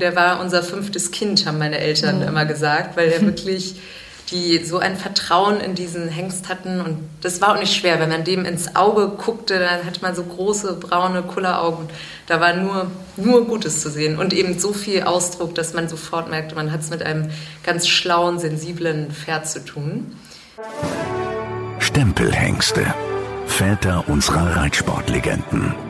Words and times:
Der 0.00 0.16
war 0.16 0.40
unser 0.40 0.62
fünftes 0.62 1.10
Kind, 1.10 1.46
haben 1.46 1.58
meine 1.58 1.78
Eltern 1.78 2.20
mhm. 2.20 2.28
immer 2.28 2.46
gesagt, 2.46 2.96
weil 2.96 3.10
er 3.10 3.20
wirklich 3.26 3.76
die 4.30 4.64
so 4.64 4.78
ein 4.78 4.96
Vertrauen 4.96 5.60
in 5.60 5.74
diesen 5.74 6.08
Hengst 6.08 6.48
hatten. 6.48 6.80
Und 6.80 6.98
das 7.20 7.40
war 7.40 7.54
auch 7.54 7.58
nicht 7.58 7.74
schwer. 7.74 7.98
Wenn 8.00 8.10
man 8.10 8.24
dem 8.24 8.44
ins 8.44 8.76
Auge 8.76 9.08
guckte, 9.08 9.58
dann 9.58 9.84
hatte 9.84 10.00
man 10.02 10.14
so 10.14 10.22
große, 10.22 10.74
braune 10.74 11.22
Kulleraugen. 11.22 11.88
Da 12.26 12.40
war 12.40 12.54
nur, 12.54 12.90
nur 13.16 13.46
Gutes 13.46 13.80
zu 13.80 13.90
sehen. 13.90 14.18
Und 14.18 14.32
eben 14.32 14.58
so 14.58 14.72
viel 14.72 15.02
Ausdruck, 15.02 15.54
dass 15.54 15.74
man 15.74 15.88
sofort 15.88 16.30
merkte, 16.30 16.54
man 16.54 16.70
hat 16.70 16.80
es 16.80 16.90
mit 16.90 17.02
einem 17.02 17.30
ganz 17.64 17.88
schlauen, 17.88 18.38
sensiblen 18.38 19.10
Pferd 19.10 19.48
zu 19.48 19.64
tun. 19.64 20.16
Stempelhengste. 21.80 22.86
Väter 23.46 24.04
unserer 24.08 24.56
Reitsportlegenden. 24.56 25.89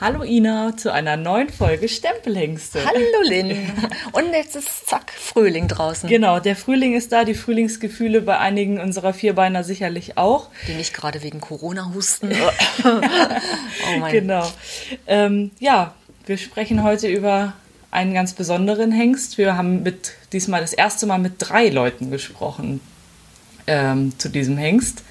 Hallo 0.00 0.22
Ina 0.22 0.76
zu 0.76 0.92
einer 0.92 1.16
neuen 1.16 1.48
Folge 1.48 1.88
Stempelhengste. 1.88 2.84
Hallo 2.86 3.28
Lynn. 3.28 3.68
Und 4.12 4.32
jetzt 4.32 4.54
ist 4.54 4.86
zack, 4.86 5.10
Frühling 5.10 5.66
draußen. 5.66 6.08
Genau, 6.08 6.38
der 6.38 6.54
Frühling 6.54 6.94
ist 6.94 7.10
da, 7.10 7.24
die 7.24 7.34
Frühlingsgefühle 7.34 8.20
bei 8.20 8.38
einigen 8.38 8.78
unserer 8.78 9.12
Vierbeiner 9.12 9.64
sicherlich 9.64 10.16
auch. 10.16 10.50
Die 10.68 10.74
nicht 10.74 10.94
gerade 10.94 11.24
wegen 11.24 11.40
Corona 11.40 11.92
husten. 11.92 12.30
oh 12.84 13.98
mein. 13.98 14.12
Genau. 14.12 14.48
Ähm, 15.08 15.50
ja, 15.58 15.94
wir 16.26 16.38
sprechen 16.38 16.84
heute 16.84 17.08
über 17.08 17.54
einen 17.90 18.14
ganz 18.14 18.34
besonderen 18.34 18.92
Hengst. 18.92 19.36
Wir 19.36 19.56
haben 19.56 19.82
mit 19.82 20.12
diesmal 20.32 20.60
das 20.60 20.74
erste 20.74 21.06
Mal 21.06 21.18
mit 21.18 21.34
drei 21.38 21.70
Leuten 21.70 22.12
gesprochen 22.12 22.80
ähm, 23.66 24.16
zu 24.16 24.28
diesem 24.28 24.58
Hengst. 24.58 25.02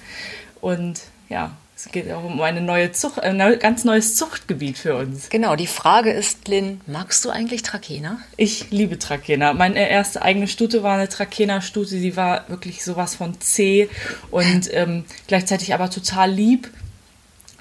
Und 0.62 1.02
ja, 1.28 1.58
es 1.78 1.92
geht 1.92 2.12
auch 2.12 2.24
um 2.24 2.42
eine 2.42 2.60
neue 2.60 2.92
Zucht, 2.92 3.20
ein 3.20 3.38
ganz 3.60 3.84
neues 3.84 4.16
Zuchtgebiet 4.16 4.80
für 4.80 4.96
uns. 4.96 5.30
Genau, 5.30 5.56
die 5.56 5.68
Frage 5.68 6.12
ist, 6.12 6.48
Lynn, 6.48 6.82
magst 6.88 7.24
du 7.24 7.30
eigentlich 7.30 7.62
Trakehner? 7.62 8.18
Ich 8.36 8.72
liebe 8.72 8.98
Trakehner. 8.98 9.54
Meine 9.54 9.88
erste 9.88 10.24
eigene 10.24 10.48
Stute 10.48 10.82
war 10.82 10.96
eine 10.96 11.08
Trakehner-Stute. 11.08 11.90
Sie 11.90 12.18
war 12.18 12.50
wirklich 12.50 12.84
sowas 12.84 13.14
von 13.14 13.40
zäh 13.40 13.90
und 14.32 14.70
ähm, 14.74 15.06
gleichzeitig 15.28 15.76
aber 15.76 15.92
total 15.92 16.32
lieb. 16.32 16.72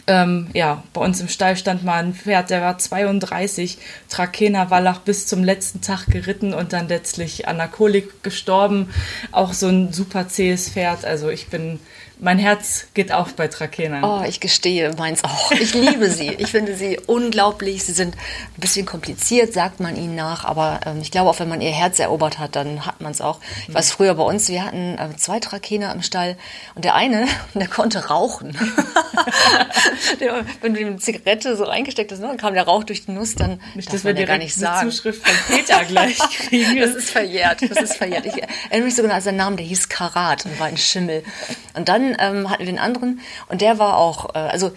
Ähm, 0.06 0.48
ja, 0.54 0.82
bei 0.94 1.02
uns 1.02 1.20
im 1.20 1.28
Stall 1.28 1.58
stand 1.58 1.84
mal 1.84 2.02
ein 2.02 2.14
Pferd, 2.14 2.48
der 2.48 2.62
war 2.62 2.78
32, 2.78 3.76
Trakehner 4.08 4.70
Wallach 4.70 5.00
bis 5.00 5.26
zum 5.26 5.44
letzten 5.44 5.82
Tag 5.82 6.06
geritten 6.06 6.54
und 6.54 6.72
dann 6.72 6.88
letztlich 6.88 7.48
an 7.48 7.58
der 7.58 7.68
Kolik 7.68 8.22
gestorben. 8.22 8.88
Auch 9.30 9.52
so 9.52 9.66
ein 9.68 9.92
super 9.92 10.26
zähes 10.26 10.70
Pferd. 10.70 11.04
Also 11.04 11.28
ich 11.28 11.48
bin 11.48 11.80
mein 12.18 12.38
Herz 12.38 12.86
geht 12.94 13.12
auf 13.12 13.34
bei 13.34 13.46
Trakehner. 13.46 14.00
Oh, 14.02 14.26
ich 14.26 14.40
gestehe, 14.40 14.94
meins 14.96 15.22
auch. 15.22 15.52
Ich 15.52 15.74
liebe 15.74 16.10
sie. 16.10 16.30
Ich 16.30 16.50
finde 16.50 16.74
sie 16.74 16.98
unglaublich. 17.06 17.84
Sie 17.84 17.92
sind 17.92 18.14
ein 18.14 18.60
bisschen 18.60 18.86
kompliziert, 18.86 19.52
sagt 19.52 19.80
man 19.80 19.96
ihnen 19.96 20.14
nach. 20.14 20.46
Aber 20.46 20.80
ähm, 20.86 21.00
ich 21.02 21.10
glaube, 21.10 21.28
auch 21.28 21.38
wenn 21.40 21.48
man 21.48 21.60
ihr 21.60 21.70
Herz 21.70 21.98
erobert 21.98 22.38
hat, 22.38 22.56
dann 22.56 22.86
hat 22.86 23.02
man 23.02 23.12
es 23.12 23.20
auch. 23.20 23.38
Ich 23.68 23.74
weiß 23.74 23.92
früher 23.92 24.14
bei 24.14 24.22
uns, 24.22 24.48
wir 24.48 24.64
hatten 24.64 24.96
äh, 24.96 25.14
zwei 25.16 25.40
Trakehner 25.40 25.92
im 25.92 26.02
Stall. 26.02 26.36
Und 26.74 26.86
der 26.86 26.94
eine, 26.94 27.26
der 27.54 27.68
konnte 27.68 28.08
rauchen. 28.08 28.56
der, 30.20 30.46
wenn 30.62 30.72
du 30.72 30.80
eine 30.80 30.96
Zigarette 30.96 31.54
so 31.54 31.64
reingesteckt 31.64 32.12
hast, 32.12 32.20
ne, 32.20 32.28
dann 32.28 32.38
kam 32.38 32.54
der 32.54 32.64
Rauch 32.64 32.84
durch 32.84 33.04
die 33.04 33.12
Nuss, 33.12 33.34
dann 33.34 33.60
nicht, 33.74 33.92
dass 33.92 34.04
wir 34.04 34.14
dir 34.14 34.24
gar 34.24 34.38
nicht 34.38 34.54
sagen. 34.54 34.90
Zuschrift 34.90 35.26
von 35.26 35.54
Peter 35.54 35.84
gleich 35.84 36.18
kriegen. 36.38 36.78
das 36.78 36.94
ist 36.94 37.10
verjährt. 37.10 37.60
Das 37.60 37.82
ist 37.82 37.96
verjährt. 37.96 38.24
Ich 38.24 38.42
erinnere 38.70 38.86
mich 38.86 38.94
sogar 38.94 39.12
an 39.12 39.20
seinen 39.20 39.36
Namen, 39.36 39.58
der 39.58 39.66
hieß 39.66 39.90
Karat 39.90 40.46
und 40.46 40.58
war 40.58 40.68
ein 40.68 40.78
Schimmel. 40.78 41.22
Und 41.74 41.90
dann 41.90 42.05
ähm, 42.18 42.50
hatten 42.50 42.60
wir 42.60 42.66
den 42.66 42.78
anderen 42.78 43.20
und 43.48 43.60
der 43.60 43.78
war 43.78 43.96
auch, 43.96 44.34
äh, 44.34 44.38
also 44.38 44.72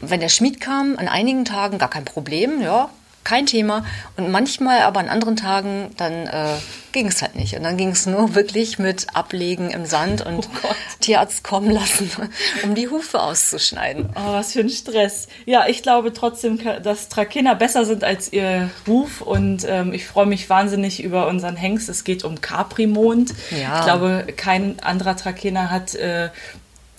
wenn 0.00 0.20
der 0.20 0.28
Schmied 0.28 0.60
kam, 0.60 0.96
an 0.96 1.08
einigen 1.08 1.44
Tagen 1.44 1.78
gar 1.78 1.90
kein 1.90 2.04
Problem, 2.04 2.60
ja, 2.60 2.90
kein 3.28 3.44
Thema. 3.44 3.84
Und 4.16 4.30
manchmal, 4.30 4.80
aber 4.82 5.00
an 5.00 5.10
anderen 5.10 5.36
Tagen, 5.36 5.90
dann 5.98 6.26
äh, 6.26 6.54
ging 6.92 7.08
es 7.08 7.20
halt 7.20 7.36
nicht. 7.36 7.54
Und 7.54 7.62
dann 7.62 7.76
ging 7.76 7.90
es 7.90 8.06
nur 8.06 8.34
wirklich 8.34 8.78
mit 8.78 9.14
Ablegen 9.14 9.70
im 9.70 9.84
Sand 9.84 10.24
und 10.24 10.48
oh 10.64 10.68
Tierarzt 11.00 11.44
kommen 11.44 11.70
lassen, 11.70 12.10
um 12.62 12.74
die 12.74 12.88
Hufe 12.88 13.20
auszuschneiden. 13.20 14.08
Oh, 14.14 14.32
was 14.32 14.54
für 14.54 14.60
ein 14.60 14.70
Stress. 14.70 15.28
Ja, 15.44 15.66
ich 15.68 15.82
glaube 15.82 16.14
trotzdem, 16.14 16.58
dass 16.82 17.10
Trakehner 17.10 17.54
besser 17.54 17.84
sind 17.84 18.02
als 18.02 18.32
ihr 18.32 18.70
Ruf. 18.86 19.20
Und 19.20 19.66
ähm, 19.68 19.92
ich 19.92 20.06
freue 20.06 20.26
mich 20.26 20.48
wahnsinnig 20.48 21.02
über 21.02 21.28
unseren 21.28 21.56
Hengst. 21.56 21.90
Es 21.90 22.04
geht 22.04 22.24
um 22.24 22.40
Caprimond. 22.40 23.34
Ja. 23.50 23.80
Ich 23.80 23.84
glaube, 23.84 24.24
kein 24.36 24.80
anderer 24.80 25.16
Trakehner 25.16 25.70
hat 25.70 25.94
äh, 25.94 26.30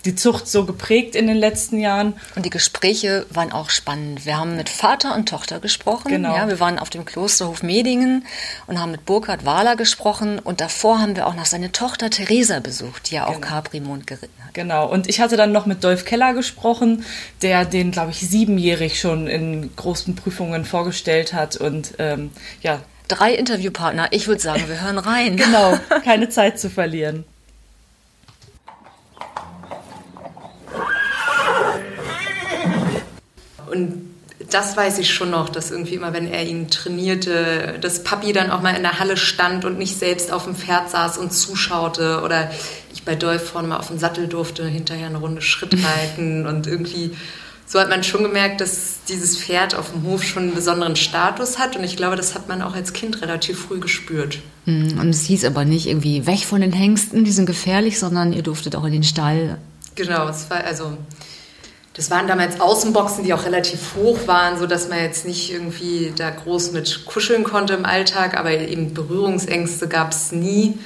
die 0.06 0.16
Zucht 0.16 0.48
so 0.48 0.66
geprägt 0.66 1.16
in 1.16 1.28
den 1.28 1.38
letzten 1.38 1.80
Jahren. 1.80 2.14
Und 2.36 2.46
die 2.46 2.50
Gespräche 2.50 3.26
waren 3.30 3.52
auch 3.52 3.70
spannend. 3.70 4.26
Wir 4.26 4.38
haben 4.38 4.56
mit 4.56 4.70
Vater 4.70 5.16
und 5.16 5.28
Tochter 5.28 5.60
gesprochen. 5.60 6.10
Genau. 6.10 6.36
Ja, 6.36 6.48
wir 6.48 6.60
waren 6.60 6.80
auf 6.80 6.90
dem 6.90 7.06
Klosterhof 7.06 7.64
Medingen 7.64 8.26
und 8.68 8.80
haben 8.80 8.92
mit 8.92 9.06
Burkhard 9.06 9.46
Wahler 9.46 9.76
gesprochen. 9.76 10.40
Und 10.40 10.62
davor 10.62 11.00
haben 11.00 11.16
wir 11.16 11.28
auch 11.28 11.36
noch 11.36 11.46
seine 11.46 11.72
Tochter 11.72 12.10
Theresa 12.10 12.60
besucht, 12.60 13.10
die 13.10 13.16
ja 13.16 13.28
auch 13.28 13.36
genau. 13.36 13.48
Caprimond 13.48 14.08
geritten 14.08 14.44
hat. 14.46 14.54
Genau. 14.54 14.90
Und 14.90 15.10
ich 15.10 15.20
hatte 15.20 15.36
dann 15.36 15.52
noch 15.52 15.66
mit 15.66 15.84
Dolf 15.84 16.06
Keller 16.06 16.34
gesprochen, 16.34 17.04
der 17.42 17.66
den, 17.66 17.92
glaube 17.92 18.12
ich, 18.12 18.20
siebenjährig 18.20 19.00
schon 19.00 19.28
in 19.28 19.76
großen 19.76 20.16
Prüfungen 20.16 20.64
vorgestellt 20.64 21.34
hat. 21.34 21.58
Und 21.58 21.96
ähm, 22.00 22.32
ja. 22.62 22.80
Drei 23.10 23.34
Interviewpartner. 23.34 24.08
Ich 24.12 24.28
würde 24.28 24.42
sagen, 24.42 24.64
wir 24.68 24.82
hören 24.82 24.98
rein. 24.98 25.36
genau. 25.38 25.78
Keine 26.06 26.30
Zeit 26.30 26.60
zu 26.60 26.70
verlieren. 26.70 27.26
Und 33.72 34.10
das 34.50 34.78
weiß 34.78 35.00
ich 35.00 35.14
schon 35.14 35.32
noch, 35.32 35.50
dass 35.50 35.72
irgendwie 35.72 35.96
immer, 35.96 36.14
wenn 36.14 36.28
er 36.28 36.46
ihn 36.46 36.70
trainierte, 36.70 37.78
dass 37.82 38.04
Papi 38.04 38.32
dann 38.32 38.52
auch 38.52 38.62
mal 38.62 38.76
in 38.76 38.84
der 38.84 39.00
Halle 39.00 39.18
stand 39.18 39.66
und 39.66 39.78
nicht 39.78 39.98
selbst 39.98 40.32
auf 40.32 40.46
dem 40.46 40.56
Pferd 40.56 40.90
saß 40.90 41.18
und 41.18 41.34
zuschaute 41.34 42.22
oder 42.24 42.50
ich 42.94 43.04
bei 43.04 43.16
Dolph 43.16 43.50
vorne 43.50 43.68
mal 43.68 43.78
auf 43.78 43.88
dem 43.88 44.00
Sattel 44.00 44.28
durfte, 44.28 44.66
hinterher 44.66 45.08
eine 45.08 45.18
Runde 45.18 45.42
Schritt 45.42 45.74
reiten 45.84 46.48
und 46.48 46.68
irgendwie 46.68 47.12
so 47.66 47.80
hat 47.80 47.90
man 47.90 48.04
schon 48.04 48.24
gemerkt, 48.24 48.62
dass 48.62 49.04
dieses 49.08 49.38
Pferd 49.38 49.76
auf 49.76 49.92
dem 49.92 50.02
Hof 50.04 50.24
schon 50.24 50.44
einen 50.44 50.56
besonderen 50.56 50.96
Status 50.96 51.60
hat 51.60 51.76
und 51.76 51.84
ich 51.84 51.98
glaube, 51.98 52.16
das 52.16 52.34
hat 52.34 52.48
man 52.48 52.64
auch 52.64 52.74
als 52.74 52.94
Kind 52.94 53.22
relativ 53.22 53.60
früh 53.60 53.80
gespürt. 53.80 54.40
Hm, 54.66 54.98
und 55.00 55.10
es 55.10 55.26
hieß 55.26 55.46
aber 55.46 55.66
nicht 55.66 55.86
irgendwie 55.86 56.26
weg 56.26 56.46
von 56.46 56.62
den 56.62 56.72
Hengsten, 56.72 57.26
die 57.26 57.32
sind 57.32 57.46
gefährlich, 57.46 58.00
sondern 58.00 58.34
ihr 58.34 58.42
durftet 58.42 58.76
auch 58.76 58.86
in 58.86 58.94
den 58.94 59.04
Stall. 59.04 59.60
Genau, 59.94 60.28
es 60.30 60.50
war 60.50 60.64
also 60.64 60.98
das 62.00 62.10
waren 62.10 62.28
damals 62.28 62.62
Außenboxen, 62.62 63.26
die 63.26 63.34
auch 63.34 63.44
relativ 63.44 63.94
hoch 63.98 64.20
waren, 64.26 64.58
sodass 64.58 64.88
man 64.88 65.00
jetzt 65.00 65.26
nicht 65.26 65.52
irgendwie 65.52 66.14
da 66.16 66.30
groß 66.30 66.72
mit 66.72 67.06
kuscheln 67.06 67.44
konnte 67.44 67.74
im 67.74 67.84
Alltag, 67.84 68.40
aber 68.40 68.52
eben 68.52 68.94
Berührungsängste 68.94 69.90
gab 69.90 70.14
es 70.14 70.32
nie, 70.32 70.80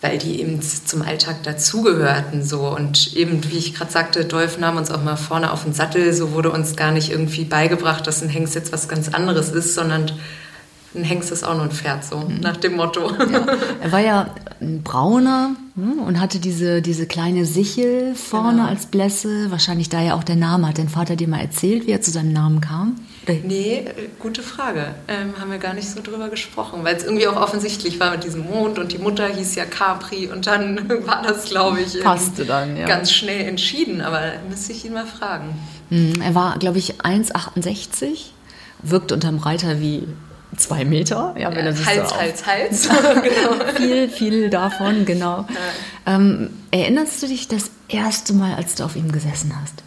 weil 0.00 0.18
die 0.18 0.40
eben 0.40 0.60
zum 0.60 1.02
Alltag 1.02 1.44
dazugehörten. 1.44 2.42
So. 2.42 2.66
Und 2.66 3.14
eben, 3.14 3.48
wie 3.48 3.58
ich 3.58 3.76
gerade 3.76 3.92
sagte, 3.92 4.24
Dolph 4.24 4.58
nahm 4.58 4.76
uns 4.76 4.90
auch 4.90 5.04
mal 5.04 5.14
vorne 5.14 5.52
auf 5.52 5.62
den 5.62 5.72
Sattel, 5.72 6.12
so 6.12 6.32
wurde 6.32 6.50
uns 6.50 6.74
gar 6.74 6.90
nicht 6.90 7.12
irgendwie 7.12 7.44
beigebracht, 7.44 8.04
dass 8.04 8.20
ein 8.20 8.28
Hengst 8.28 8.56
jetzt 8.56 8.72
was 8.72 8.88
ganz 8.88 9.10
anderes 9.10 9.50
ist, 9.50 9.76
sondern 9.76 10.10
ein 10.94 11.04
Hengst 11.04 11.30
ist 11.30 11.44
auch 11.44 11.54
nur 11.54 11.64
ein 11.64 11.70
Pferd, 11.70 12.04
so 12.04 12.18
mhm. 12.18 12.40
nach 12.40 12.56
dem 12.56 12.76
Motto. 12.76 13.10
Ja. 13.10 13.46
Er 13.82 13.92
war 13.92 14.00
ja 14.00 14.34
ein 14.60 14.82
brauner 14.82 15.56
hm, 15.74 15.98
und 15.98 16.20
hatte 16.20 16.38
diese, 16.38 16.82
diese 16.82 17.06
kleine 17.06 17.44
Sichel 17.44 18.14
vorne 18.14 18.58
genau. 18.58 18.68
als 18.68 18.86
Blässe. 18.86 19.50
Wahrscheinlich 19.50 19.88
daher 19.88 20.14
auch 20.14 20.24
der 20.24 20.36
Name. 20.36 20.68
Hat 20.68 20.78
dein 20.78 20.88
Vater 20.88 21.16
dir 21.16 21.28
mal 21.28 21.40
erzählt, 21.40 21.86
wie 21.86 21.90
er 21.90 22.00
zu 22.00 22.10
seinem 22.10 22.32
Namen 22.32 22.60
kam? 22.60 22.96
Nee, 23.26 23.78
äh, 23.78 23.92
gute 24.18 24.42
Frage. 24.42 24.94
Ähm, 25.08 25.34
haben 25.40 25.50
wir 25.50 25.58
gar 25.58 25.74
nicht 25.74 25.88
so 25.88 26.00
drüber 26.02 26.28
gesprochen, 26.28 26.80
weil 26.84 26.96
es 26.96 27.04
irgendwie 27.04 27.26
auch 27.26 27.36
offensichtlich 27.36 27.98
war 27.98 28.10
mit 28.12 28.24
diesem 28.24 28.44
Mond 28.44 28.78
und 28.78 28.92
die 28.92 28.98
Mutter 28.98 29.26
hieß 29.26 29.54
ja 29.54 29.64
Capri 29.64 30.28
und 30.28 30.46
dann 30.46 30.88
war 31.06 31.22
das, 31.22 31.46
glaube 31.46 31.80
ich, 31.80 32.00
Passte 32.02 32.44
dann, 32.44 32.76
ja. 32.76 32.86
ganz 32.86 33.10
schnell 33.12 33.46
entschieden. 33.48 34.00
Aber 34.00 34.20
müsste 34.48 34.72
ich 34.72 34.84
ihn 34.84 34.92
mal 34.92 35.06
fragen. 35.06 35.56
Hm, 35.88 36.20
er 36.22 36.34
war, 36.34 36.58
glaube 36.58 36.78
ich, 36.78 37.00
1,68, 37.00 38.26
wirkt 38.82 39.12
unterm 39.12 39.38
Reiter 39.38 39.80
wie 39.80 40.06
zwei 40.56 40.84
Meter. 40.84 41.34
Ja, 41.38 41.54
wenn 41.54 41.66
ja, 41.66 41.72
Hals, 41.84 42.10
so 42.10 42.16
Hals, 42.16 42.46
Hals, 42.46 42.88
genau. 43.22 43.64
viel, 43.76 44.08
viel 44.08 44.50
davon, 44.50 45.04
genau. 45.04 45.46
Ja. 45.48 46.14
Ähm, 46.14 46.50
erinnerst 46.70 47.22
du 47.22 47.26
dich 47.26 47.48
das 47.48 47.70
erste 47.88 48.32
Mal, 48.32 48.54
als 48.54 48.74
du 48.74 48.84
auf 48.84 48.96
ihm 48.96 49.12
gesessen 49.12 49.52
hast? 49.60 49.82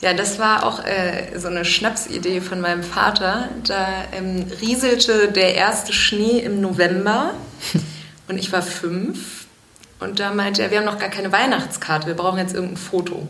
Ja, 0.00 0.12
das 0.12 0.38
war 0.38 0.66
auch 0.66 0.84
äh, 0.84 1.38
so 1.38 1.48
eine 1.48 1.64
Schnapsidee 1.64 2.40
von 2.40 2.60
meinem 2.60 2.82
Vater. 2.82 3.48
Da 3.66 3.86
ähm, 4.12 4.44
rieselte 4.60 5.32
der 5.32 5.54
erste 5.54 5.92
Schnee 5.92 6.40
im 6.40 6.60
November 6.60 7.32
und 8.28 8.36
ich 8.36 8.52
war 8.52 8.62
fünf. 8.62 9.46
Und 10.00 10.20
da 10.20 10.34
meinte 10.34 10.62
er, 10.62 10.70
wir 10.70 10.78
haben 10.78 10.84
noch 10.84 10.98
gar 10.98 11.08
keine 11.08 11.32
Weihnachtskarte, 11.32 12.06
wir 12.06 12.14
brauchen 12.14 12.38
jetzt 12.38 12.54
irgendein 12.54 12.76
Foto. 12.76 13.26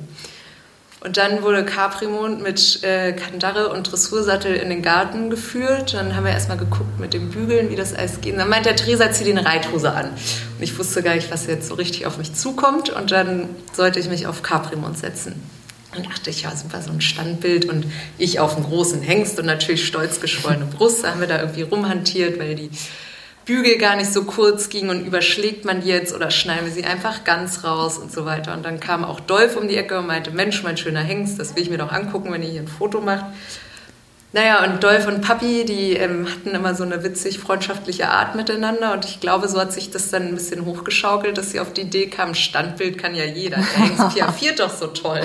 Und 1.05 1.19
dann 1.19 1.43
wurde 1.43 1.67
Caprimond 1.67 2.43
mit 2.43 2.83
äh, 2.83 3.13
Kandare 3.13 3.69
und 3.69 3.93
Dressursattel 3.93 4.55
in 4.55 4.71
den 4.71 4.81
Garten 4.81 5.29
geführt. 5.29 5.93
Dann 5.93 6.17
haben 6.17 6.25
wir 6.25 6.33
erstmal 6.33 6.57
geguckt 6.57 6.99
mit 6.99 7.13
dem 7.13 7.29
Bügeln, 7.29 7.69
wie 7.69 7.77
das 7.77 7.95
alles 7.95 8.23
geht. 8.23 8.33
Und 8.33 8.39
dann 8.39 8.49
meinte 8.49 8.71
der 8.71 8.77
Theresa, 8.77 9.13
zieh 9.13 9.31
eine 9.31 9.45
Reithose 9.45 9.93
an. 9.93 10.07
Und 10.07 10.63
ich 10.63 10.79
wusste 10.79 11.03
gar 11.03 11.15
nicht, 11.15 11.31
was 11.31 11.47
jetzt 11.47 11.69
so 11.69 11.75
richtig 11.75 12.07
auf 12.07 12.17
mich 12.17 12.33
zukommt. 12.33 12.89
Und 12.89 13.13
dann 13.13 13.51
sollte 13.75 14.01
ich 14.01 14.09
mich 14.09 14.27
auf 14.27 14.43
Caprimond 14.43 14.97
setzen. 14.97 15.35
Und 15.95 16.07
dachte 16.07 16.31
ich, 16.31 16.43
ja, 16.43 16.57
super, 16.57 16.81
so 16.81 16.91
ein 16.91 17.03
Standbild 17.03 17.67
und 17.67 17.85
ich 18.17 18.41
auf 18.41 18.57
einem 18.57 18.65
großen 18.65 19.03
Hengst 19.03 19.39
und 19.39 19.45
natürlich 19.45 19.87
stolz 19.87 20.23
geschwollene 20.23 20.65
Brust. 20.65 21.05
Da 21.05 21.11
haben 21.11 21.21
wir 21.21 21.29
da 21.29 21.39
irgendwie 21.39 21.63
rumhantiert, 21.63 22.39
weil 22.41 22.55
die 22.55 22.71
Bügel 23.45 23.77
gar 23.79 23.97
nicht 23.97 24.13
so 24.13 24.25
kurz 24.25 24.69
ging 24.71 24.89
und 24.89 25.07
überschlägt 25.07 25.65
man 25.65 25.83
die 25.83 25.89
jetzt 25.89 26.15
oder 26.15 26.31
schneiden 26.31 26.67
wir 26.67 26.73
sie 26.73 26.85
einfach 26.85 27.25
ganz 27.25 27.63
raus 27.65 27.99
und 27.99 28.11
so 28.11 28.25
weiter. 28.25 28.55
Und 28.55 28.65
dann 28.65 28.81
kam 28.81 29.05
auch 29.05 29.21
Dolph 29.21 29.57
um 29.57 29.69
die 29.69 29.77
Ecke 29.77 29.99
und 29.99 30.07
meinte, 30.07 30.31
Mensch, 30.31 30.63
mein 30.63 30.77
schöner 30.77 31.03
Hengst, 31.03 31.39
das 31.39 31.55
will 31.55 31.63
ich 31.63 31.71
mir 31.71 31.79
doch 31.79 31.93
angucken, 31.93 32.33
wenn 32.33 32.43
ihr 32.43 32.49
hier 32.49 32.63
ein 32.63 32.69
Foto 32.69 33.01
macht. 33.01 33.27
Naja, 34.35 34.65
und 34.65 34.83
Dolph 34.83 35.07
und 35.07 35.21
Papi, 35.21 35.65
die 35.65 35.93
ähm, 35.93 36.27
hatten 36.29 36.57
immer 36.57 36.75
so 36.75 36.83
eine 36.83 37.05
witzig 37.05 37.39
freundschaftliche 37.39 38.09
Art 38.09 38.35
miteinander 38.35 38.93
und 38.93 39.05
ich 39.05 39.21
glaube, 39.21 39.47
so 39.47 39.61
hat 39.61 39.73
sich 39.73 39.93
das 39.93 40.11
dann 40.11 40.25
ein 40.27 40.35
bisschen 40.35 40.65
hochgeschaukelt, 40.65 41.39
dass 41.39 41.53
sie 41.53 41.61
auf 41.61 41.73
die 41.73 41.83
Idee 41.83 42.09
kamen, 42.09 42.35
Standbild 42.35 42.99
kann 42.99 43.15
ja 43.15 43.25
jeder. 43.25 43.59
Der 43.59 43.85
Hengst 43.87 44.17
piaffiert 44.17 44.59
doch 44.59 44.71
so 44.71 44.89
toll. 44.89 45.21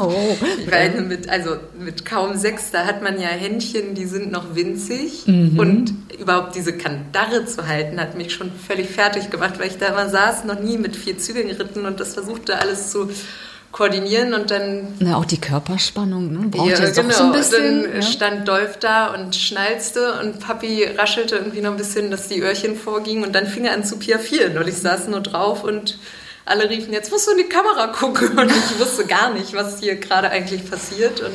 Oh, 0.00 0.36
Weil 0.70 1.02
mit, 1.02 1.28
also 1.28 1.56
mit 1.78 2.06
kaum 2.06 2.36
sechs, 2.36 2.70
da 2.70 2.86
hat 2.86 3.02
man 3.02 3.20
ja 3.20 3.28
Händchen, 3.28 3.94
die 3.94 4.06
sind 4.06 4.32
noch 4.32 4.54
winzig 4.54 5.26
mhm. 5.26 5.58
und 5.58 5.94
überhaupt 6.18 6.54
diese 6.54 6.72
Kandare 6.72 7.44
zu 7.44 7.66
halten, 7.66 8.00
hat 8.00 8.16
mich 8.16 8.32
schon 8.32 8.50
völlig 8.50 8.88
fertig 8.88 9.28
gemacht, 9.28 9.58
weil 9.58 9.66
ich 9.66 9.76
da 9.76 9.88
immer 9.88 10.08
saß, 10.08 10.44
noch 10.44 10.58
nie 10.58 10.78
mit 10.78 10.96
vier 10.96 11.18
Zügeln 11.18 11.48
geritten 11.48 11.84
und 11.84 12.00
das 12.00 12.14
versuchte 12.14 12.58
alles 12.58 12.90
zu 12.90 13.10
koordinieren 13.72 14.34
und 14.34 14.50
dann. 14.50 14.94
Na, 15.00 15.16
auch 15.16 15.24
die 15.24 15.40
Körperspannung, 15.40 16.32
ne? 16.32 16.48
Braucht 16.48 16.70
ja, 16.70 16.78
jetzt 16.78 16.96
genau. 16.96 17.14
so 17.14 17.24
ein 17.24 17.32
bisschen. 17.32 17.82
Dann 17.82 17.94
ja. 17.96 18.02
stand 18.02 18.48
Dolph 18.48 18.78
da 18.78 19.14
und 19.14 19.34
schnalzte 19.34 20.20
und 20.20 20.38
Papi 20.40 20.84
raschelte 20.96 21.36
irgendwie 21.36 21.62
noch 21.62 21.72
ein 21.72 21.76
bisschen, 21.78 22.10
dass 22.10 22.28
die 22.28 22.40
Öhrchen 22.40 22.76
vorgingen 22.76 23.24
und 23.24 23.34
dann 23.34 23.46
fing 23.46 23.64
er 23.64 23.72
an 23.72 23.84
zu 23.84 23.98
piaffieren 23.98 24.56
und 24.58 24.68
ich 24.68 24.76
saß 24.76 25.08
nur 25.08 25.20
drauf 25.20 25.64
und 25.64 25.98
alle 26.44 26.68
riefen, 26.68 26.92
jetzt 26.92 27.10
musst 27.10 27.26
du 27.26 27.32
in 27.32 27.38
die 27.38 27.44
Kamera 27.44 27.88
gucken 27.88 28.38
und 28.38 28.50
ich 28.50 28.78
wusste 28.78 29.06
gar 29.06 29.32
nicht, 29.32 29.54
was 29.54 29.80
hier 29.80 29.96
gerade 29.96 30.30
eigentlich 30.30 30.68
passiert 30.70 31.20
und 31.20 31.32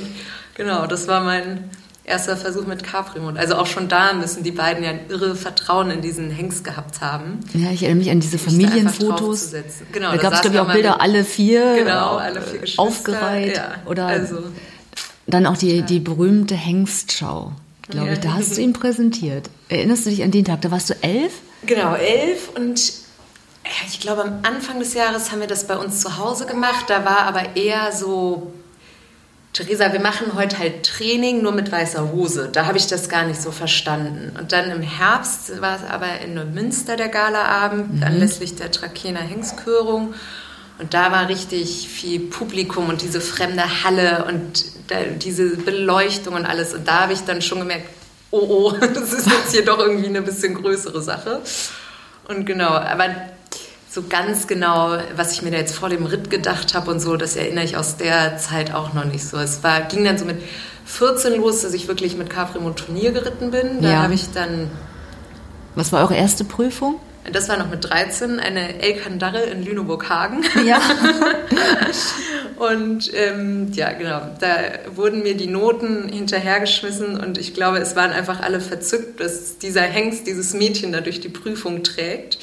genau, 0.55 0.85
das 0.85 1.07
war 1.07 1.23
mein 1.23 1.69
erster 2.07 2.37
Versuch 2.37 2.65
mit 2.65 2.83
Caprimund. 2.83 3.37
Also 3.37 3.55
auch 3.55 3.67
schon 3.67 3.89
da 3.89 4.13
müssen 4.13 4.41
die 4.43 4.51
beiden 4.51 4.83
ja 4.83 4.91
ein 4.91 5.01
irre 5.09 5.35
Vertrauen 5.35 5.91
in 5.91 6.01
diesen 6.01 6.31
Hengst 6.31 6.63
gehabt 6.63 7.01
haben. 7.01 7.41
Ja, 7.53 7.69
ich 7.69 7.83
erinnere 7.83 7.99
mich 7.99 8.11
an 8.11 8.21
diese 8.21 8.39
Familienfotos. 8.39 9.53
Genau, 9.91 10.11
da 10.11 10.17
gab 10.17 10.33
es, 10.33 10.41
glaube 10.41 10.55
ich, 10.55 10.61
auch 10.61 10.71
Bilder, 10.71 11.01
alle 11.01 11.23
vier, 11.23 11.75
genau, 11.77 12.15
alle 12.15 12.41
vier 12.41 12.61
aufgereiht. 12.77 13.57
Ja, 13.57 13.75
oder 13.85 14.07
also, 14.07 14.37
dann 15.27 15.45
auch 15.45 15.57
die, 15.57 15.81
die 15.81 15.99
berühmte 15.99 16.55
Hengstschau, 16.55 17.51
glaube 17.89 18.13
ich. 18.13 18.19
Da 18.21 18.33
hast 18.33 18.55
du 18.55 18.61
ihn 18.61 18.73
präsentiert. 18.73 19.49
Erinnerst 19.67 20.05
du 20.05 20.09
dich 20.09 20.23
an 20.23 20.31
den 20.31 20.45
Tag? 20.45 20.61
Da 20.61 20.71
warst 20.71 20.89
du 20.89 20.95
elf? 21.01 21.33
Genau, 21.65 21.93
elf 21.95 22.49
und 22.55 22.93
ich 23.85 23.99
glaube, 23.99 24.23
am 24.23 24.39
Anfang 24.43 24.79
des 24.79 24.93
Jahres 24.93 25.33
haben 25.33 25.41
wir 25.41 25.47
das 25.47 25.67
bei 25.67 25.75
uns 25.75 25.99
zu 25.99 26.17
Hause 26.17 26.45
gemacht. 26.45 26.85
Da 26.87 27.03
war 27.03 27.23
aber 27.23 27.57
eher 27.57 27.91
so 27.91 28.53
Theresa, 29.57 29.91
wir 29.91 29.99
machen 29.99 30.35
heute 30.35 30.59
halt 30.59 30.83
Training 30.85 31.41
nur 31.41 31.51
mit 31.51 31.71
weißer 31.71 32.11
Hose. 32.11 32.47
Da 32.53 32.67
habe 32.67 32.77
ich 32.77 32.85
das 32.85 33.09
gar 33.09 33.25
nicht 33.25 33.41
so 33.41 33.49
verstanden. 33.49 34.37
Und 34.37 34.51
dann 34.51 34.69
im 34.69 34.83
Herbst 34.83 35.59
war 35.59 35.77
es 35.77 35.83
aber 35.89 36.19
in 36.19 36.35
Neumünster 36.35 36.95
der 36.95 37.07
Galaabend, 37.07 37.95
mhm. 37.95 38.03
anlässlich 38.03 38.53
der 38.53 38.69
Trakener 38.69 39.21
Hengstkörung. 39.21 40.13
Und 40.77 40.93
da 40.93 41.11
war 41.11 41.27
richtig 41.27 41.89
viel 41.89 42.19
Publikum 42.19 42.87
und 42.87 43.01
diese 43.01 43.19
fremde 43.19 43.83
Halle 43.83 44.25
und 44.25 44.63
diese 45.23 45.57
Beleuchtung 45.57 46.35
und 46.35 46.45
alles. 46.45 46.75
Und 46.75 46.87
da 46.87 46.99
habe 46.99 47.13
ich 47.13 47.21
dann 47.21 47.41
schon 47.41 47.57
gemerkt, 47.57 47.89
oh 48.29 48.45
oh, 48.47 48.71
das 48.93 49.11
ist 49.11 49.25
jetzt 49.25 49.53
hier 49.53 49.65
doch 49.65 49.79
irgendwie 49.79 50.09
eine 50.09 50.21
bisschen 50.21 50.53
größere 50.53 51.01
Sache. 51.01 51.41
Und 52.27 52.45
genau, 52.45 52.69
aber 52.69 53.05
so 53.89 54.03
ganz 54.07 54.47
genau, 54.47 54.97
was 55.15 55.31
ich 55.31 55.41
mir 55.41 55.51
da 55.51 55.57
jetzt 55.57 55.75
vor 55.75 55.89
dem 55.89 56.05
Ritt 56.05 56.29
gedacht 56.29 56.73
habe 56.73 56.91
und 56.91 56.99
so, 56.99 57.15
das 57.15 57.35
erinnere 57.35 57.63
ich 57.63 57.77
aus 57.77 57.97
der 57.97 58.37
Zeit 58.37 58.73
auch 58.73 58.93
noch 58.93 59.05
nicht 59.05 59.25
so. 59.25 59.37
Es 59.37 59.63
war, 59.63 59.81
ging 59.81 60.03
dann 60.03 60.17
so 60.17 60.25
mit 60.25 60.41
14 60.85 61.35
los, 61.35 61.61
dass 61.61 61.73
ich 61.73 61.87
wirklich 61.87 62.17
mit 62.17 62.29
Caprim 62.29 62.65
und 62.65 62.77
Turnier 62.77 63.11
geritten 63.11 63.51
bin. 63.51 63.81
Da 63.81 63.89
ja. 63.89 64.03
habe 64.03 64.13
ich 64.13 64.31
dann. 64.31 64.69
Was 65.75 65.91
war 65.91 66.01
eure 66.01 66.15
erste 66.15 66.43
Prüfung? 66.43 66.99
Das 67.31 67.49
war 67.49 67.57
noch 67.57 67.69
mit 67.69 67.83
13, 67.83 68.39
eine 68.39 68.81
Elkandarre 68.81 69.41
in 69.43 69.65
Lüneburg-Hagen. 69.65 70.43
Ja. 70.65 70.79
und 72.57 73.11
ähm, 73.13 73.71
ja, 73.73 73.91
genau, 73.93 74.21
da 74.39 74.57
wurden 74.95 75.23
mir 75.23 75.35
die 75.35 75.47
Noten 75.47 76.09
hinterhergeschmissen 76.09 77.19
und 77.19 77.37
ich 77.37 77.53
glaube, 77.53 77.79
es 77.79 77.95
waren 77.95 78.11
einfach 78.11 78.41
alle 78.41 78.61
verzückt, 78.61 79.19
dass 79.19 79.57
dieser 79.57 79.81
Hengst, 79.81 80.27
dieses 80.27 80.53
Mädchen 80.53 80.91
da 80.91 81.01
durch 81.01 81.19
die 81.19 81.29
Prüfung 81.29 81.83
trägt. 81.83 82.37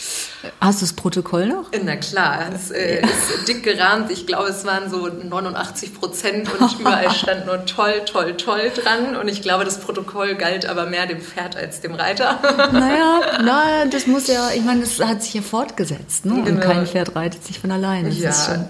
Hast 0.61 0.81
du 0.81 0.87
das 0.87 0.93
Protokoll 0.93 1.47
noch? 1.47 1.71
Na 1.85 1.97
klar, 1.97 2.47
es 2.55 2.71
äh, 2.71 3.03
ist 3.03 3.49
dick 3.49 3.63
gerahmt. 3.63 4.11
Ich 4.11 4.27
glaube, 4.27 4.49
es 4.49 4.65
waren 4.65 4.91
so 4.91 5.09
89 5.09 5.95
Prozent 5.95 6.49
und 6.53 6.81
überall 6.81 7.11
stand 7.15 7.47
nur 7.47 7.65
toll, 7.67 8.03
toll, 8.05 8.37
toll 8.37 8.71
dran. 8.75 9.17
Und 9.17 9.29
ich 9.29 9.43
glaube, 9.43 9.65
das 9.65 9.79
Protokoll 9.81 10.35
galt 10.35 10.67
aber 10.67 10.87
mehr 10.87 11.07
dem 11.07 11.21
Pferd 11.21 11.57
als 11.57 11.81
dem 11.81 11.95
Reiter. 11.95 12.39
Naja, 12.73 13.21
na, 13.43 13.85
das 13.87 14.07
muss 14.07 14.27
ja, 14.27 14.51
ich 14.55 14.63
meine, 14.63 14.74
das 14.81 15.01
hat 15.01 15.23
sich 15.23 15.35
ja 15.35 15.43
fortgesetzt. 15.43 16.25
Ne? 16.25 16.43
Genau. 16.45 16.49
Und 16.49 16.61
kein 16.61 16.87
Pferd 16.87 17.15
reitet 17.17 17.45
sich 17.45 17.59
von 17.59 17.71
alleine. 17.71 18.11
Das 18.11 18.49
ja. 18.49 18.69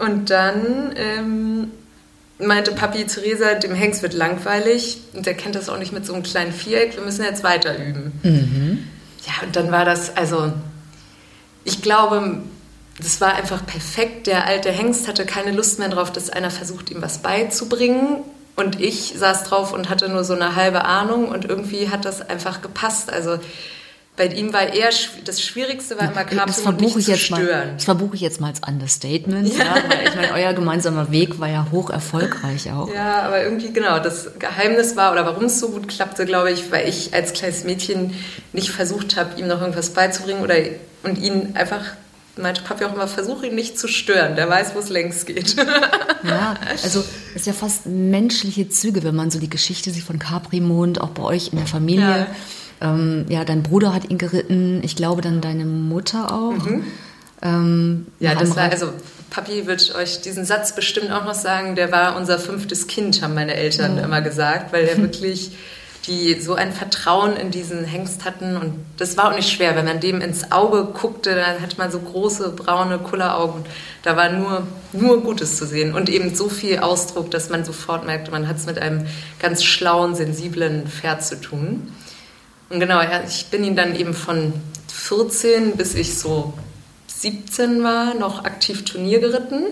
Und 0.00 0.30
dann 0.30 0.92
ähm, 0.96 1.70
meinte 2.38 2.72
Papi 2.72 3.06
Theresa, 3.06 3.54
dem 3.54 3.74
Hengst 3.74 4.02
wird 4.02 4.12
langweilig 4.12 4.98
und 5.12 5.26
der 5.26 5.34
kennt 5.34 5.54
das 5.54 5.68
auch 5.68 5.78
nicht 5.78 5.92
mit 5.92 6.04
so 6.04 6.14
einem 6.14 6.22
kleinen 6.22 6.52
Viereck. 6.52 6.96
Wir 6.96 7.04
müssen 7.04 7.24
jetzt 7.24 7.44
weiter 7.44 7.76
üben. 7.76 8.12
Mhm. 8.22 8.88
Ja, 9.26 9.46
und 9.46 9.56
dann 9.56 9.70
war 9.70 9.84
das, 9.84 10.16
also 10.16 10.52
ich 11.64 11.80
glaube, 11.80 12.40
das 12.98 13.20
war 13.20 13.34
einfach 13.34 13.64
perfekt. 13.64 14.26
Der 14.26 14.46
alte 14.46 14.70
Hengst 14.70 15.08
hatte 15.08 15.24
keine 15.24 15.52
Lust 15.52 15.78
mehr 15.78 15.88
drauf, 15.88 16.12
dass 16.12 16.30
einer 16.30 16.50
versucht, 16.50 16.90
ihm 16.90 17.02
was 17.02 17.18
beizubringen. 17.18 18.18
Und 18.56 18.80
ich 18.80 19.14
saß 19.16 19.44
drauf 19.44 19.72
und 19.72 19.88
hatte 19.88 20.08
nur 20.08 20.22
so 20.22 20.34
eine 20.34 20.54
halbe 20.54 20.84
Ahnung 20.84 21.28
und 21.28 21.44
irgendwie 21.44 21.88
hat 21.88 22.04
das 22.04 22.20
einfach 22.20 22.62
gepasst. 22.62 23.12
Also 23.12 23.38
bei 24.16 24.26
ihm 24.26 24.52
war 24.52 24.72
eher 24.72 24.90
das 25.24 25.42
Schwierigste 25.42 25.98
war 25.98 26.12
immer 26.12 26.24
Camping 26.24 26.64
und 26.66 26.80
nicht 26.80 27.02
zu 27.02 27.16
stören. 27.16 27.68
Mal, 27.68 27.74
das 27.74 27.84
verbuche 27.84 28.14
ich 28.14 28.20
jetzt 28.20 28.40
mal 28.40 28.48
als 28.48 28.60
Understatement, 28.66 29.52
ja. 29.52 29.64
ja. 29.64 29.74
weil 29.88 30.08
ich 30.08 30.14
meine, 30.14 30.32
euer 30.34 30.52
gemeinsamer 30.52 31.10
Weg 31.10 31.40
war 31.40 31.48
ja 31.48 31.66
hoch 31.72 31.90
erfolgreich 31.90 32.70
auch. 32.70 32.92
Ja, 32.94 33.22
aber 33.22 33.42
irgendwie 33.42 33.72
genau, 33.72 33.98
das 33.98 34.38
Geheimnis 34.38 34.94
war 34.94 35.10
oder 35.10 35.26
warum 35.26 35.46
es 35.46 35.58
so 35.58 35.70
gut 35.70 35.88
klappte, 35.88 36.26
glaube 36.26 36.52
ich, 36.52 36.70
weil 36.70 36.88
ich 36.88 37.12
als 37.12 37.32
kleines 37.32 37.64
Mädchen 37.64 38.14
nicht 38.52 38.70
versucht 38.70 39.16
habe, 39.16 39.40
ihm 39.40 39.48
noch 39.48 39.60
irgendwas 39.60 39.90
beizubringen 39.90 40.42
oder 40.42 40.56
und 41.02 41.18
ihn 41.18 41.56
einfach 41.56 41.82
meinte 42.36 42.62
Papi 42.62 42.84
auch 42.84 42.94
immer, 42.94 43.06
versuche 43.08 43.46
ihn 43.46 43.54
nicht 43.54 43.78
zu 43.78 43.88
stören, 43.88 44.36
der 44.36 44.48
weiß, 44.48 44.74
wo 44.74 44.80
es 44.80 44.90
längst 44.90 45.26
geht. 45.26 45.56
ja, 46.24 46.54
also 46.82 47.04
es 47.30 47.42
ist 47.42 47.46
ja 47.46 47.52
fast 47.52 47.86
menschliche 47.86 48.68
Züge, 48.68 49.02
wenn 49.02 49.14
man 49.14 49.30
so 49.30 49.38
die 49.38 49.50
Geschichte 49.50 49.90
sieht 49.90 50.04
von 50.04 50.18
Capri-Mond, 50.18 51.00
auch 51.00 51.10
bei 51.10 51.22
euch 51.22 51.52
in 51.52 51.58
der 51.58 51.66
Familie. 51.66 52.08
Ja 52.08 52.26
ähm, 52.80 53.26
ja, 53.28 53.44
dein 53.44 53.62
Bruder 53.62 53.94
hat 53.94 54.10
ihn 54.10 54.18
geritten, 54.18 54.80
ich 54.82 54.96
glaube 54.96 55.22
dann 55.22 55.40
deine 55.40 55.64
Mutter 55.64 56.32
auch. 56.32 56.52
Mhm. 56.52 56.84
Ähm, 57.42 58.06
ja, 58.20 58.34
das 58.34 58.56
war, 58.56 58.70
also 58.70 58.88
Papi 59.30 59.66
wird 59.66 59.94
euch 59.94 60.20
diesen 60.22 60.44
Satz 60.44 60.74
bestimmt 60.74 61.10
auch 61.10 61.24
noch 61.24 61.34
sagen, 61.34 61.74
der 61.74 61.92
war 61.92 62.16
unser 62.16 62.38
fünftes 62.38 62.86
Kind, 62.86 63.22
haben 63.22 63.34
meine 63.34 63.54
Eltern 63.54 63.98
oh. 63.98 64.04
immer 64.04 64.22
gesagt, 64.22 64.72
weil 64.72 64.84
er 64.84 64.96
wirklich 65.02 65.52
die 66.06 66.38
so 66.40 66.54
ein 66.54 66.72
Vertrauen 66.72 67.36
in 67.36 67.50
diesen 67.50 67.84
Hengst 67.84 68.24
hatten 68.24 68.56
und 68.56 68.74
das 68.98 69.16
war 69.16 69.30
auch 69.30 69.36
nicht 69.36 69.50
schwer, 69.50 69.74
wenn 69.74 69.86
man 69.86 70.00
dem 70.00 70.20
ins 70.20 70.52
Auge 70.52 70.84
guckte, 70.92 71.34
dann 71.34 71.62
hatte 71.62 71.78
man 71.78 71.90
so 71.90 71.98
große 71.98 72.50
braune 72.50 72.98
Kulleraugen. 72.98 73.64
Da 74.02 74.16
war 74.16 74.28
nur, 74.30 74.66
nur 74.92 75.22
Gutes 75.22 75.56
zu 75.56 75.66
sehen 75.66 75.94
und 75.94 76.10
eben 76.10 76.34
so 76.34 76.48
viel 76.48 76.80
Ausdruck, 76.80 77.30
dass 77.30 77.48
man 77.48 77.64
sofort 77.64 78.04
merkte, 78.04 78.30
man 78.30 78.48
hat 78.48 78.56
es 78.56 78.66
mit 78.66 78.78
einem 78.78 79.06
ganz 79.40 79.64
schlauen, 79.64 80.14
sensiblen 80.14 80.86
Pferd 80.88 81.24
zu 81.24 81.40
tun. 81.40 81.92
Und 82.70 82.80
genau, 82.80 83.00
ich 83.26 83.46
bin 83.46 83.64
ihn 83.64 83.76
dann 83.76 83.94
eben 83.94 84.14
von 84.14 84.52
14 84.92 85.76
bis 85.76 85.94
ich 85.94 86.18
so 86.18 86.54
17 87.08 87.82
war, 87.82 88.14
noch 88.14 88.44
aktiv 88.44 88.84
Turnier 88.84 89.20
geritten. 89.20 89.64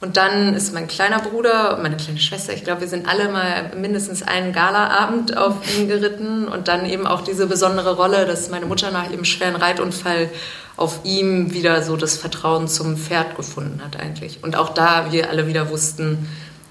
Und 0.00 0.16
dann 0.16 0.54
ist 0.54 0.72
mein 0.72 0.86
kleiner 0.86 1.18
Bruder 1.18 1.76
und 1.76 1.82
meine 1.82 1.96
kleine 1.96 2.20
Schwester, 2.20 2.52
ich 2.52 2.62
glaube, 2.62 2.82
wir 2.82 2.88
sind 2.88 3.08
alle 3.08 3.28
mal 3.28 3.72
mindestens 3.76 4.22
einen 4.22 4.52
Galaabend 4.52 5.36
auf 5.36 5.56
ihn 5.76 5.88
geritten 5.88 6.46
und 6.46 6.68
dann 6.68 6.86
eben 6.86 7.06
auch 7.06 7.22
diese 7.22 7.46
besondere 7.46 7.96
Rolle, 7.96 8.24
dass 8.24 8.48
meine 8.48 8.66
Mutter 8.66 8.90
nach 8.92 9.10
ihrem 9.10 9.24
schweren 9.24 9.56
Reitunfall 9.56 10.30
auf 10.76 11.00
ihm 11.02 11.52
wieder 11.52 11.82
so 11.82 11.96
das 11.96 12.16
Vertrauen 12.16 12.68
zum 12.68 12.96
Pferd 12.96 13.36
gefunden 13.36 13.82
hat 13.84 13.98
eigentlich. 13.98 14.38
Und 14.42 14.54
auch 14.54 14.68
da 14.68 15.10
wir 15.10 15.30
alle 15.30 15.48
wieder 15.48 15.70
wussten, 15.70 16.28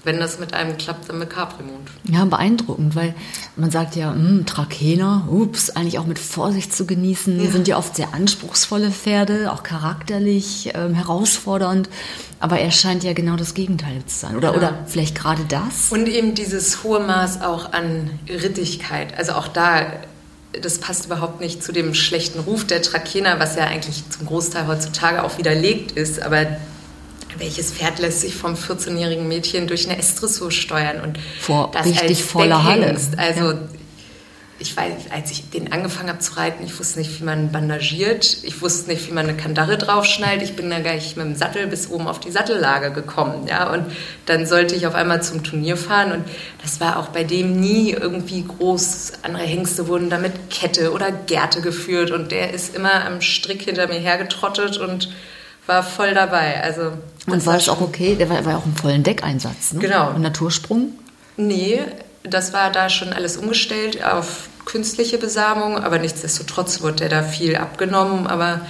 wenn 0.08 0.20
das 0.20 0.38
mit 0.38 0.54
einem 0.54 0.78
klappt, 0.78 1.10
dann 1.10 1.18
mit 1.18 1.28
Caprimond. 1.28 1.90
Ja, 2.04 2.24
beeindruckend, 2.24 2.96
weil 2.96 3.14
man 3.56 3.70
sagt 3.70 3.94
ja, 3.94 4.10
mh, 4.10 4.44
Trakehner, 4.46 5.28
ups, 5.30 5.68
eigentlich 5.68 5.98
auch 5.98 6.06
mit 6.06 6.18
Vorsicht 6.18 6.74
zu 6.74 6.86
genießen, 6.86 7.44
ja. 7.44 7.50
sind 7.50 7.68
ja 7.68 7.76
oft 7.76 7.94
sehr 7.94 8.14
anspruchsvolle 8.14 8.90
Pferde, 8.90 9.52
auch 9.52 9.62
charakterlich 9.62 10.72
ähm, 10.74 10.94
herausfordernd. 10.94 11.90
Aber 12.40 12.58
er 12.58 12.70
scheint 12.70 13.04
ja 13.04 13.12
genau 13.12 13.36
das 13.36 13.52
Gegenteil 13.52 14.02
zu 14.06 14.18
sein. 14.20 14.36
Oder, 14.36 14.52
ja. 14.52 14.56
oder 14.56 14.78
vielleicht 14.86 15.14
gerade 15.14 15.42
das. 15.46 15.90
Und 15.90 16.08
eben 16.08 16.34
dieses 16.34 16.82
hohe 16.82 17.00
Maß 17.00 17.42
auch 17.42 17.74
an 17.74 18.10
Rittigkeit. 18.28 19.18
Also 19.18 19.32
auch 19.32 19.48
da 19.48 19.92
das 20.62 20.78
passt 20.78 21.04
überhaupt 21.04 21.42
nicht 21.42 21.62
zu 21.62 21.72
dem 21.72 21.92
schlechten 21.92 22.40
Ruf 22.40 22.66
der 22.66 22.80
Trakehner, 22.80 23.38
was 23.38 23.56
ja 23.56 23.64
eigentlich 23.64 24.08
zum 24.08 24.26
Großteil 24.26 24.66
heutzutage 24.66 25.22
auch 25.22 25.36
widerlegt 25.36 25.92
ist. 25.92 26.22
Aber 26.22 26.46
welches 27.38 27.72
Pferd 27.72 27.98
lässt 27.98 28.20
sich 28.20 28.34
vom 28.34 28.54
14-jährigen 28.54 29.26
Mädchen 29.26 29.66
durch 29.66 29.88
eine 29.88 29.98
Estressur 29.98 30.50
steuern 30.50 31.00
und 31.00 31.18
Vor 31.40 31.70
das 31.72 31.86
richtig 31.86 32.24
voller 32.24 32.64
Halle. 32.64 32.96
Also 33.16 33.52
ja. 33.52 33.58
ich 34.58 34.76
weiß, 34.76 34.92
als 35.10 35.30
ich 35.30 35.50
den 35.50 35.72
angefangen 35.72 36.08
habe 36.08 36.18
zu 36.18 36.36
reiten, 36.36 36.64
ich 36.64 36.78
wusste 36.78 36.98
nicht, 36.98 37.20
wie 37.20 37.24
man 37.24 37.52
bandagiert, 37.52 38.38
ich 38.42 38.60
wusste 38.60 38.90
nicht, 38.90 39.08
wie 39.08 39.12
man 39.12 39.28
eine 39.28 39.36
Kandare 39.36 39.78
draufschnallt. 39.78 40.42
Ich 40.42 40.56
bin 40.56 40.68
dann 40.70 40.82
gleich 40.82 41.16
mit 41.16 41.26
dem 41.26 41.36
Sattel 41.36 41.66
bis 41.66 41.90
oben 41.90 42.08
auf 42.08 42.20
die 42.20 42.30
Sattellage 42.30 42.90
gekommen, 42.92 43.46
ja. 43.48 43.72
Und 43.72 43.86
dann 44.26 44.46
sollte 44.46 44.74
ich 44.74 44.86
auf 44.86 44.94
einmal 44.94 45.22
zum 45.22 45.44
Turnier 45.44 45.76
fahren 45.76 46.12
und 46.12 46.24
das 46.62 46.80
war 46.80 46.98
auch 46.98 47.08
bei 47.08 47.24
dem 47.24 47.60
nie 47.60 47.92
irgendwie 47.92 48.44
groß. 48.44 49.12
Andere 49.22 49.44
Hengste 49.44 49.88
wurden 49.88 50.10
da 50.10 50.18
mit 50.18 50.50
Kette 50.50 50.92
oder 50.92 51.12
Gerte 51.12 51.60
geführt 51.60 52.10
und 52.10 52.32
der 52.32 52.52
ist 52.52 52.74
immer 52.74 53.04
am 53.04 53.20
Strick 53.20 53.62
hinter 53.62 53.86
mir 53.86 54.00
hergetrottet 54.00 54.78
und 54.78 55.08
war 55.68 55.82
voll 55.82 56.14
dabei. 56.14 56.62
Also 56.62 56.92
und 57.26 57.44
war 57.46 57.56
es 57.56 57.68
auch 57.68 57.80
okay? 57.80 58.16
Der 58.16 58.28
war, 58.30 58.44
war 58.44 58.58
auch 58.58 58.66
im 58.66 58.74
vollen 58.74 59.02
Deckeinsatz, 59.02 59.74
ne? 59.74 59.80
Genau. 59.80 60.10
Und 60.10 60.22
Natursprung? 60.22 60.92
Nee, 61.36 61.80
das 62.24 62.52
war 62.52 62.72
da 62.72 62.88
schon 62.88 63.12
alles 63.12 63.36
umgestellt 63.36 64.02
auf 64.04 64.48
künstliche 64.64 65.18
Besamung, 65.18 65.78
aber 65.78 65.98
nichtsdestotrotz 65.98 66.82
wurde 66.82 66.96
der 66.96 67.08
da 67.08 67.22
viel 67.22 67.56
abgenommen, 67.56 68.26
aber 68.26 68.60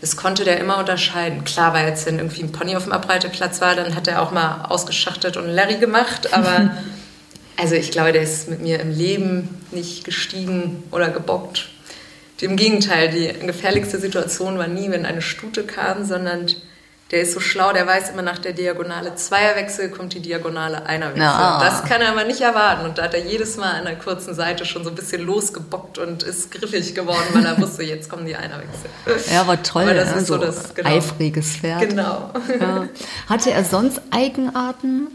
das 0.00 0.16
konnte 0.16 0.44
der 0.44 0.58
immer 0.58 0.78
unterscheiden. 0.78 1.44
Klar, 1.44 1.72
weil 1.74 1.88
jetzt 1.88 2.06
wenn 2.06 2.18
irgendwie 2.18 2.42
ein 2.42 2.52
Pony 2.52 2.76
auf 2.76 2.84
dem 2.84 2.92
Abreiteplatz 2.92 3.60
war, 3.60 3.74
dann 3.74 3.94
hat 3.94 4.06
er 4.06 4.22
auch 4.22 4.30
mal 4.30 4.66
ausgeschachtet 4.68 5.36
und 5.36 5.48
Larry 5.48 5.76
gemacht, 5.76 6.32
aber 6.32 6.70
also 7.56 7.74
ich 7.74 7.90
glaube, 7.90 8.12
der 8.12 8.22
ist 8.22 8.48
mit 8.48 8.60
mir 8.60 8.80
im 8.80 8.90
Leben 8.90 9.48
nicht 9.70 10.04
gestiegen 10.04 10.82
oder 10.90 11.08
gebockt. 11.08 11.68
Im 12.44 12.56
Gegenteil, 12.56 13.08
die 13.08 13.46
gefährlichste 13.46 13.98
Situation 13.98 14.58
war 14.58 14.66
nie, 14.66 14.90
wenn 14.90 15.06
eine 15.06 15.22
Stute 15.22 15.64
kam, 15.64 16.04
sondern 16.04 16.46
der 17.10 17.22
ist 17.22 17.32
so 17.32 17.40
schlau, 17.40 17.72
der 17.72 17.86
weiß 17.86 18.10
immer 18.10 18.22
nach 18.22 18.38
der 18.38 18.52
Diagonale 18.52 19.14
Zweierwechsel 19.14 19.90
kommt 19.90 20.14
die 20.14 20.20
Diagonale 20.20 20.84
Einerwechsel. 20.86 21.22
No. 21.22 21.60
Das 21.60 21.84
kann 21.84 22.00
er 22.00 22.10
aber 22.10 22.24
nicht 22.24 22.40
erwarten. 22.40 22.86
Und 22.86 22.98
da 22.98 23.04
hat 23.04 23.14
er 23.14 23.24
jedes 23.24 23.56
Mal 23.56 23.72
an 23.72 23.84
der 23.84 23.96
kurzen 23.96 24.34
Seite 24.34 24.64
schon 24.64 24.84
so 24.84 24.90
ein 24.90 24.96
bisschen 24.96 25.22
losgebockt 25.22 25.98
und 25.98 26.22
ist 26.22 26.50
griffig 26.50 26.94
geworden, 26.94 27.26
weil 27.32 27.44
er 27.44 27.60
wusste, 27.60 27.82
jetzt 27.82 28.08
kommen 28.08 28.26
die 28.26 28.34
Einerwechsel. 28.34 28.90
Ja, 29.32 29.42
aber 29.42 29.62
toll. 29.62 29.82
Aber 29.82 29.94
das 29.94 30.10
ja, 30.10 30.16
ist 30.16 30.26
so 30.26 30.38
das 30.38 30.74
genau. 30.74 30.90
eifriges 30.90 31.56
Pferd. 31.56 31.88
Genau. 31.88 32.30
Ja. 32.60 32.88
Hatte 33.28 33.50
er 33.52 33.64
sonst 33.64 34.00
Eigenarten? 34.10 35.08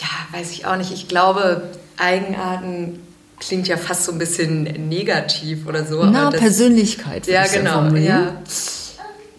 Ja, 0.00 0.38
weiß 0.38 0.52
ich 0.52 0.64
auch 0.64 0.76
nicht. 0.76 0.92
Ich 0.92 1.08
glaube, 1.08 1.70
Eigenarten 1.96 3.00
klingt 3.40 3.66
ja 3.66 3.76
fast 3.76 4.04
so 4.04 4.12
ein 4.12 4.18
bisschen 4.18 4.62
negativ 4.88 5.66
oder 5.66 5.84
so. 5.84 6.04
Na, 6.04 6.30
das, 6.30 6.40
Persönlichkeit. 6.40 7.26
Ja, 7.26 7.46
genau. 7.46 7.88
Ja. 7.96 8.34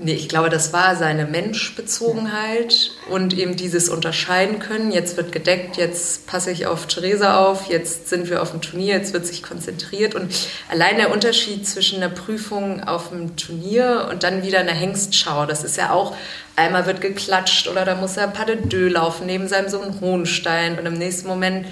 Nee, 0.04 0.16
ich 0.16 0.30
glaube, 0.30 0.50
das 0.50 0.74
war 0.74 0.96
seine 0.96 1.26
Menschbezogenheit 1.26 2.90
und 3.12 3.38
eben 3.38 3.56
dieses 3.56 3.88
Unterscheiden 3.88 4.58
können. 4.58 4.92
Jetzt 4.92 5.16
wird 5.16 5.32
gedeckt, 5.32 5.78
jetzt 5.78 6.26
passe 6.26 6.50
ich 6.50 6.66
auf 6.66 6.88
Theresa 6.88 7.46
auf, 7.46 7.70
jetzt 7.70 8.10
sind 8.10 8.28
wir 8.28 8.42
auf 8.42 8.50
dem 8.50 8.62
Turnier, 8.62 8.96
jetzt 8.96 9.14
wird 9.14 9.28
sich 9.28 9.44
konzentriert. 9.44 10.16
Und 10.16 10.34
allein 10.72 10.98
der 10.98 11.12
Unterschied 11.12 11.68
zwischen 11.68 12.02
einer 12.02 12.12
Prüfung 12.12 12.84
auf 12.84 13.10
dem 13.10 13.36
Turnier 13.36 14.08
und 14.10 14.24
dann 14.24 14.42
wieder 14.42 14.58
einer 14.58 14.72
Hengstschau, 14.72 15.46
das 15.46 15.64
ist 15.64 15.78
ja 15.78 15.92
auch, 15.92 16.16
einmal 16.56 16.88
wird 16.88 17.00
geklatscht 17.00 17.68
oder 17.68 17.86
da 17.86 17.94
muss 17.94 18.18
er 18.18 18.28
Pas 18.28 18.48
de 18.48 18.56
Deux 18.56 18.92
laufen, 18.92 19.28
neben 19.28 19.48
seinem 19.48 19.70
Sohn 19.70 20.02
Hohenstein 20.02 20.80
und 20.80 20.88
im 20.88 20.96
nächsten 20.96 21.28
Moment 21.28 21.68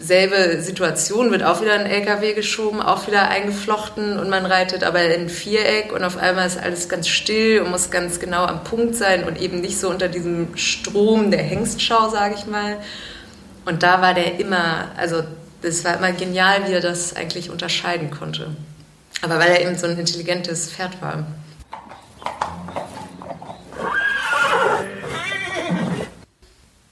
selbe 0.00 0.60
Situation, 0.60 1.30
wird 1.30 1.42
auch 1.42 1.60
wieder 1.60 1.74
ein 1.74 1.86
LKW 1.86 2.34
geschoben, 2.34 2.80
auch 2.80 3.06
wieder 3.06 3.28
eingeflochten 3.28 4.18
und 4.18 4.28
man 4.28 4.46
reitet 4.46 4.84
aber 4.84 5.02
in 5.02 5.28
Viereck 5.28 5.92
und 5.92 6.04
auf 6.04 6.16
einmal 6.16 6.46
ist 6.46 6.58
alles 6.58 6.88
ganz 6.88 7.08
still 7.08 7.60
und 7.60 7.70
muss 7.70 7.90
ganz 7.90 8.20
genau 8.20 8.44
am 8.44 8.64
Punkt 8.64 8.94
sein 8.94 9.24
und 9.24 9.40
eben 9.40 9.60
nicht 9.60 9.78
so 9.78 9.88
unter 9.88 10.08
diesem 10.08 10.56
Strom 10.56 11.30
der 11.30 11.42
Hengstschau, 11.42 12.08
sage 12.08 12.34
ich 12.38 12.46
mal. 12.46 12.78
Und 13.64 13.82
da 13.82 14.00
war 14.00 14.14
der 14.14 14.38
immer, 14.38 14.92
also 14.96 15.22
das 15.62 15.84
war 15.84 15.96
immer 15.96 16.12
genial, 16.12 16.68
wie 16.68 16.72
er 16.72 16.80
das 16.80 17.16
eigentlich 17.16 17.50
unterscheiden 17.50 18.10
konnte. 18.10 18.48
Aber 19.22 19.38
weil 19.38 19.50
er 19.50 19.62
eben 19.62 19.76
so 19.76 19.86
ein 19.86 19.98
intelligentes 19.98 20.70
Pferd 20.70 21.00
war. 21.00 21.26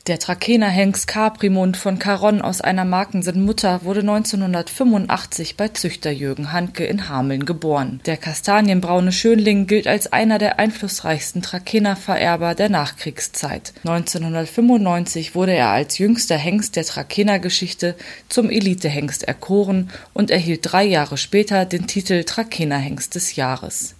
Der 0.06 0.18
Trakener 0.18 0.68
Hengst 0.68 1.06
Caprimund 1.06 1.78
von 1.78 1.98
Caron 1.98 2.42
aus 2.42 2.60
einer 2.60 2.84
Markensen 2.84 3.42
Mutter 3.42 3.84
wurde 3.84 4.00
1985 4.00 5.56
bei 5.56 5.68
Züchter 5.68 6.10
Jürgen 6.10 6.52
Handke 6.52 6.84
in 6.84 7.08
Hameln 7.08 7.46
geboren. 7.46 8.00
Der 8.04 8.18
kastanienbraune 8.18 9.12
Schönling 9.12 9.66
gilt 9.66 9.86
als 9.86 10.12
einer 10.12 10.36
der 10.36 10.58
einflussreichsten 10.58 11.40
Trakener-Vererber 11.40 12.54
der 12.54 12.68
Nachkriegszeit. 12.68 13.72
1995 13.84 15.34
wurde 15.34 15.54
er 15.54 15.70
als 15.70 15.96
jüngster 15.96 16.36
Hengst 16.36 16.76
der 16.76 16.84
Trakener-Geschichte 16.84 17.96
zum 18.28 18.50
Elitehengst 18.50 19.22
erkoren 19.22 19.88
und 20.12 20.30
erhielt 20.30 20.70
drei 20.70 20.84
Jahre 20.84 21.16
später 21.16 21.64
den 21.64 21.86
Titel 21.86 22.24
Trakener 22.24 22.76
Hengst 22.76 23.14
des 23.14 23.36
Jahres. 23.36 23.94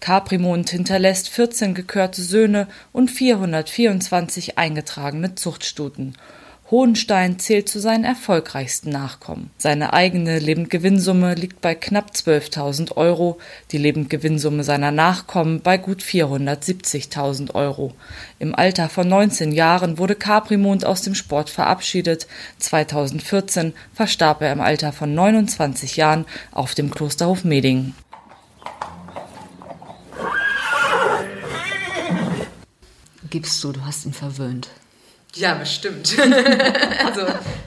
Caprimund 0.00 0.70
hinterlässt 0.70 1.28
14 1.28 1.74
gekörte 1.74 2.22
Söhne 2.22 2.68
und 2.92 3.10
424 3.10 4.58
eingetragene 4.58 5.34
Zuchtstuten. 5.34 6.14
Hohenstein 6.70 7.38
zählt 7.38 7.66
zu 7.66 7.80
seinen 7.80 8.04
erfolgreichsten 8.04 8.90
Nachkommen. 8.90 9.50
Seine 9.56 9.94
eigene 9.94 10.38
Lebendgewinnsumme 10.38 11.34
liegt 11.34 11.62
bei 11.62 11.74
knapp 11.74 12.10
12.000 12.10 12.94
Euro, 12.96 13.38
die 13.72 13.78
Lebendgewinnsumme 13.78 14.64
seiner 14.64 14.90
Nachkommen 14.90 15.62
bei 15.62 15.78
gut 15.78 16.02
470.000 16.02 17.54
Euro. 17.54 17.94
Im 18.38 18.54
Alter 18.54 18.90
von 18.90 19.08
19 19.08 19.52
Jahren 19.52 19.96
wurde 19.96 20.14
Caprimond 20.14 20.84
aus 20.84 21.00
dem 21.00 21.14
Sport 21.14 21.48
verabschiedet. 21.48 22.26
2014 22.58 23.72
verstarb 23.94 24.42
er 24.42 24.52
im 24.52 24.60
Alter 24.60 24.92
von 24.92 25.14
29 25.14 25.96
Jahren 25.96 26.26
auf 26.52 26.74
dem 26.74 26.90
Klosterhof 26.90 27.44
Medingen. 27.44 27.94
Gibst 33.30 33.62
du, 33.64 33.72
du 33.72 33.84
hast 33.84 34.06
ihn 34.06 34.12
verwöhnt. 34.12 34.68
Ja, 35.34 35.54
bestimmt. 35.54 36.16
also 37.06 37.20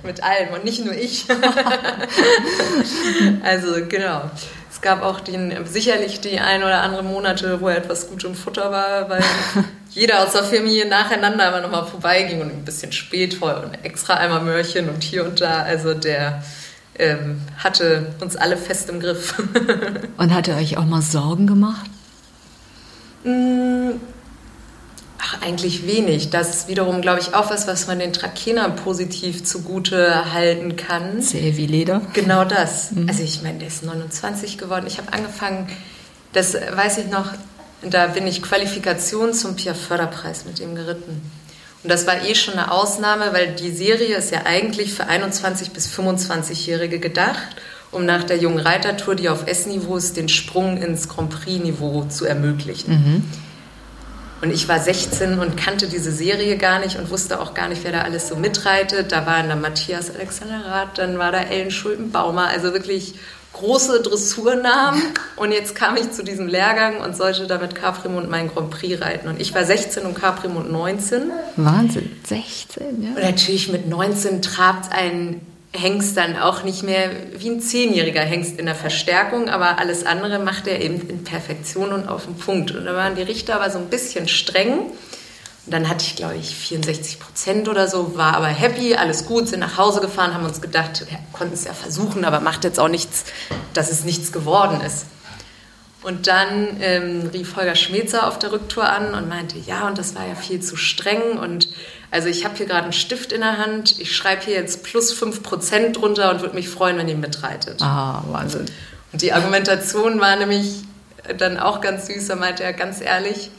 mit 0.03 0.23
allem 0.23 0.53
und 0.53 0.65
nicht 0.65 0.83
nur 0.83 0.95
ich. 0.95 1.25
also 3.43 3.85
genau. 3.87 4.31
Es 4.69 4.81
gab 4.81 5.03
auch 5.03 5.19
den, 5.19 5.65
sicherlich 5.65 6.21
die 6.21 6.39
ein 6.39 6.63
oder 6.63 6.81
andere 6.81 7.03
Monate, 7.03 7.61
wo 7.61 7.67
er 7.67 7.77
etwas 7.77 8.09
gut 8.09 8.23
im 8.23 8.33
Futter 8.33 8.71
war, 8.71 9.09
weil 9.09 9.23
jeder 9.91 10.23
aus 10.23 10.33
der 10.33 10.43
Familie 10.43 10.87
nacheinander 10.87 11.49
immer 11.49 11.61
nochmal 11.61 11.85
vorbeiging 11.85 12.41
und 12.41 12.49
ein 12.49 12.65
bisschen 12.65 12.91
spät 12.91 13.35
vor 13.35 13.61
und 13.63 13.85
extra 13.85 14.15
einmal 14.15 14.41
Möhrchen 14.41 14.89
und 14.89 15.03
hier 15.03 15.23
und 15.23 15.39
da. 15.39 15.61
Also 15.61 15.93
der 15.93 16.43
ähm, 16.97 17.41
hatte 17.57 18.13
uns 18.21 18.35
alle 18.35 18.57
fest 18.57 18.89
im 18.89 18.99
Griff. 18.99 19.35
und 20.17 20.33
hat 20.33 20.47
er 20.47 20.57
euch 20.57 20.77
auch 20.77 20.85
mal 20.85 21.01
Sorgen 21.01 21.47
gemacht? 21.47 21.89
Ach, 25.23 25.41
eigentlich 25.41 25.85
wenig. 25.85 26.31
Das 26.31 26.49
ist 26.49 26.67
wiederum, 26.67 27.01
glaube 27.01 27.19
ich, 27.19 27.35
auch 27.35 27.51
was, 27.51 27.67
was 27.67 27.85
man 27.85 27.99
den 27.99 28.11
Trakenern 28.11 28.75
positiv 28.75 29.43
zugute 29.43 30.33
halten 30.33 30.75
kann. 30.77 31.21
Zäh 31.21 31.57
wie 31.57 31.67
Leder. 31.67 32.01
Genau 32.13 32.43
das. 32.43 32.91
Mhm. 32.91 33.07
Also 33.07 33.21
ich 33.21 33.43
meine, 33.43 33.59
der 33.59 33.67
ist 33.67 33.83
29 33.83 34.57
geworden. 34.57 34.85
Ich 34.87 34.97
habe 34.97 35.13
angefangen, 35.13 35.67
das 36.33 36.55
weiß 36.55 36.97
ich 36.97 37.07
noch, 37.07 37.27
da 37.83 38.07
bin 38.07 38.25
ich 38.25 38.41
Qualifikation 38.41 39.33
zum 39.33 39.55
Pia-Förderpreis 39.55 40.45
mit 40.45 40.59
ihm 40.59 40.73
geritten. 40.73 41.21
Und 41.83 41.89
das 41.91 42.07
war 42.07 42.23
eh 42.23 42.33
schon 42.33 42.55
eine 42.55 42.71
Ausnahme, 42.71 43.31
weil 43.31 43.53
die 43.55 43.71
Serie 43.71 44.15
ist 44.15 44.31
ja 44.31 44.45
eigentlich 44.45 44.93
für 44.93 45.07
21- 45.07 45.71
bis 45.71 45.87
25-Jährige 45.87 46.99
gedacht, 46.99 47.55
um 47.91 48.05
nach 48.05 48.23
der 48.23 48.37
jungen 48.37 48.59
Reitertour, 48.59 49.15
die 49.15 49.29
auf 49.29 49.47
S-Niveau 49.47 49.97
ist, 49.97 50.17
den 50.17 50.29
Sprung 50.29 50.77
ins 50.77 51.09
Grand 51.09 51.31
Prix-Niveau 51.31 52.05
zu 52.05 52.25
ermöglichen. 52.25 52.91
Mhm. 52.93 53.23
Und 54.41 54.51
ich 54.51 54.67
war 54.67 54.79
16 54.79 55.37
und 55.39 55.55
kannte 55.55 55.87
diese 55.87 56.11
Serie 56.11 56.57
gar 56.57 56.79
nicht 56.79 56.97
und 56.97 57.11
wusste 57.11 57.39
auch 57.39 57.53
gar 57.53 57.69
nicht, 57.69 57.83
wer 57.83 57.91
da 57.91 58.01
alles 58.01 58.27
so 58.27 58.35
mitreitet. 58.35 59.11
Da 59.11 59.25
waren 59.25 59.49
da 59.49 59.55
Matthias 59.55 60.13
Alexander 60.13 60.65
Rath, 60.65 60.97
dann 60.97 61.19
war 61.19 61.31
da 61.31 61.41
Ellen 61.41 61.69
Schulten-Baumer, 61.69 62.47
also 62.47 62.73
wirklich 62.73 63.13
große 63.53 64.01
Dressurnamen. 64.01 65.01
Und 65.35 65.51
jetzt 65.51 65.75
kam 65.75 65.95
ich 65.97 66.11
zu 66.11 66.23
diesem 66.23 66.47
Lehrgang 66.47 67.01
und 67.01 67.15
sollte 67.15 67.45
damit 67.45 67.75
Caprimund 67.75 68.29
meinen 68.29 68.49
Grand 68.49 68.71
Prix 68.71 69.01
reiten. 69.01 69.27
Und 69.27 69.39
ich 69.39 69.53
war 69.53 69.63
16 69.63 70.03
und 70.03 70.15
Caprimund 70.15 70.71
19. 70.71 71.31
Wahnsinn, 71.57 72.11
16, 72.25 73.03
ja. 73.03 73.09
Und 73.09 73.21
natürlich 73.21 73.71
mit 73.71 73.87
19 73.87 74.41
trabt 74.41 74.91
ein 74.91 75.41
Hengst 75.73 76.17
dann 76.17 76.37
auch 76.37 76.63
nicht 76.63 76.83
mehr 76.83 77.11
wie 77.37 77.49
ein 77.49 77.61
zehnjähriger 77.61 78.21
Hengst 78.21 78.59
in 78.59 78.65
der 78.65 78.75
Verstärkung, 78.75 79.49
aber 79.49 79.79
alles 79.79 80.05
andere 80.05 80.39
macht 80.39 80.67
er 80.67 80.81
eben 80.81 81.07
in 81.09 81.23
Perfektion 81.23 81.93
und 81.93 82.07
auf 82.09 82.25
den 82.25 82.35
Punkt. 82.35 82.71
Und 82.71 82.85
da 82.85 82.93
waren 82.93 83.15
die 83.15 83.21
Richter 83.21 83.55
aber 83.55 83.69
so 83.69 83.79
ein 83.79 83.87
bisschen 83.87 84.27
streng. 84.27 84.91
Und 85.65 85.73
dann 85.73 85.87
hatte 85.87 86.03
ich, 86.05 86.15
glaube 86.15 86.35
ich, 86.35 86.55
64 86.55 87.19
Prozent 87.19 87.69
oder 87.69 87.87
so, 87.87 88.17
war 88.17 88.35
aber 88.35 88.47
happy, 88.47 88.95
alles 88.95 89.25
gut, 89.27 89.47
sind 89.47 89.59
nach 89.59 89.77
Hause 89.77 90.01
gefahren, 90.01 90.33
haben 90.33 90.45
uns 90.45 90.59
gedacht, 90.59 91.05
wir 91.07 91.19
konnten 91.33 91.53
es 91.53 91.65
ja 91.65 91.73
versuchen, 91.73 92.25
aber 92.25 92.39
macht 92.39 92.63
jetzt 92.63 92.79
auch 92.79 92.87
nichts, 92.87 93.25
dass 93.73 93.91
es 93.91 94.03
nichts 94.03 94.31
geworden 94.31 94.81
ist. 94.81 95.05
Und 96.03 96.25
dann 96.25 96.77
ähm, 96.81 97.29
rief 97.31 97.55
Holger 97.55 97.75
Schmelzer 97.75 98.27
auf 98.27 98.39
der 98.39 98.51
Rücktour 98.51 98.89
an 98.89 99.13
und 99.13 99.29
meinte, 99.29 99.59
ja, 99.59 99.87
und 99.87 99.99
das 99.99 100.15
war 100.15 100.25
ja 100.25 100.33
viel 100.33 100.59
zu 100.59 100.75
streng. 100.75 101.37
Und 101.37 101.69
also 102.11 102.27
ich 102.27 102.43
habe 102.43 102.55
hier 102.57 102.65
gerade 102.65 102.83
einen 102.83 102.93
Stift 102.93 103.31
in 103.31 103.41
der 103.41 103.57
Hand, 103.57 103.99
ich 103.99 104.15
schreibe 104.15 104.43
hier 104.43 104.55
jetzt 104.55 104.83
plus 104.83 105.13
5% 105.13 105.93
drunter 105.93 106.29
und 106.31 106.41
würde 106.41 106.55
mich 106.55 106.69
freuen, 106.69 106.97
wenn 106.97 107.07
ihr 107.07 107.15
mitreitet. 107.15 107.81
Ah, 107.81 108.23
Wahnsinn. 108.27 108.65
Und 109.13 109.21
die 109.21 109.33
Argumentation 109.33 110.19
war 110.19 110.35
nämlich 110.35 110.83
dann 111.37 111.57
auch 111.57 111.81
ganz 111.81 112.07
süß, 112.07 112.27
da 112.27 112.35
meinte 112.35 112.63
er 112.63 112.73
ganz 112.73 113.01
ehrlich, 113.01 113.49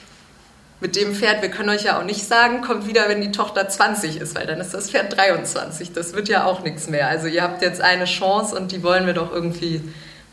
mit 0.80 0.96
dem 0.96 1.14
Pferd, 1.14 1.42
wir 1.42 1.48
können 1.48 1.68
euch 1.68 1.84
ja 1.84 1.98
auch 1.98 2.04
nicht 2.04 2.26
sagen, 2.26 2.60
kommt 2.60 2.88
wieder, 2.88 3.08
wenn 3.08 3.20
die 3.20 3.30
Tochter 3.30 3.68
20 3.68 4.20
ist, 4.20 4.34
weil 4.34 4.46
dann 4.46 4.60
ist 4.60 4.74
das 4.74 4.90
Pferd 4.90 5.16
23. 5.16 5.92
Das 5.92 6.12
wird 6.12 6.28
ja 6.28 6.44
auch 6.44 6.64
nichts 6.64 6.88
mehr. 6.88 7.06
Also 7.06 7.28
ihr 7.28 7.42
habt 7.42 7.62
jetzt 7.62 7.80
eine 7.80 8.04
Chance 8.04 8.56
und 8.56 8.72
die 8.72 8.82
wollen 8.82 9.06
wir 9.06 9.14
doch 9.14 9.32
irgendwie 9.32 9.80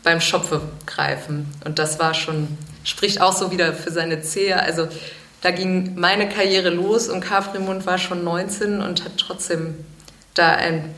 beim 0.02 0.20
Schopfe 0.20 0.60
greifen. 0.86 1.46
Und 1.64 1.78
das 1.78 2.00
war 2.00 2.14
schon, 2.14 2.58
spricht 2.82 3.20
auch 3.20 3.32
so 3.32 3.52
wieder 3.52 3.72
für 3.72 3.92
seine 3.92 4.22
Zehe. 4.22 4.60
Also 4.60 4.88
da 5.42 5.50
ging 5.50 5.94
meine 5.98 6.28
Karriere 6.28 6.70
los 6.70 7.08
und 7.08 7.20
Caprimund 7.20 7.86
war 7.86 7.98
schon 7.98 8.24
19 8.24 8.80
und 8.82 9.04
hat 9.04 9.12
trotzdem 9.16 9.74
da 10.34 10.50
ein 10.52 10.94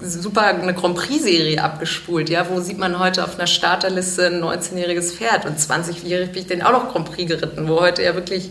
super 0.00 0.46
eine 0.46 0.74
Grand 0.74 0.96
Prix-Serie 0.96 1.62
abgespult. 1.62 2.30
Ja, 2.30 2.48
wo 2.48 2.60
sieht 2.60 2.78
man 2.78 2.98
heute 2.98 3.24
auf 3.24 3.36
einer 3.38 3.46
Starterliste 3.46 4.26
ein 4.26 4.42
19-jähriges 4.42 5.12
Pferd 5.12 5.44
und 5.46 5.58
20-jährig 5.58 6.32
bin 6.32 6.42
ich 6.42 6.46
den 6.48 6.62
auch 6.62 6.72
noch 6.72 6.92
Grand 6.92 7.10
Prix 7.12 7.28
geritten, 7.28 7.68
wo 7.68 7.80
heute 7.80 8.02
ja 8.02 8.14
wirklich, 8.14 8.50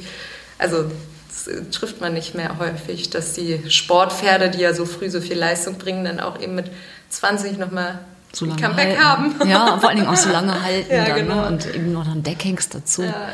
also 0.58 0.86
das 1.30 1.50
trifft 1.72 2.02
man 2.02 2.14
nicht 2.14 2.36
mehr 2.36 2.58
häufig, 2.60 3.10
dass 3.10 3.34
die 3.34 3.60
Sportpferde, 3.70 4.50
die 4.50 4.60
ja 4.60 4.74
so 4.74 4.86
früh 4.86 5.10
so 5.10 5.22
viel 5.22 5.38
Leistung 5.38 5.76
bringen, 5.78 6.06
dann 6.06 6.20
auch 6.20 6.40
eben 6.40 6.56
mit 6.56 6.70
20 7.10 7.58
nochmal 7.58 8.00
So 8.34 8.46
lange 8.46 8.62
Comeback 8.62 9.00
halten. 9.00 9.04
haben. 9.40 9.50
Ja, 9.50 9.78
vor 9.80 9.90
allen 9.90 9.98
Dingen 10.00 10.10
auch 10.10 10.16
so 10.16 10.30
lange 10.30 10.62
halten 10.64 10.94
Ja, 10.94 11.06
dann, 11.06 11.16
genau. 11.16 11.36
ne? 11.42 11.48
und 11.48 11.74
eben 11.74 11.92
noch 11.94 12.08
ein 12.08 12.22
Deckhengst 12.24 12.76
dazu. 12.76 13.04
Ja. 13.04 13.30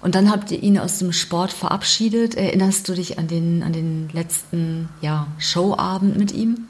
Und 0.00 0.14
dann 0.14 0.30
habt 0.30 0.50
ihr 0.50 0.62
ihn 0.62 0.78
aus 0.78 0.98
dem 0.98 1.12
Sport 1.12 1.52
verabschiedet. 1.52 2.36
Erinnerst 2.36 2.88
du 2.88 2.94
dich 2.94 3.18
an 3.18 3.26
den, 3.26 3.62
an 3.62 3.72
den 3.72 4.08
letzten 4.12 4.88
ja, 5.00 5.26
Showabend 5.38 6.16
mit 6.16 6.32
ihm? 6.32 6.68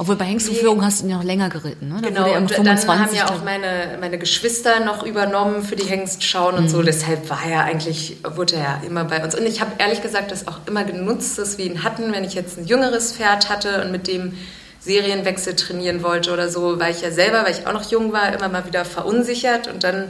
Obwohl 0.00 0.14
bei 0.14 0.26
Hengstführung 0.26 0.84
hast 0.84 1.00
du 1.00 1.06
ihn 1.06 1.10
ja 1.10 1.16
noch 1.16 1.24
länger 1.24 1.48
geritten, 1.48 1.88
ne? 1.88 1.98
Da 2.00 2.08
Genau, 2.08 2.22
und 2.36 2.52
dann 2.52 2.68
haben 2.68 2.78
25 2.78 3.18
ja 3.18 3.30
auch 3.30 3.42
meine, 3.42 3.98
meine 4.00 4.16
Geschwister 4.16 4.84
noch 4.84 5.02
übernommen 5.02 5.64
für 5.64 5.74
die 5.74 5.86
Hengstschauen 5.86 6.54
und 6.54 6.64
Mhm. 6.64 6.68
so. 6.68 6.82
Deshalb 6.82 7.28
war 7.28 7.40
er 7.44 7.64
eigentlich, 7.64 8.18
wurde 8.36 8.54
er 8.54 8.62
ja 8.62 8.82
immer 8.86 9.04
bei 9.04 9.24
uns. 9.24 9.34
Und 9.34 9.44
ich 9.44 9.60
habe 9.60 9.72
ehrlich 9.78 10.00
gesagt 10.00 10.30
das 10.30 10.46
auch 10.46 10.60
immer 10.66 10.84
genutzt, 10.84 11.36
dass 11.36 11.58
wir 11.58 11.64
ihn 11.64 11.82
hatten, 11.82 12.12
wenn 12.12 12.22
ich 12.22 12.34
jetzt 12.34 12.58
ein 12.58 12.66
jüngeres 12.66 13.12
Pferd 13.12 13.48
hatte 13.50 13.82
und 13.84 13.90
mit 13.90 14.06
dem 14.06 14.34
Serienwechsel 14.78 15.56
trainieren 15.56 16.04
wollte 16.04 16.32
oder 16.32 16.48
so, 16.48 16.78
weil 16.78 16.92
ich 16.94 17.02
ja 17.02 17.10
selber, 17.10 17.42
weil 17.44 17.50
ich 17.50 17.66
auch 17.66 17.72
noch 17.72 17.90
jung 17.90 18.12
war, 18.12 18.32
immer 18.32 18.48
mal 18.48 18.66
wieder 18.66 18.84
verunsichert 18.84 19.66
und 19.66 19.82
dann 19.82 20.04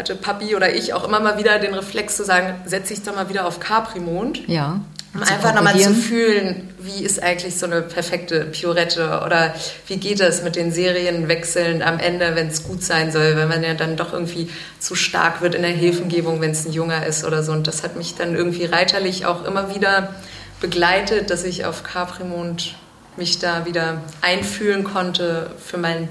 hatte 0.00 0.16
Papi 0.16 0.56
oder 0.56 0.74
ich 0.74 0.94
auch 0.94 1.06
immer 1.06 1.20
mal 1.20 1.38
wieder 1.38 1.58
den 1.58 1.74
Reflex 1.74 2.16
zu 2.16 2.24
sagen, 2.24 2.54
setze 2.64 2.94
ich 2.94 3.02
doch 3.02 3.14
mal 3.14 3.28
wieder 3.28 3.46
auf 3.46 3.60
Caprimond. 3.60 4.48
ja, 4.48 4.80
Um 5.14 5.22
einfach 5.22 5.54
nochmal 5.54 5.78
zu 5.78 5.92
fühlen, 5.94 6.72
wie 6.78 7.04
ist 7.04 7.22
eigentlich 7.22 7.58
so 7.58 7.66
eine 7.66 7.82
perfekte 7.82 8.46
Piorette 8.46 9.22
oder 9.26 9.54
wie 9.86 9.98
geht 9.98 10.20
das 10.20 10.42
mit 10.42 10.56
den 10.56 10.72
Serienwechseln 10.72 11.82
am 11.82 11.98
Ende, 11.98 12.34
wenn 12.34 12.48
es 12.48 12.64
gut 12.64 12.82
sein 12.82 13.12
soll, 13.12 13.36
wenn 13.36 13.48
man 13.48 13.62
ja 13.62 13.74
dann 13.74 13.96
doch 13.96 14.12
irgendwie 14.14 14.48
zu 14.78 14.94
stark 14.94 15.42
wird 15.42 15.54
in 15.54 15.62
der 15.62 15.70
Hilfengebung, 15.70 16.40
wenn 16.40 16.52
es 16.52 16.64
ein 16.64 16.72
Junger 16.72 17.04
ist 17.06 17.24
oder 17.24 17.42
so. 17.42 17.52
Und 17.52 17.66
das 17.66 17.82
hat 17.82 17.96
mich 17.96 18.14
dann 18.14 18.34
irgendwie 18.34 18.64
reiterlich 18.64 19.26
auch 19.26 19.44
immer 19.44 19.74
wieder 19.74 20.14
begleitet, 20.60 21.28
dass 21.30 21.44
ich 21.44 21.66
auf 21.66 21.82
Caprimond 21.82 22.74
mich 23.16 23.38
da 23.38 23.66
wieder 23.66 24.00
einfühlen 24.22 24.84
konnte 24.84 25.50
für 25.62 25.76
mein 25.76 26.08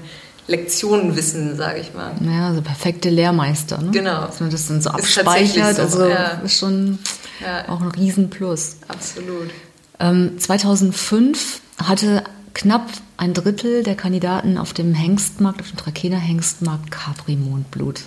Lektionenwissen, 0.50 1.56
sage 1.56 1.80
ich 1.80 1.94
mal. 1.94 2.12
Ja, 2.20 2.48
also 2.48 2.60
perfekte 2.62 3.08
Lehrmeister, 3.08 3.78
ne? 3.78 3.90
Genau. 3.92 4.26
Dass 4.26 4.40
man 4.40 4.50
das 4.50 4.66
dann 4.66 4.82
so 4.82 4.90
abspeichert, 4.90 5.76
so, 5.76 5.82
also 5.82 6.06
ja. 6.08 6.40
ist 6.44 6.58
schon 6.58 6.98
Ja. 7.40 7.68
auch 7.68 7.80
ein 7.80 7.88
Riesenplus. 7.88 8.76
Absolut. 8.88 9.50
Ähm, 9.98 10.38
2005 10.38 11.60
hatte 11.82 12.24
knapp 12.54 12.88
ein 13.16 13.32
Drittel 13.34 13.82
der 13.82 13.94
Kandidaten 13.94 14.58
auf 14.58 14.72
dem 14.72 14.92
Hengstmarkt, 14.94 15.60
auf 15.60 15.68
dem 15.68 15.76
Trakener 15.76 16.18
Hengstmarkt 16.18 16.90
Capri-Mondblut. 16.90 18.00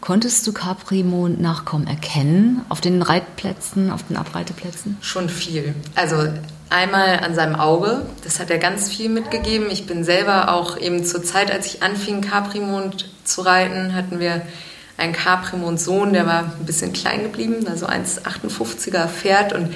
Konntest 0.00 0.46
du 0.46 0.52
Capri-Mond-Nachkommen 0.52 1.86
erkennen 1.88 2.62
auf 2.68 2.80
den 2.80 3.02
Reitplätzen, 3.02 3.90
auf 3.90 4.04
den 4.04 4.16
Abreiteplätzen? 4.16 4.96
Schon 5.00 5.28
viel. 5.28 5.74
Also 5.96 6.28
einmal 6.70 7.20
an 7.20 7.34
seinem 7.34 7.56
Auge, 7.56 8.06
das 8.24 8.40
hat 8.40 8.50
er 8.50 8.58
ganz 8.58 8.88
viel 8.88 9.08
mitgegeben. 9.08 9.70
Ich 9.70 9.86
bin 9.86 10.04
selber 10.04 10.52
auch 10.52 10.78
eben 10.78 11.04
zur 11.04 11.22
Zeit, 11.22 11.50
als 11.50 11.66
ich 11.66 11.82
anfing, 11.82 12.20
Caprimond 12.20 13.10
zu 13.24 13.42
reiten, 13.42 13.94
hatten 13.94 14.20
wir 14.20 14.42
einen 14.96 15.12
Caprimond-Sohn, 15.12 16.12
der 16.12 16.26
war 16.26 16.52
ein 16.58 16.66
bisschen 16.66 16.92
klein 16.92 17.22
geblieben, 17.22 17.66
also 17.68 17.86
1,58er 17.86 19.06
Pferd 19.06 19.52
und 19.52 19.72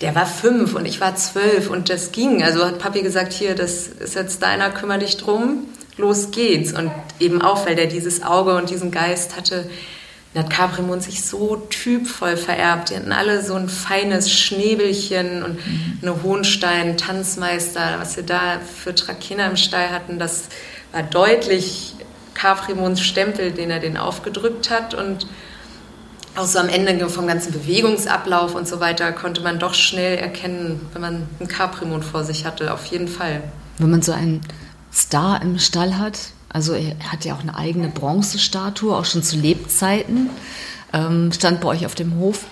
der 0.00 0.14
war 0.14 0.26
fünf 0.26 0.74
und 0.74 0.86
ich 0.86 1.00
war 1.00 1.14
zwölf 1.16 1.70
und 1.70 1.88
das 1.88 2.12
ging. 2.12 2.42
Also 2.42 2.64
hat 2.64 2.78
Papi 2.78 3.02
gesagt, 3.02 3.32
hier, 3.32 3.54
das 3.54 3.86
ist 3.86 4.14
jetzt 4.14 4.42
deiner, 4.42 4.70
kümmere 4.70 4.98
dich 4.98 5.16
drum, 5.18 5.68
los 5.96 6.30
geht's. 6.30 6.72
Und 6.72 6.90
eben 7.20 7.42
auch, 7.42 7.66
weil 7.66 7.76
der 7.76 7.86
dieses 7.86 8.22
Auge 8.22 8.56
und 8.56 8.70
diesen 8.70 8.90
Geist 8.90 9.36
hatte, 9.36 9.70
dann 10.34 10.44
hat 10.44 10.52
Caprimund 10.52 11.02
sich 11.02 11.24
so 11.24 11.56
typvoll 11.70 12.36
vererbt. 12.36 12.90
Die 12.90 12.96
hatten 12.96 13.12
alle 13.12 13.42
so 13.42 13.54
ein 13.54 13.68
feines 13.68 14.32
Schnäbelchen 14.32 15.44
und 15.44 15.58
eine 16.02 16.22
Hohenstein-Tanzmeister, 16.22 17.98
was 18.00 18.16
wir 18.16 18.24
da 18.24 18.58
für 18.60 18.94
Trakehner 18.94 19.46
im 19.46 19.56
Stall 19.56 19.90
hatten, 19.90 20.18
das 20.18 20.48
war 20.92 21.04
deutlich 21.04 21.94
Caprimunds 22.34 23.00
Stempel, 23.00 23.52
den 23.52 23.70
er 23.70 23.78
den 23.78 23.96
aufgedrückt 23.96 24.70
hat 24.70 24.94
und 24.94 25.26
auch 26.36 26.46
so 26.46 26.58
am 26.58 26.68
Ende 26.68 27.08
vom 27.08 27.28
ganzen 27.28 27.52
Bewegungsablauf 27.52 28.56
und 28.56 28.66
so 28.66 28.80
weiter 28.80 29.12
konnte 29.12 29.40
man 29.40 29.60
doch 29.60 29.74
schnell 29.74 30.18
erkennen, 30.18 30.80
wenn 30.92 31.00
man 31.00 31.28
einen 31.38 31.48
Caprimund 31.48 32.04
vor 32.04 32.24
sich 32.24 32.44
hatte, 32.44 32.74
auf 32.74 32.86
jeden 32.86 33.06
Fall. 33.06 33.42
Wenn 33.78 33.90
man 33.90 34.02
so 34.02 34.10
einen 34.10 34.40
Star 34.92 35.40
im 35.42 35.60
Stall 35.60 35.96
hat, 35.96 36.18
also 36.54 36.72
er 36.72 36.96
hat 37.12 37.26
ja 37.26 37.34
auch 37.34 37.40
eine 37.40 37.54
eigene 37.56 37.88
Bronzestatue, 37.88 38.96
auch 38.96 39.04
schon 39.04 39.22
zu 39.22 39.36
Lebzeiten, 39.36 40.30
ähm, 40.94 41.30
stand 41.32 41.60
bei 41.60 41.68
euch 41.68 41.84
auf 41.84 41.94
dem 41.94 42.16
Hof, 42.16 42.46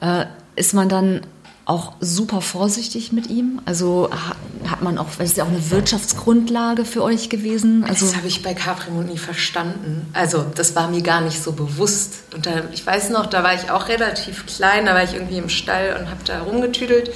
äh, 0.00 0.24
ist 0.56 0.72
man 0.72 0.88
dann 0.88 1.20
auch 1.64 1.92
super 2.00 2.40
vorsichtig 2.40 3.12
mit 3.12 3.28
ihm? 3.28 3.60
Also 3.66 4.10
ha- 4.12 4.36
hat 4.70 4.82
man 4.82 4.98
auch, 4.98 5.06
das 5.16 5.30
ist 5.30 5.36
ja 5.36 5.44
auch 5.44 5.48
eine 5.48 5.70
Wirtschaftsgrundlage 5.70 6.84
für 6.84 7.02
euch 7.04 7.28
gewesen. 7.28 7.84
Also 7.84 8.06
das 8.06 8.16
habe 8.16 8.26
ich 8.26 8.42
bei 8.42 8.52
Caprimund 8.54 9.08
nie 9.10 9.18
verstanden. 9.18 10.06
Also 10.12 10.44
das 10.54 10.74
war 10.74 10.88
mir 10.88 11.02
gar 11.02 11.20
nicht 11.20 11.40
so 11.42 11.52
bewusst. 11.52 12.14
Und 12.34 12.46
da, 12.46 12.50
ich 12.72 12.84
weiß 12.84 13.10
noch, 13.10 13.26
da 13.26 13.44
war 13.44 13.54
ich 13.54 13.70
auch 13.70 13.88
relativ 13.88 14.44
klein, 14.46 14.86
da 14.86 14.94
war 14.94 15.04
ich 15.04 15.14
irgendwie 15.14 15.38
im 15.38 15.48
Stall 15.48 15.96
und 16.00 16.10
habe 16.10 16.20
da 16.24 16.42
rumgetüdelt. 16.42 17.08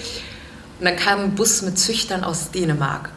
Und 0.79 0.85
dann 0.85 0.97
kam 0.97 1.21
ein 1.21 1.35
Bus 1.35 1.62
mit 1.62 1.77
Züchtern 1.79 2.23
aus 2.23 2.51
Dänemark. 2.53 3.11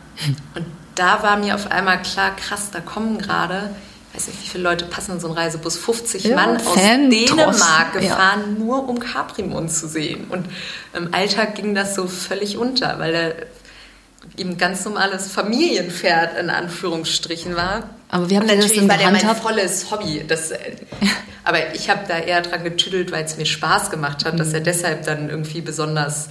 Und 0.56 0.66
da 1.00 1.24
war 1.24 1.38
mir 1.38 1.56
auf 1.56 1.72
einmal 1.72 2.02
klar, 2.02 2.36
krass, 2.36 2.70
da 2.72 2.80
kommen 2.82 3.18
gerade, 3.18 3.70
ich 4.12 4.18
weiß 4.20 4.28
nicht, 4.28 4.44
wie 4.44 4.48
viele 4.50 4.64
Leute 4.64 4.86
passen 4.86 5.14
in 5.14 5.20
so 5.20 5.28
einen 5.28 5.38
Reisebus, 5.38 5.78
50 5.78 6.24
Ja, 6.26 6.36
Mann 6.36 6.58
aus 6.58 6.74
Fan- 6.78 7.10
Dänemark 7.10 7.48
Tross, 7.48 7.60
ja. 7.94 8.00
gefahren, 8.02 8.58
nur 8.60 8.88
um 8.90 9.00
Caprimund 9.00 9.72
zu 9.72 9.88
sehen. 9.88 10.26
Und 10.30 10.46
im 10.94 11.14
Alltag 11.14 11.56
ging 11.56 11.74
das 11.76 11.96
so 11.96 12.08
völlig 12.08 12.58
unter, 12.58 13.00
weil 13.00 13.12
der 13.14 13.36
eben 14.38 14.58
ganz 14.58 14.84
normales 14.86 15.32
Familienpferd 15.32 16.38
in 16.38 16.50
Anführungsstrichen 16.50 17.56
war. 17.56 17.90
Aber 18.10 18.24
habt 18.24 18.32
Und 18.32 18.32
ihr 18.34 18.40
das 18.42 18.50
natürlich 18.50 18.80
denn 18.80 18.90
war 18.90 18.98
der 18.98 19.12
mein 19.12 19.36
volles 19.36 19.90
Hobby. 19.92 20.26
Das, 20.28 20.52
äh, 20.52 20.58
aber 21.44 21.74
ich 21.74 21.90
habe 21.90 22.02
da 22.08 22.18
eher 22.18 22.42
dran 22.42 22.64
getüdelt, 22.64 23.12
weil 23.12 23.24
es 23.24 23.38
mir 23.38 23.46
Spaß 23.46 23.90
gemacht 23.92 24.26
hat, 24.26 24.34
Mhm. 24.34 24.38
dass 24.40 24.54
er 24.54 24.60
deshalb 24.62 25.06
dann 25.06 25.30
irgendwie 25.30 25.62
besonders 25.62 26.28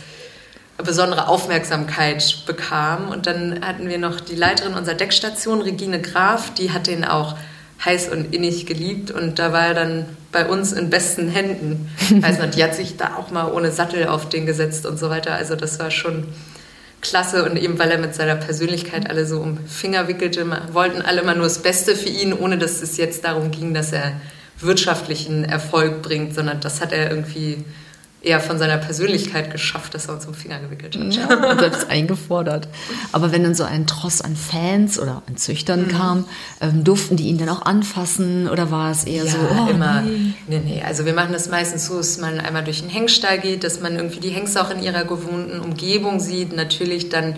besondere 0.79 1.29
Aufmerksamkeit 1.29 2.45
bekam. 2.47 3.09
Und 3.09 3.27
dann 3.27 3.61
hatten 3.65 3.89
wir 3.89 3.99
noch 3.99 4.21
die 4.21 4.37
Leiterin 4.37 4.75
unserer 4.75 4.95
Deckstation, 4.95 5.61
Regine 5.61 6.01
Graf, 6.01 6.55
die 6.55 6.73
hat 6.73 6.87
den 6.87 7.05
auch 7.05 7.37
heiß 7.85 8.09
und 8.09 8.35
innig 8.35 8.67
geliebt 8.67 9.11
und 9.11 9.39
da 9.39 9.53
war 9.53 9.67
er 9.69 9.75
dann 9.75 10.07
bei 10.33 10.47
uns 10.47 10.73
in 10.73 10.91
besten 10.91 11.29
Händen. 11.29 11.89
Weiß 12.11 12.39
die 12.55 12.65
hat 12.65 12.75
sich 12.75 12.97
da 12.97 13.15
auch 13.17 13.31
mal 13.31 13.53
ohne 13.53 13.71
Sattel 13.71 14.09
auf 14.09 14.29
den 14.29 14.47
gesetzt 14.47 14.85
und 14.85 14.99
so 14.99 15.11
weiter. 15.11 15.35
Also 15.35 15.55
das 15.55 15.79
war 15.79 15.91
schon 15.91 16.27
klasse 17.01 17.45
und 17.45 17.57
eben 17.57 17.79
weil 17.79 17.91
er 17.93 17.99
mit 17.99 18.15
seiner 18.15 18.35
Persönlichkeit 18.35 19.09
alle 19.09 19.25
so 19.25 19.41
um 19.41 19.59
Finger 19.67 20.09
wickelte, 20.09 20.45
wollten 20.73 21.03
alle 21.03 21.21
immer 21.21 21.35
nur 21.35 21.45
das 21.45 21.63
Beste 21.63 21.95
für 21.95 22.09
ihn, 22.09 22.33
ohne 22.33 22.59
dass 22.59 22.83
es 22.83 22.97
jetzt 22.97 23.25
darum 23.25 23.53
ging, 23.53 23.75
dass 23.75 23.93
er 23.93 24.13
wirtschaftlichen 24.59 25.45
Erfolg 25.45 26.03
bringt, 26.03 26.35
sondern 26.35 26.59
das 26.61 26.81
hat 26.81 26.93
er 26.93 27.11
irgendwie 27.11 27.65
eher 28.21 28.41
von 28.41 28.59
seiner 28.59 28.79
Persönlichkeit 28.79 29.53
geschafft, 29.53 29.95
dass 29.95 30.07
er 30.07 30.15
uns 30.15 30.27
um 30.27 30.35
Finger 30.35 30.59
gewickelt 30.59 30.99
hat. 30.99 31.15
Ja, 31.15 31.59
selbst 31.59 31.89
eingefordert. 31.89 32.69
Aber 33.13 33.31
wenn 33.31 33.45
dann 33.45 33.55
so 33.55 33.63
ein 33.63 33.87
Tross 33.87 34.21
an 34.21 34.35
Fans 34.35 34.99
oder 34.99 35.23
an 35.27 35.37
Züchtern 35.37 35.83
mhm. 35.83 35.89
kam, 35.89 36.25
ähm, 36.61 36.83
durften 36.83 37.17
die 37.17 37.29
ihn 37.29 37.39
dann 37.39 37.49
auch 37.49 37.63
anfassen 37.63 38.49
oder 38.49 38.71
war 38.73 38.91
es 38.91 39.05
eher 39.05 39.25
ja, 39.25 39.31
so? 39.31 39.39
Oh, 39.39 39.71
immer. 39.71 40.03
Nee. 40.03 40.35
nee, 40.49 40.61
nee. 40.65 40.83
Also 40.85 41.07
wir 41.07 41.13
machen 41.13 41.33
das 41.33 41.49
meistens 41.49 41.87
so, 41.87 41.97
dass 41.97 42.19
man 42.19 42.41
einmal 42.41 42.65
durch 42.65 42.81
den 42.81 42.91
Hengstall 42.91 43.39
geht, 43.39 43.63
dass 43.63 43.81
man 43.81 43.95
irgendwie 43.95 44.21
die 44.21 44.31
Hengste 44.31 44.63
auch 44.63 44.71
in 44.71 44.83
ihrer 44.83 45.05
gewohnten 45.05 45.61
Umgebung 45.61 46.19
sieht. 46.19 46.55
Natürlich 46.57 47.11
dann 47.11 47.37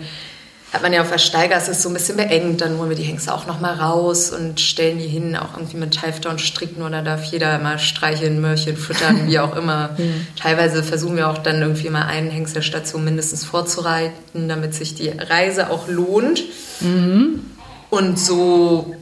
hat 0.71 0.81
man 0.81 0.93
ja 0.93 1.01
auf 1.01 1.09
der 1.09 1.17
Steigasse 1.17 1.71
ist 1.71 1.81
so 1.81 1.89
ein 1.89 1.93
bisschen 1.93 2.15
beengt, 2.15 2.61
dann 2.61 2.77
holen 2.77 2.89
wir 2.89 2.95
die 2.95 3.03
Hengste 3.03 3.33
auch 3.33 3.45
nochmal 3.45 3.75
raus 3.75 4.31
und 4.31 4.61
stellen 4.61 4.99
die 4.99 5.07
hin, 5.07 5.35
auch 5.35 5.57
irgendwie 5.57 5.75
mit 5.75 6.01
Halfter 6.01 6.29
und 6.29 6.39
Stricken 6.39 6.89
da 6.91 7.01
darf 7.01 7.25
jeder 7.25 7.59
immer 7.59 7.77
streicheln, 7.77 8.39
Mörchen, 8.39 8.77
füttern, 8.77 9.21
wie 9.27 9.39
auch 9.39 9.55
immer. 9.55 9.89
Mhm. 9.97 10.27
Teilweise 10.39 10.81
versuchen 10.81 11.17
wir 11.17 11.29
auch 11.29 11.39
dann 11.39 11.61
irgendwie 11.61 11.89
mal 11.89 12.03
einen 12.03 12.29
Hengst 12.29 12.55
der 12.55 12.61
Station 12.61 13.03
mindestens 13.03 13.43
vorzureiten, 13.43 14.47
damit 14.47 14.73
sich 14.73 14.95
die 14.95 15.09
Reise 15.09 15.69
auch 15.69 15.89
lohnt. 15.89 16.43
Mhm. 16.79 17.41
Und 17.89 18.17
so 18.17 18.95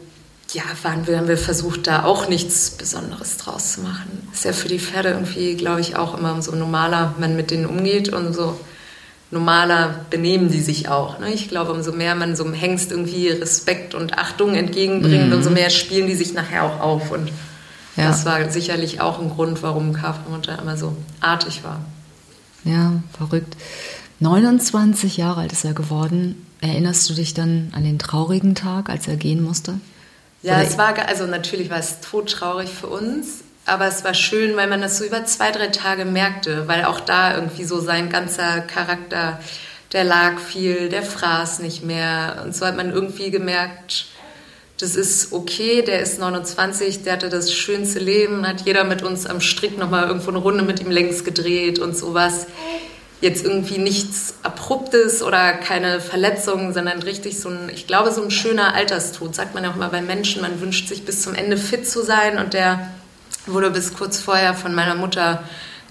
ja, 0.54 0.64
waren 0.82 1.06
wir, 1.06 1.18
haben 1.20 1.28
wir 1.28 1.38
versucht, 1.38 1.86
da 1.86 2.06
auch 2.06 2.28
nichts 2.28 2.72
Besonderes 2.72 3.38
draus 3.38 3.74
zu 3.74 3.82
machen. 3.82 4.28
Ist 4.34 4.46
ja 4.46 4.54
für 4.54 4.68
die 4.68 4.80
Pferde 4.80 5.10
irgendwie, 5.10 5.56
glaube 5.56 5.82
ich, 5.82 5.96
auch 5.96 6.18
immer 6.18 6.42
so 6.42 6.56
normaler, 6.56 7.14
man 7.20 7.36
mit 7.36 7.52
denen 7.52 7.68
umgeht 7.68 8.10
und 8.10 8.34
so 8.34 8.60
normaler 9.32 10.06
benehmen 10.10 10.50
die 10.50 10.62
sich 10.62 10.90
auch. 10.90 11.20
Ne? 11.20 11.32
Ich 11.34 11.50
glaube, 11.50 11.72
umso 11.72 11.92
mehr 11.92 12.16
man 12.16 12.36
so 12.36 12.44
einem 12.44 12.54
Hengst 12.54 12.92
irgendwie 12.92 13.30
Respekt 13.30 13.94
und 13.94 14.18
Achtung 14.18 14.56
entgegenbringt, 14.56 15.28
mhm. 15.28 15.34
umso 15.34 15.50
mehr 15.52 15.70
spielen 15.70 16.08
die 16.08 16.16
sich 16.16 16.34
nachher 16.34 16.64
auch 16.64 16.80
auf. 16.80 17.12
Und 17.12 17.30
ja. 17.96 18.08
das 18.08 18.26
war 18.26 18.50
sicherlich 18.50 19.02
auch 19.02 19.20
ein 19.20 19.30
Grund, 19.30 19.62
warum 19.62 19.94
Kaufmutter 19.94 20.58
immer 20.60 20.78
so 20.78 20.96
artig 21.20 21.64
war. 21.64 21.82
Ja, 22.64 23.02
verrückt. 23.18 23.56
29 24.20 25.18
Jahre 25.18 25.42
alt 25.42 25.52
ist 25.52 25.64
er 25.64 25.74
geworden. 25.74 26.46
Erinnerst 26.62 27.10
du 27.10 27.14
dich 27.14 27.34
dann 27.34 27.70
an 27.74 27.84
den 27.84 28.00
traurigen 28.00 28.56
Tag, 28.56 28.90
als 28.90 29.08
er 29.08 29.16
gehen 29.16 29.44
musste? 29.44 29.80
Ja, 30.42 30.56
Oder 30.56 30.68
es 30.68 30.78
war, 30.78 30.98
also 31.08 31.26
natürlich 31.26 31.70
war 31.70 31.80
es 31.80 32.02
todtraurig 32.02 32.70
für 32.70 32.88
uns, 32.88 33.44
aber 33.70 33.88
es 33.88 34.04
war 34.04 34.14
schön, 34.14 34.56
weil 34.56 34.68
man 34.68 34.82
das 34.82 34.98
so 34.98 35.06
über 35.06 35.26
zwei, 35.26 35.52
drei 35.52 35.68
Tage 35.68 36.06
merkte, 36.06 36.68
weil 36.68 36.86
auch 36.86 37.00
da 37.00 37.36
irgendwie 37.36 37.64
so 37.64 37.80
sein 37.80 38.10
ganzer 38.10 38.62
Charakter, 38.62 39.40
der 39.94 40.04
lag 40.04 40.40
viel, 40.40 40.90
der 40.90 41.04
fraß 41.04 41.60
nicht 41.60 41.84
mehr. 41.84 42.42
Und 42.44 42.56
so 42.56 42.66
hat 42.66 42.76
man 42.76 42.92
irgendwie 42.92 43.32
gemerkt, 43.32 44.06
das 44.80 44.96
ist 44.96 45.34
okay, 45.34 45.82
der 45.82 46.00
ist 46.00 46.20
29, 46.20 47.04
der 47.04 47.14
hatte 47.14 47.30
das 47.30 47.54
schönste 47.54 48.00
Leben, 48.00 48.48
hat 48.48 48.62
jeder 48.62 48.86
mit 48.86 49.04
uns 49.04 49.26
am 49.26 49.42
Strick 49.42 49.78
nochmal 49.78 50.08
irgendwo 50.08 50.30
eine 50.30 50.40
Runde 50.40 50.64
mit 50.64 50.80
ihm 50.80 50.90
längs 50.90 51.24
gedreht 51.24 51.80
und 51.80 51.98
sowas. 51.98 52.48
Jetzt 53.22 53.44
irgendwie 53.44 53.78
nichts 53.78 54.36
Abruptes 54.44 55.22
oder 55.22 55.52
keine 55.52 56.00
Verletzungen, 56.00 56.74
sondern 56.74 57.02
richtig 57.02 57.38
so 57.38 57.50
ein, 57.50 57.70
ich 57.74 57.86
glaube, 57.86 58.14
so 58.14 58.24
ein 58.24 58.32
schöner 58.32 58.74
Alterstod. 58.74 59.36
Sagt 59.36 59.54
man 59.54 59.66
ja 59.66 59.72
auch 59.72 59.76
immer 59.76 59.90
bei 59.90 60.02
Menschen, 60.02 60.42
man 60.42 60.62
wünscht 60.62 60.88
sich 60.88 61.04
bis 61.04 61.22
zum 61.24 61.36
Ende 61.36 61.58
fit 61.58 61.90
zu 61.90 62.02
sein 62.02 62.38
und 62.38 62.54
der 62.54 62.90
wurde 63.52 63.72
bis 63.72 63.94
kurz 63.94 64.20
vorher 64.20 64.54
von 64.54 64.74
meiner 64.76 64.96
Mutter 64.96 65.44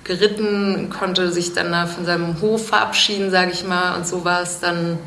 geritten, 0.05 0.91
konnte 0.91 1.31
sich 1.31 1.53
dann 1.53 1.71
da 1.71 1.87
von 1.87 2.05
seinem 2.05 2.41
Hof 2.41 2.67
verabschieden, 2.67 3.31
sage 3.31 3.53
ich 3.53 3.65
mal. 3.65 3.97
Und 3.97 4.07
so 4.07 4.25
war 4.25 4.43
es 4.43 4.59
dann 4.59 4.99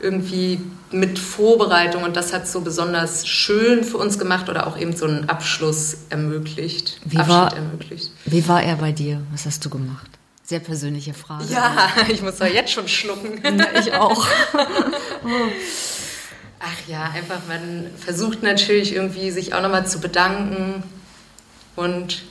irgendwie 0.00 0.60
mit 0.90 1.18
Vorbereitung 1.18 2.02
und 2.02 2.16
das 2.16 2.32
hat 2.32 2.46
so 2.48 2.60
besonders 2.60 3.26
schön 3.26 3.84
für 3.84 3.96
uns 3.96 4.18
gemacht 4.18 4.48
oder 4.48 4.66
auch 4.66 4.78
eben 4.78 4.94
so 4.94 5.06
einen 5.06 5.28
Abschluss 5.28 5.96
ermöglicht. 6.10 7.00
Wie, 7.04 7.16
war, 7.16 7.54
ermöglicht. 7.54 8.12
wie 8.24 8.46
war 8.48 8.62
er 8.62 8.76
bei 8.76 8.92
dir? 8.92 9.22
Was 9.30 9.46
hast 9.46 9.64
du 9.64 9.70
gemacht? 9.70 10.06
Sehr 10.44 10.60
persönliche 10.60 11.14
Frage. 11.14 11.44
Ja, 11.50 11.88
ich 12.08 12.20
muss 12.20 12.38
doch 12.38 12.46
jetzt 12.46 12.72
schon 12.72 12.88
schlucken. 12.88 13.40
Na, 13.56 13.66
ich 13.78 13.94
auch. 13.94 14.26
Ach 16.60 16.88
ja, 16.88 17.04
einfach, 17.04 17.40
man 17.48 17.86
versucht 17.96 18.42
natürlich 18.42 18.94
irgendwie 18.94 19.30
sich 19.30 19.54
auch 19.54 19.62
nochmal 19.62 19.86
zu 19.86 19.98
bedanken 20.00 20.82
und 21.76 22.22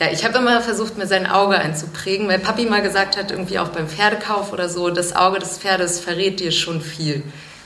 ja, 0.00 0.10
ich 0.10 0.24
habe 0.24 0.38
immer 0.38 0.62
versucht, 0.62 0.96
mir 0.96 1.06
sein 1.06 1.26
Auge 1.26 1.58
einzuprägen, 1.58 2.26
weil 2.26 2.38
Papi 2.38 2.64
mal 2.64 2.80
gesagt 2.80 3.18
hat, 3.18 3.30
irgendwie 3.30 3.58
auch 3.58 3.68
beim 3.68 3.86
Pferdekauf 3.86 4.52
oder 4.52 4.68
so, 4.68 4.88
das 4.88 5.14
Auge 5.14 5.38
des 5.38 5.58
Pferdes 5.58 6.00
verrät 6.00 6.40
dir 6.40 6.52
schon 6.52 6.80
viel. 6.80 7.22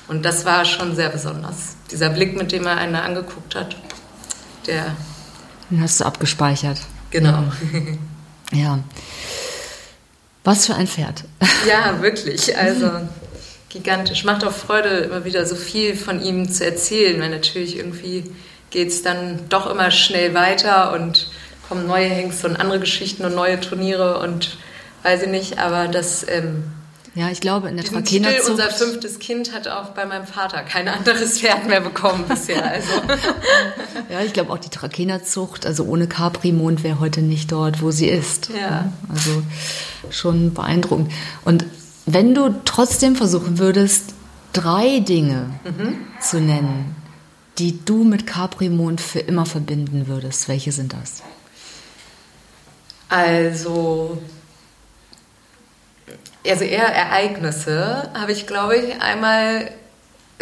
Und 0.09 0.25
das 0.25 0.45
war 0.45 0.65
schon 0.65 0.97
sehr 0.97 1.09
besonders. 1.09 1.77
Dieser 1.91 2.11
Blick, 2.11 2.37
mit 2.37 2.53
dem 2.53 2.67
er 2.67 2.77
einen 2.77 2.97
angeguckt 2.97 3.55
hat, 3.55 3.77
der. 4.67 4.97
Den 5.71 5.81
hast 5.81 6.01
du 6.01 6.05
abgespeichert. 6.05 6.81
Genau. 7.11 7.45
Ja. 8.53 8.79
Was 10.45 10.67
für 10.67 10.75
ein 10.75 10.87
Pferd. 10.87 11.25
Ja, 11.67 12.03
wirklich. 12.03 12.57
Also 12.57 12.91
gigantisch. 13.71 14.25
Macht 14.25 14.45
auch 14.45 14.53
Freude, 14.53 14.89
immer 14.89 15.25
wieder 15.25 15.47
so 15.47 15.57
viel 15.57 15.97
von 15.97 16.23
ihm 16.23 16.53
zu 16.53 16.65
erzählen, 16.65 17.21
weil 17.21 17.31
natürlich 17.31 17.79
irgendwie 17.79 18.25
geht 18.75 18.89
es 18.89 19.03
dann 19.03 19.49
doch 19.49 19.71
immer 19.71 19.93
schnell 19.93 20.35
weiter 20.35 20.93
und 20.93 21.29
kommen 21.69 21.87
neue 21.87 22.09
Hengste 22.09 22.49
und 22.49 22.57
andere 22.57 22.81
Geschichten 22.81 23.25
und 23.25 23.35
neue 23.35 23.61
Turniere 23.61 24.19
und 24.19 24.59
weiß 25.05 25.23
ich 25.23 25.29
nicht, 25.29 25.59
aber 25.59 25.87
das. 25.87 26.27
Ähm, 26.29 26.65
ja, 27.15 27.31
ich 27.31 27.41
glaube, 27.41 27.69
in 27.69 27.77
der 27.77 27.85
Trakehner 27.85 28.31
Unser 28.51 28.71
fünftes 28.71 29.21
Kind 29.21 29.55
hat 29.55 29.69
auch 29.69 29.91
bei 29.91 30.05
meinem 30.05 30.27
Vater 30.27 30.63
kein 30.63 30.89
anderes 30.89 31.39
Pferd 31.39 31.69
mehr 31.69 31.81
bekommen 31.81 32.25
bisher. 32.29 32.69
Also. 32.69 32.91
ja, 34.11 34.23
ich 34.23 34.33
glaube 34.33 34.53
auch 34.53 34.59
die 34.59 34.71
Trakehnerzucht, 34.71 35.65
also 35.65 35.85
ohne 35.85 36.09
Capri-Mond 36.09 36.83
wäre 36.83 36.99
heute 36.99 37.23
nicht 37.23 37.53
dort, 37.53 37.81
wo 37.81 37.93
sie 37.93 38.09
ist. 38.09 38.51
Ja. 38.61 38.93
Also 39.09 39.45
schon 40.11 40.53
beeindruckend. 40.53 41.13
Und 41.45 41.65
wenn 42.07 42.35
du 42.35 42.53
trotzdem 42.65 43.15
versuchen 43.15 43.61
würdest, 43.61 44.15
drei 44.53 44.99
Dinge 44.99 45.51
mhm. 45.63 45.99
zu 46.21 46.41
nennen, 46.41 47.04
die 47.59 47.85
du 47.85 48.05
mit 48.05 48.27
Capri-Mond 48.27 49.01
für 49.01 49.21
immer 49.21 49.47
verbinden 49.47 50.07
würdest? 50.09 50.49
Welche 50.49 50.73
sind 50.73 50.93
das? 50.93 51.23
Also, 53.09 54.19
also 56.47 56.65
eher 56.65 56.87
Ereignisse 56.89 58.11
habe 58.15 58.33
ich, 58.33 58.47
glaube 58.47 58.77
ich, 58.77 59.01
einmal 59.01 59.71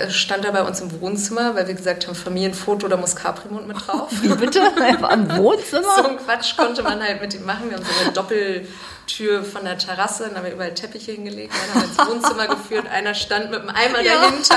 stand 0.08 0.44
er 0.46 0.52
bei 0.52 0.62
uns 0.62 0.80
im 0.80 1.00
Wohnzimmer, 1.02 1.54
weil 1.54 1.66
wir 1.68 1.74
gesagt 1.74 2.06
haben, 2.06 2.14
Familienfoto, 2.14 2.88
da 2.88 2.96
muss 2.96 3.14
Capri-Mond 3.14 3.68
mit 3.68 3.76
drauf. 3.76 4.08
Wie 4.22 4.28
bitte? 4.28 4.62
Einfach 4.82 5.10
im 5.12 5.28
Wohnzimmer? 5.36 5.94
so 5.96 6.08
ein 6.08 6.16
Quatsch 6.16 6.56
konnte 6.56 6.82
man 6.82 7.00
halt 7.02 7.20
mit 7.20 7.34
ihm 7.34 7.44
machen. 7.44 7.68
Wir 7.68 7.76
haben 7.76 7.84
so 7.84 8.04
eine 8.04 8.12
Doppel- 8.12 8.66
Tür 9.16 9.44
von 9.44 9.64
der 9.64 9.78
Terrasse, 9.78 10.24
dann 10.24 10.36
haben 10.36 10.44
wir 10.44 10.52
überall 10.52 10.74
Teppiche 10.74 11.12
hingelegt, 11.12 11.52
dann 11.52 11.74
haben 11.74 11.92
wir 11.96 12.04
ins 12.04 12.10
Wohnzimmer 12.10 12.46
geführt, 12.48 12.86
einer 12.90 13.14
stand 13.14 13.50
mit 13.50 13.60
einem 13.60 13.70
Eimer 13.70 14.00
ja. 14.00 14.14
dahinter 14.14 14.56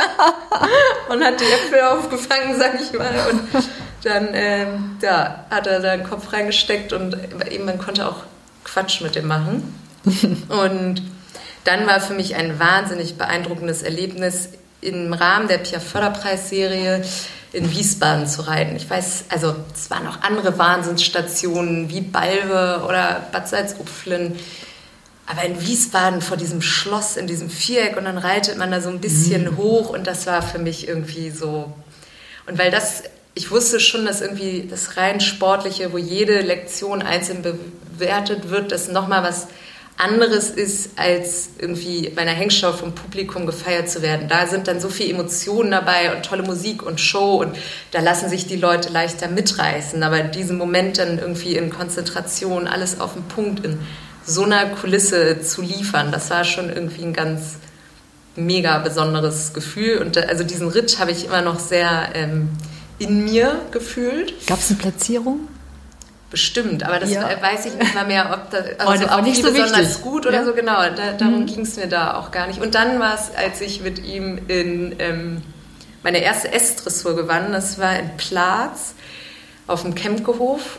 und 1.10 1.24
hat 1.24 1.40
die 1.40 1.46
Äpfel 1.46 1.82
aufgefangen, 1.82 2.58
sag 2.58 2.80
ich 2.80 2.94
mal. 2.98 3.14
Und 3.32 3.68
dann 4.04 4.30
ähm, 4.34 4.98
ja, 5.02 5.46
hat 5.50 5.68
er 5.68 5.82
seinen 5.82 6.04
Kopf 6.04 6.32
reingesteckt 6.32 6.94
und 6.94 7.18
eben 7.50 7.66
man 7.66 7.78
konnte 7.80 8.08
auch 8.08 8.24
Quatsch 8.64 9.02
mit 9.02 9.16
dem 9.16 9.28
machen. 9.28 9.74
Und 10.50 11.02
dann 11.64 11.88
war 11.88 12.00
für 12.00 12.14
mich 12.14 12.36
ein 12.36 12.60
wahnsinnig 12.60 13.18
beeindruckendes 13.18 13.82
Erlebnis 13.82 14.50
im 14.86 15.14
Rahmen 15.14 15.48
der 15.48 15.58
Pia 15.58 15.80
Förderpreisserie 15.80 17.04
in 17.52 17.72
Wiesbaden 17.72 18.28
zu 18.28 18.48
reiten. 18.48 18.76
Ich 18.76 18.90
weiß, 18.90 19.26
also 19.30 19.56
es 19.74 19.90
waren 19.90 20.04
noch 20.04 20.22
andere 20.22 20.58
Wahnsinnsstationen 20.58 21.90
wie 21.90 22.02
Balve 22.02 22.84
oder 22.86 23.28
Bad 23.32 23.48
Salzupflen. 23.48 24.36
Aber 25.28 25.44
in 25.44 25.60
Wiesbaden 25.66 26.22
vor 26.22 26.38
diesem 26.38 26.62
Schloss, 26.62 27.18
in 27.18 27.28
diesem 27.28 27.50
Viereck 27.50 27.98
und 27.98 28.06
dann 28.06 28.18
reitet 28.18 28.58
man 28.58 28.70
da 28.72 28.82
so 28.82 28.90
ein 28.90 29.00
bisschen 29.00 29.46
mhm. 29.46 29.58
hoch 29.58 29.90
und 29.90 30.06
das 30.06 30.28
war 30.28 30.42
für 30.42 30.60
mich 30.60 30.88
irgendwie 30.88 31.32
so. 31.32 31.74
Und 32.46 32.60
weil 32.60 32.70
das, 32.70 33.04
ich 33.34 33.50
wusste 33.50 33.80
schon, 33.80 34.06
dass 34.06 34.22
irgendwie 34.22 34.68
das 34.70 34.98
rein 34.98 35.22
Sportliche, 35.22 35.94
wo 35.94 35.98
jede 35.98 36.42
Lektion 36.42 37.02
einzeln 37.02 37.42
bewertet 37.42 38.52
wird, 38.52 38.72
das 38.72 38.88
nochmal 38.88 39.24
was 39.24 39.48
anderes 39.98 40.50
ist, 40.50 40.90
als 40.98 41.50
irgendwie 41.58 42.10
bei 42.10 42.24
einer 42.24 42.32
Hengschau 42.32 42.74
vom 42.74 42.94
Publikum 42.94 43.46
gefeiert 43.46 43.90
zu 43.90 44.02
werden. 44.02 44.28
Da 44.28 44.46
sind 44.46 44.68
dann 44.68 44.82
so 44.82 44.90
viele 44.90 45.14
Emotionen 45.14 45.72
dabei 45.72 46.14
und 46.14 46.26
tolle 46.26 46.44
Musik 46.44 46.84
und 46.84 47.00
Show 47.00 47.42
und 47.42 47.56
da 47.92 48.02
lassen 48.02 48.30
sich 48.30 48.46
die 48.46 48.58
Leute 48.58 48.90
leichter 48.90 49.30
mitreißen. 49.30 50.04
Aber 50.04 50.20
diesen 50.22 50.58
Moment 50.58 50.98
dann 50.98 51.18
irgendwie 51.18 51.56
in 51.56 51.70
Konzentration, 51.70 52.68
alles 52.68 53.00
auf 53.00 53.14
den 53.14 53.24
Punkt, 53.24 53.66
in 53.66 53.80
so 54.26 54.44
einer 54.44 54.66
Kulisse 54.66 55.42
zu 55.42 55.62
liefern, 55.62 56.12
das 56.12 56.30
war 56.30 56.44
schon 56.44 56.70
irgendwie 56.70 57.04
ein 57.04 57.14
ganz 57.14 57.58
mega 58.36 58.80
besonderes 58.80 59.54
Gefühl. 59.54 60.00
Und 60.00 60.18
also 60.18 60.44
diesen 60.44 60.68
Ritt 60.68 61.00
habe 61.00 61.12
ich 61.12 61.26
immer 61.26 61.42
noch 61.42 61.60
sehr 61.60 62.10
ähm, 62.16 62.50
in 63.00 63.24
mir 63.24 63.62
gefühlt. 63.72 64.34
Gab 64.48 64.60
es 64.60 64.70
eine 64.70 64.80
Platzierung? 64.80 65.48
Bestimmt, 66.36 66.84
aber 66.84 67.00
das 67.00 67.12
Ja. 67.12 67.30
weiß 67.42 67.66
ich 67.66 67.76
nicht 67.76 67.96
mal 67.96 68.06
mehr, 68.06 68.30
ob 68.34 68.50
das 68.52 68.78
also 68.86 69.08
auch 69.08 69.22
nicht 69.22 69.42
so 69.42 69.54
besonders 69.54 69.80
wichtig. 69.80 70.02
gut 70.02 70.26
oder 70.26 70.40
Ja. 70.40 70.46
so 70.46 70.52
genau. 70.54 70.82
Da, 70.94 71.14
darum 71.18 71.46
ging 71.46 71.62
es 71.62 71.78
mir 71.78 71.88
da 71.88 72.16
auch 72.18 72.30
gar 72.32 72.46
nicht. 72.48 72.62
Und 72.62 72.76
dann 72.76 73.00
war 73.00 73.16
es, 73.16 73.34
als 73.38 73.62
ich 73.62 73.80
mit 73.80 74.04
ihm 74.04 74.38
in 74.50 74.98
ähm, 75.00 75.42
meine 76.04 76.18
erste 76.18 76.52
S-Dressur 76.52 77.16
gewann, 77.16 77.54
das 77.54 77.80
war 77.80 77.98
in 77.98 78.18
Platz 78.18 78.96
auf 79.66 79.84
dem 79.84 79.96
Kempkehof. 79.96 80.78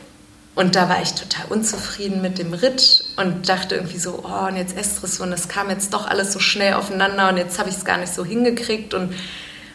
Und 0.55 0.77
da 0.77 0.91
war 0.91 1.01
ich 1.01 1.15
total 1.15 1.47
unzufrieden 1.49 2.21
mit 2.21 2.37
dem 2.39 2.53
Ritt 2.53 3.05
und 3.17 3.49
dachte 3.49 3.77
irgendwie 3.77 3.99
so, 3.99 4.23
oh, 4.27 4.47
und 4.49 4.57
jetzt 4.57 4.77
S-Dressur 4.77 5.25
und 5.25 5.31
das 5.31 5.49
kam 5.49 5.71
jetzt 5.71 5.95
doch 5.95 6.07
alles 6.07 6.35
so 6.35 6.39
schnell 6.39 6.75
aufeinander 6.75 7.31
und 7.31 7.39
jetzt 7.39 7.59
habe 7.59 7.71
ich 7.71 7.77
es 7.77 7.87
gar 7.87 7.97
nicht 7.97 8.13
so 8.13 8.27
hingekriegt 8.27 8.93
und 8.93 9.15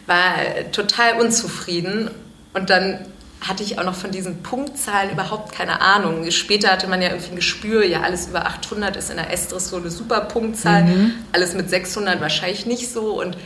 war 0.06 0.38
äh, 0.38 0.64
total 0.70 1.20
unzufrieden. 1.20 2.08
Und 2.54 2.70
dann 2.70 3.00
hatte 3.46 3.62
ich 3.62 3.78
auch 3.78 3.84
noch 3.84 3.94
von 3.94 4.10
diesen 4.10 4.42
Punktzahlen 4.42 5.10
überhaupt 5.10 5.52
keine 5.52 5.80
Ahnung. 5.80 6.30
Später 6.30 6.70
hatte 6.70 6.86
man 6.86 7.02
ja 7.02 7.08
irgendwie 7.08 7.30
ein 7.30 7.36
Gespür, 7.36 7.84
ja, 7.84 8.02
alles 8.02 8.28
über 8.28 8.46
800 8.46 8.96
ist 8.96 9.10
in 9.10 9.16
der 9.16 9.32
S-Dressur 9.32 9.80
eine 9.80 9.90
super 9.90 10.20
Punktzahl, 10.22 11.12
alles 11.32 11.54
mit 11.54 11.68
600 11.68 12.20
wahrscheinlich 12.20 12.66
nicht 12.66 12.92
so 12.92 13.20
und 13.20 13.36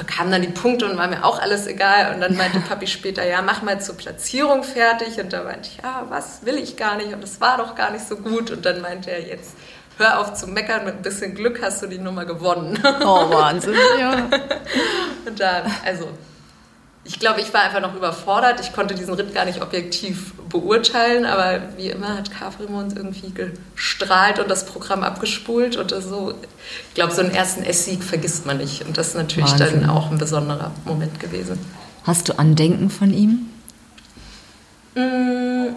bekam 0.00 0.30
dann 0.30 0.42
die 0.42 0.48
Punkte 0.48 0.90
und 0.90 0.96
war 0.96 1.08
mir 1.08 1.24
auch 1.24 1.38
alles 1.38 1.66
egal. 1.66 2.14
Und 2.14 2.20
dann 2.20 2.36
meinte 2.36 2.58
Papi 2.68 2.86
später, 2.86 3.26
ja, 3.26 3.42
mach 3.42 3.62
mal 3.62 3.80
zur 3.80 3.96
Platzierung 3.96 4.64
fertig. 4.64 5.20
Und 5.20 5.32
da 5.32 5.44
meinte 5.44 5.68
ich, 5.68 5.82
ja, 5.82 6.06
was 6.08 6.44
will 6.44 6.56
ich 6.56 6.76
gar 6.76 6.96
nicht 6.96 7.12
und 7.12 7.22
das 7.22 7.40
war 7.40 7.58
doch 7.58 7.74
gar 7.74 7.92
nicht 7.92 8.06
so 8.06 8.16
gut. 8.16 8.50
Und 8.50 8.64
dann 8.66 8.80
meinte 8.80 9.10
er, 9.10 9.20
jetzt 9.20 9.54
hör 9.98 10.18
auf 10.18 10.34
zu 10.34 10.46
meckern, 10.46 10.84
mit 10.84 10.96
ein 10.96 11.02
bisschen 11.02 11.34
Glück 11.34 11.62
hast 11.62 11.82
du 11.82 11.86
die 11.86 11.98
Nummer 11.98 12.24
gewonnen. 12.24 12.78
Oh, 13.04 13.30
Wahnsinn. 13.30 13.74
Ja. 13.98 14.12
Und 15.26 15.38
da, 15.38 15.62
also, 15.84 16.08
ich 17.04 17.18
glaube, 17.18 17.40
ich 17.40 17.52
war 17.54 17.62
einfach 17.62 17.80
noch 17.80 17.94
überfordert. 17.96 18.60
Ich 18.60 18.72
konnte 18.72 18.94
diesen 18.94 19.14
Ritt 19.14 19.34
gar 19.34 19.44
nicht 19.46 19.62
objektiv 19.62 20.34
beurteilen, 20.50 21.24
aber 21.24 21.60
wie 21.76 21.88
immer 21.88 22.16
hat 22.18 22.30
Caprimont 22.30 22.96
irgendwie 22.96 23.32
gestrahlt 23.32 24.38
und 24.38 24.50
das 24.50 24.66
Programm 24.66 25.02
abgespult 25.02 25.76
und 25.76 25.90
so. 26.02 26.34
Ich 26.88 26.94
glaube, 26.94 27.12
so 27.14 27.22
einen 27.22 27.34
ersten 27.34 27.62
S-Sieg 27.62 28.04
vergisst 28.04 28.44
man 28.46 28.58
nicht. 28.58 28.84
Und 28.86 28.98
das 28.98 29.08
ist 29.08 29.14
natürlich 29.16 29.50
Wahnsinn. 29.50 29.80
dann 29.82 29.90
auch 29.90 30.10
ein 30.10 30.18
besonderer 30.18 30.72
Moment 30.84 31.18
gewesen. 31.18 31.58
Hast 32.04 32.28
du 32.28 32.38
Andenken 32.38 32.90
von 32.90 33.12
ihm? 33.14 33.46
Mm, 34.94 35.74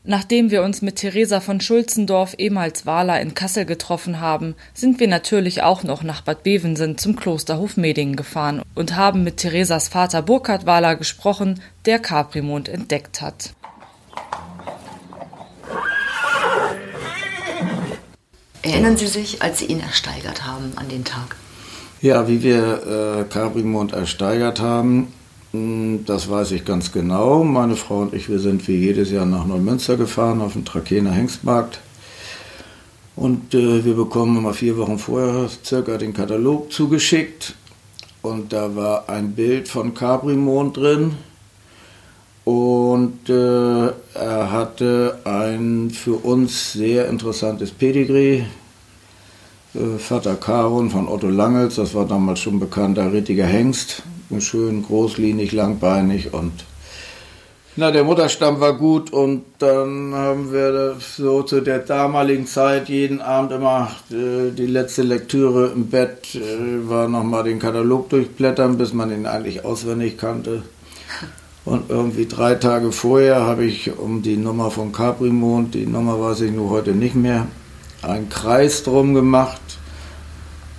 Nachdem 0.04 0.50
wir 0.50 0.64
uns 0.64 0.82
mit 0.82 0.96
Theresa 0.96 1.42
von 1.42 1.62
Schulzendorf, 1.62 2.34
ehemals 2.40 2.88
Wahler, 2.88 3.22
in 3.22 3.36
Kassel 3.36 3.66
getroffen 3.66 4.20
haben, 4.20 4.56
sind 4.74 5.00
wir 5.00 5.08
natürlich 5.08 5.62
auch 5.62 5.84
noch 5.84 6.02
nach 6.02 6.22
Bad 6.22 6.42
Bevensen 6.42 6.98
zum 6.98 7.16
Klosterhof 7.16 7.78
Medingen 7.78 8.16
gefahren 8.16 8.64
und 8.74 8.96
haben 8.96 9.24
mit 9.24 9.38
Theresas 9.38 9.90
Vater 9.90 10.24
Burkhard 10.24 10.66
Wahler 10.66 10.96
gesprochen, 10.96 11.62
der 11.86 12.00
Caprimond 12.00 12.68
entdeckt 12.68 13.22
hat. 13.22 13.54
Erinnern 18.64 18.96
Sie 18.98 19.08
sich, 19.08 19.42
als 19.42 19.60
Sie 19.60 19.66
ihn 19.66 19.80
ersteigert 19.80 20.46
haben 20.46 20.74
an 20.76 20.88
den 20.88 21.04
Tag? 21.04 21.36
Ja, 22.02 22.28
wie 22.28 22.44
wir 22.44 23.20
äh, 23.20 23.24
Caprimond 23.32 23.94
ersteigert 23.94 24.60
haben, 24.60 25.14
mh, 25.52 26.00
das 26.06 26.30
weiß 26.30 26.52
ich 26.52 26.66
ganz 26.66 26.92
genau. 26.92 27.44
Meine 27.44 27.76
Frau 27.76 28.00
und 28.00 28.14
ich, 28.14 28.30
wir 28.30 28.40
sind 28.40 28.68
wie 28.68 28.76
jedes 28.76 29.12
Jahr 29.12 29.26
nach 29.26 29.46
Neumünster 29.46 29.98
gefahren 29.98 30.42
auf 30.42 30.54
den 30.54 30.66
Trakener 30.66 31.12
Hengstmarkt. 31.12 31.80
Und 33.16 33.54
äh, 33.54 33.84
wir 33.84 33.96
bekommen 33.96 34.38
immer 34.38 34.54
vier 34.54 34.78
Wochen 34.78 34.98
vorher 34.98 35.50
circa 35.64 35.98
den 35.98 36.14
Katalog 36.14 36.72
zugeschickt. 36.72 37.56
Und 38.22 38.54
da 38.54 38.76
war 38.76 39.10
ein 39.10 39.34
Bild 39.34 39.68
von 39.68 39.94
Caprimond 39.94 40.78
drin. 40.78 41.18
Und 42.44 43.30
äh, 43.30 43.88
er 44.16 44.52
hatte 44.52 45.20
ein 45.26 45.92
für 45.92 46.16
uns 46.16 46.74
sehr 46.74 47.08
interessantes 47.08 47.72
Pedigree. 47.72 48.44
Äh, 49.76 49.98
Vater 50.00 50.36
Karun 50.36 50.90
von 50.90 51.08
Otto 51.08 51.30
Langels, 51.30 51.76
das 51.76 51.94
war 51.94 52.06
damals 52.06 52.40
schon 52.40 52.60
bekannter 52.60 53.14
rittiger 53.14 53.46
Hengst. 53.46 54.04
Schön 54.40 54.84
großlinig, 54.84 55.52
langbeinig 55.52 56.34
und 56.34 56.54
na, 57.78 57.90
der 57.90 58.04
Mutterstamm 58.04 58.60
war 58.60 58.78
gut 58.78 59.14
und 59.14 59.44
dann 59.60 60.14
haben 60.14 60.52
wir 60.52 60.98
so 61.00 61.44
zu 61.44 61.62
der 61.62 61.80
damaligen 61.80 62.46
Zeit 62.46 62.90
jeden 62.90 63.22
Abend 63.22 63.54
immer 63.54 63.92
äh, 64.10 64.52
die 64.52 64.66
letzte 64.66 65.04
Lektüre 65.04 65.72
im 65.74 65.88
Bett, 65.88 66.36
äh, 66.36 66.90
war 66.90 67.08
nochmal 67.08 67.46
den 67.46 67.60
Katalog 67.60 68.10
durchblättern, 68.10 68.78
bis 68.78 68.92
man 68.92 69.10
ihn 69.10 69.26
eigentlich 69.26 69.64
auswendig 69.64 70.18
kannte. 70.18 70.64
Und 71.64 71.90
irgendwie 71.90 72.26
drei 72.26 72.56
Tage 72.56 72.92
vorher 72.92 73.42
habe 73.42 73.66
ich 73.66 73.98
um 73.98 74.22
die 74.22 74.38
Nummer 74.38 74.72
von 74.72 74.92
Caprimond, 74.92 75.76
die 75.76 75.86
Nummer 75.86 76.20
weiß 76.20 76.42
ich 76.42 76.52
nur 76.52 76.72
heute 76.72 76.92
nicht 76.92 77.16
mehr, 77.16 77.48
einen 78.02 78.30
Kreis 78.30 78.82
drum 78.84 79.14
gemacht 79.14 79.62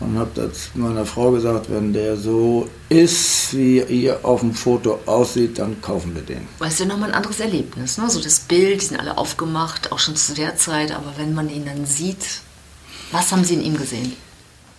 und 0.03 0.18
habe 0.18 0.31
das 0.35 0.71
meiner 0.75 1.07
Frau 1.07 1.31
gesagt, 1.31 1.71
wenn 1.71 1.92
der 1.92 2.16
so 2.16 2.68
ist, 2.88 3.55
wie 3.55 3.81
ihr 3.81 4.25
auf 4.25 4.40
dem 4.40 4.53
Foto 4.53 4.99
aussieht, 5.07 5.59
dann 5.59 5.81
kaufen 5.81 6.14
wir 6.14 6.23
den. 6.23 6.49
Weil 6.59 6.68
es 6.68 6.79
ja 6.79 6.87
nochmal 6.87 7.11
ein 7.11 7.14
anderes 7.14 7.38
Erlebnis, 7.38 7.99
ne? 7.99 8.11
So 8.11 8.21
das 8.21 8.40
Bild, 8.40 8.83
die 8.83 8.87
sind 8.87 8.99
alle 8.99 9.16
aufgemacht, 9.16 9.92
auch 9.92 10.01
schon 10.01 10.16
zu 10.16 10.35
der 10.35 10.57
Zeit, 10.57 10.92
aber 10.92 11.12
wenn 11.16 11.35
man 11.35 11.49
ihn 11.49 11.64
dann 11.64 11.87
sieht, 11.87 12.40
was 13.12 13.31
haben 13.31 13.45
Sie 13.45 13.55
in 13.55 13.62
ihm 13.62 13.77
gesehen? 13.77 14.14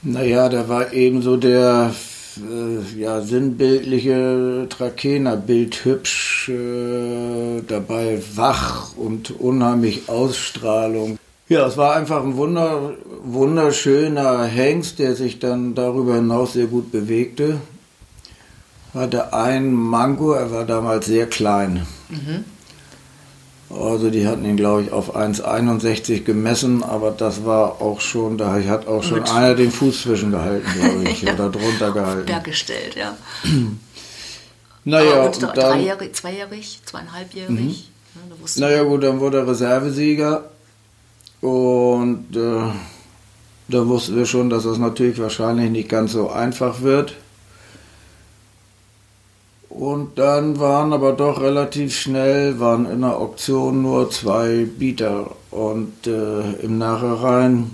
Naja, 0.02 0.50
der 0.50 0.68
war 0.68 0.92
eben 0.92 1.22
so 1.22 1.38
der 1.38 1.94
äh, 2.38 3.00
ja, 3.00 3.22
sinnbildliche 3.22 4.68
Trakener, 4.70 5.38
bildhübsch, 5.38 6.50
äh, 6.50 7.62
dabei 7.68 8.22
wach 8.36 8.96
und 8.98 9.32
unheimlich 9.40 10.10
Ausstrahlung. 10.10 11.18
Ja, 11.50 11.68
es 11.68 11.78
war 11.78 11.96
einfach 11.96 12.24
ein 12.24 12.38
wunder, 12.38 12.94
wunderschöner 13.24 14.44
Hengst, 14.46 15.00
der 15.00 15.16
sich 15.16 15.40
dann 15.40 15.76
darüber 15.76 16.16
hinaus 16.16 16.54
sehr 16.54 16.68
gut 16.68 16.92
bewegte. 16.92 17.60
Hatte 18.94 19.34
ein 19.34 19.74
Mango, 19.74 20.34
er 20.34 20.52
war 20.52 20.66
damals 20.66 21.08
sehr 21.08 21.28
klein. 21.28 21.86
Also 23.80 24.10
die 24.10 24.28
hatten 24.28 24.46
ihn, 24.46 24.58
glaube 24.58 24.84
ich, 24.84 24.92
auf 24.92 25.16
1,61 25.16 26.24
gemessen, 26.24 26.84
aber 26.84 27.12
das 27.12 27.46
war 27.46 27.82
auch 27.82 28.02
schon, 28.02 28.38
da 28.38 28.54
hat 28.68 28.88
auch 28.88 29.04
schon 29.04 29.20
Mit- 29.20 29.32
einer 29.32 29.56
den 29.56 29.72
Fuß 29.72 30.04
zwischengehalten, 30.04 30.72
glaube 30.80 31.10
ich, 31.10 31.24
oder 31.34 31.50
drunter 31.50 31.92
gehalten. 31.92 32.26
Berg 32.26 32.44
gestellt, 32.44 32.96
ja. 32.96 33.16
Naja, 34.86 35.30
dann, 35.30 35.54
dreijährig, 35.54 36.14
zweijährig, 36.14 36.82
zweieinhalbjährig. 36.84 37.90
Ne, 38.16 38.22
da 38.30 38.42
wusste 38.42 38.60
naja 38.60 38.84
gut, 38.84 39.02
dann 39.04 39.22
wurde 39.22 39.38
er 39.38 39.48
Reservesieger 39.48 40.44
und 41.40 42.36
äh, 42.36 42.72
da 43.70 43.88
wussten 43.88 44.18
wir 44.18 44.26
schon, 44.26 44.50
dass 44.50 44.64
das 44.64 44.78
natürlich 44.78 45.20
wahrscheinlich 45.20 45.72
nicht 45.72 45.88
ganz 45.88 46.12
so 46.12 46.30
einfach 46.30 46.82
wird. 46.82 47.16
Und 49.74 50.20
dann 50.20 50.60
waren 50.60 50.94
aber 50.94 51.14
doch 51.14 51.42
relativ 51.42 51.96
schnell, 51.98 52.60
waren 52.60 52.86
in 52.86 53.02
der 53.02 53.18
Auktion 53.18 53.82
nur 53.82 54.12
zwei 54.12 54.66
Bieter. 54.66 55.32
Und 55.50 56.06
äh, 56.06 56.52
im 56.62 56.78
Nachhinein 56.78 57.72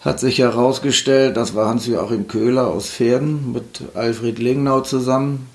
hat 0.00 0.20
sich 0.20 0.38
herausgestellt, 0.38 1.36
das 1.36 1.56
war 1.56 1.66
Hans-Joachim 1.66 2.28
Köhler 2.28 2.68
aus 2.68 2.88
Pferden 2.88 3.52
mit 3.52 3.82
Alfred 3.94 4.38
Lingnau 4.38 4.80
zusammen. 4.80 5.48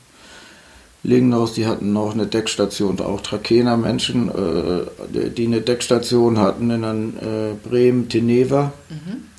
Lingnaus, 1.04 1.54
die 1.54 1.65
hatten 1.65 1.94
noch 1.94 2.13
eine 2.13 2.28
Deckstation, 2.28 3.00
auch 3.00 3.22
Trakener 3.22 3.78
Menschen, 3.78 4.28
äh, 4.28 5.30
die 5.30 5.46
eine 5.46 5.62
Deckstation 5.62 6.39
hatten 6.39 6.70
in 6.72 6.84
äh, 6.84 7.54
Bremen, 7.67 8.10
Teneva. 8.10 8.74
Mhm. 8.89 9.31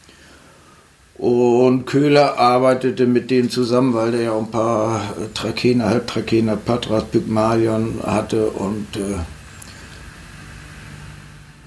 Und 1.22 1.86
Köhler 1.86 2.36
arbeitete 2.36 3.06
mit 3.06 3.30
denen 3.30 3.48
zusammen, 3.48 3.94
weil 3.94 4.10
der 4.10 4.22
ja 4.22 4.32
auch 4.32 4.40
ein 4.40 4.50
paar 4.50 4.96
äh, 4.96 5.32
Trakener, 5.32 5.84
Halbtrakener, 5.84 6.56
Patras, 6.56 7.04
Pygmalion 7.04 8.00
hatte 8.04 8.48
und 8.50 8.88
äh, 8.96 9.20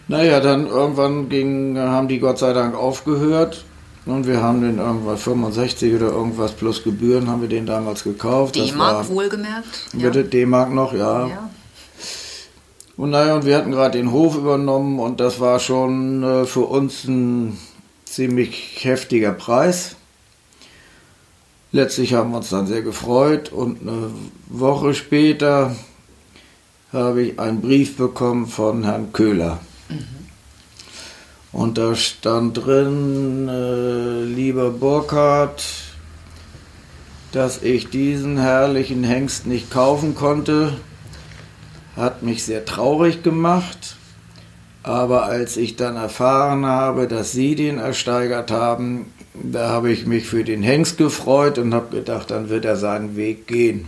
naja, 0.09 0.41
dann 0.41 0.67
irgendwann 0.67 1.29
ging, 1.29 1.79
haben 1.79 2.09
die 2.09 2.19
Gott 2.19 2.37
sei 2.37 2.51
Dank 2.51 2.75
aufgehört 2.75 3.63
und 4.05 4.27
wir 4.27 4.43
haben 4.43 4.59
den 4.59 4.77
irgendwann 4.77 5.17
65 5.17 5.95
oder 5.95 6.07
irgendwas 6.07 6.51
plus 6.51 6.83
Gebühren 6.83 7.29
haben 7.29 7.39
wir 7.39 7.47
den 7.47 7.65
damals 7.65 8.03
gekauft. 8.03 8.57
D-Mark 8.57 9.07
wohlgemerkt? 9.07 9.85
Bitte 9.93 10.19
ja. 10.19 10.27
D-Mark 10.27 10.73
noch, 10.73 10.91
ja. 10.91 11.27
ja. 11.27 11.49
Und 12.97 13.11
naja, 13.11 13.35
und 13.35 13.45
wir 13.45 13.55
hatten 13.55 13.71
gerade 13.71 13.97
den 13.97 14.11
Hof 14.11 14.35
übernommen 14.35 14.99
und 14.99 15.21
das 15.21 15.39
war 15.39 15.59
schon 15.59 16.23
äh, 16.23 16.45
für 16.45 16.65
uns 16.65 17.05
ein 17.05 17.57
ziemlich 18.15 18.85
heftiger 18.85 19.33
Preis. 19.33 19.97
Letztlich 21.73 22.13
haben 22.13 22.31
wir 22.31 22.37
uns 22.37 22.49
dann 22.49 22.65
sehr 22.65 22.81
gefreut 22.81 23.51
und 23.51 23.81
eine 23.81 24.09
Woche 24.47 24.93
später 24.93 25.75
habe 26.93 27.23
ich 27.23 27.39
einen 27.39 27.59
Brief 27.59 27.97
bekommen 27.97 28.47
von 28.47 28.85
Herrn 28.85 29.11
Köhler. 29.11 29.59
Mhm. 29.89 30.05
Und 31.51 31.77
da 31.77 31.93
stand 31.95 32.65
drin, 32.65 33.49
äh, 33.49 34.23
lieber 34.23 34.69
Burkhardt, 34.69 35.65
dass 37.33 37.63
ich 37.63 37.89
diesen 37.89 38.37
herrlichen 38.37 39.03
Hengst 39.03 39.45
nicht 39.45 39.69
kaufen 39.71 40.15
konnte, 40.15 40.73
hat 41.97 42.23
mich 42.23 42.45
sehr 42.45 42.63
traurig 42.63 43.23
gemacht. 43.23 43.94
Aber 44.85 45.23
als 45.23 45.57
ich 45.57 45.77
dann 45.77 45.95
erfahren 45.95 46.67
habe, 46.67 47.07
dass 47.07 47.31
Sie 47.31 47.55
den 47.55 47.79
ersteigert 47.79 48.51
haben, 48.51 49.11
da 49.33 49.69
habe 49.69 49.91
ich 49.91 50.05
mich 50.05 50.27
für 50.27 50.43
den 50.43 50.61
Hengst 50.61 50.99
gefreut 50.99 51.57
und 51.57 51.73
habe 51.73 51.95
gedacht, 51.95 52.29
dann 52.29 52.49
wird 52.49 52.65
er 52.65 52.75
seinen 52.75 53.15
Weg 53.15 53.47
gehen. 53.47 53.87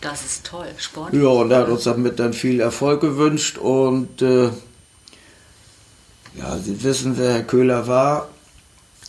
Das 0.00 0.24
ist 0.24 0.46
toll, 0.46 0.68
Sport. 0.76 1.12
Ja, 1.12 1.26
und 1.26 1.50
er 1.50 1.62
hat 1.62 1.68
uns 1.68 1.82
damit 1.82 2.20
dann 2.20 2.32
viel 2.32 2.60
Erfolg 2.60 3.00
gewünscht 3.00 3.58
und 3.58 4.22
äh, 4.22 4.44
ja, 6.38 6.56
Sie 6.62 6.80
wissen, 6.84 7.18
wer 7.18 7.32
Herr 7.32 7.42
Köhler 7.42 7.88
war 7.88 8.28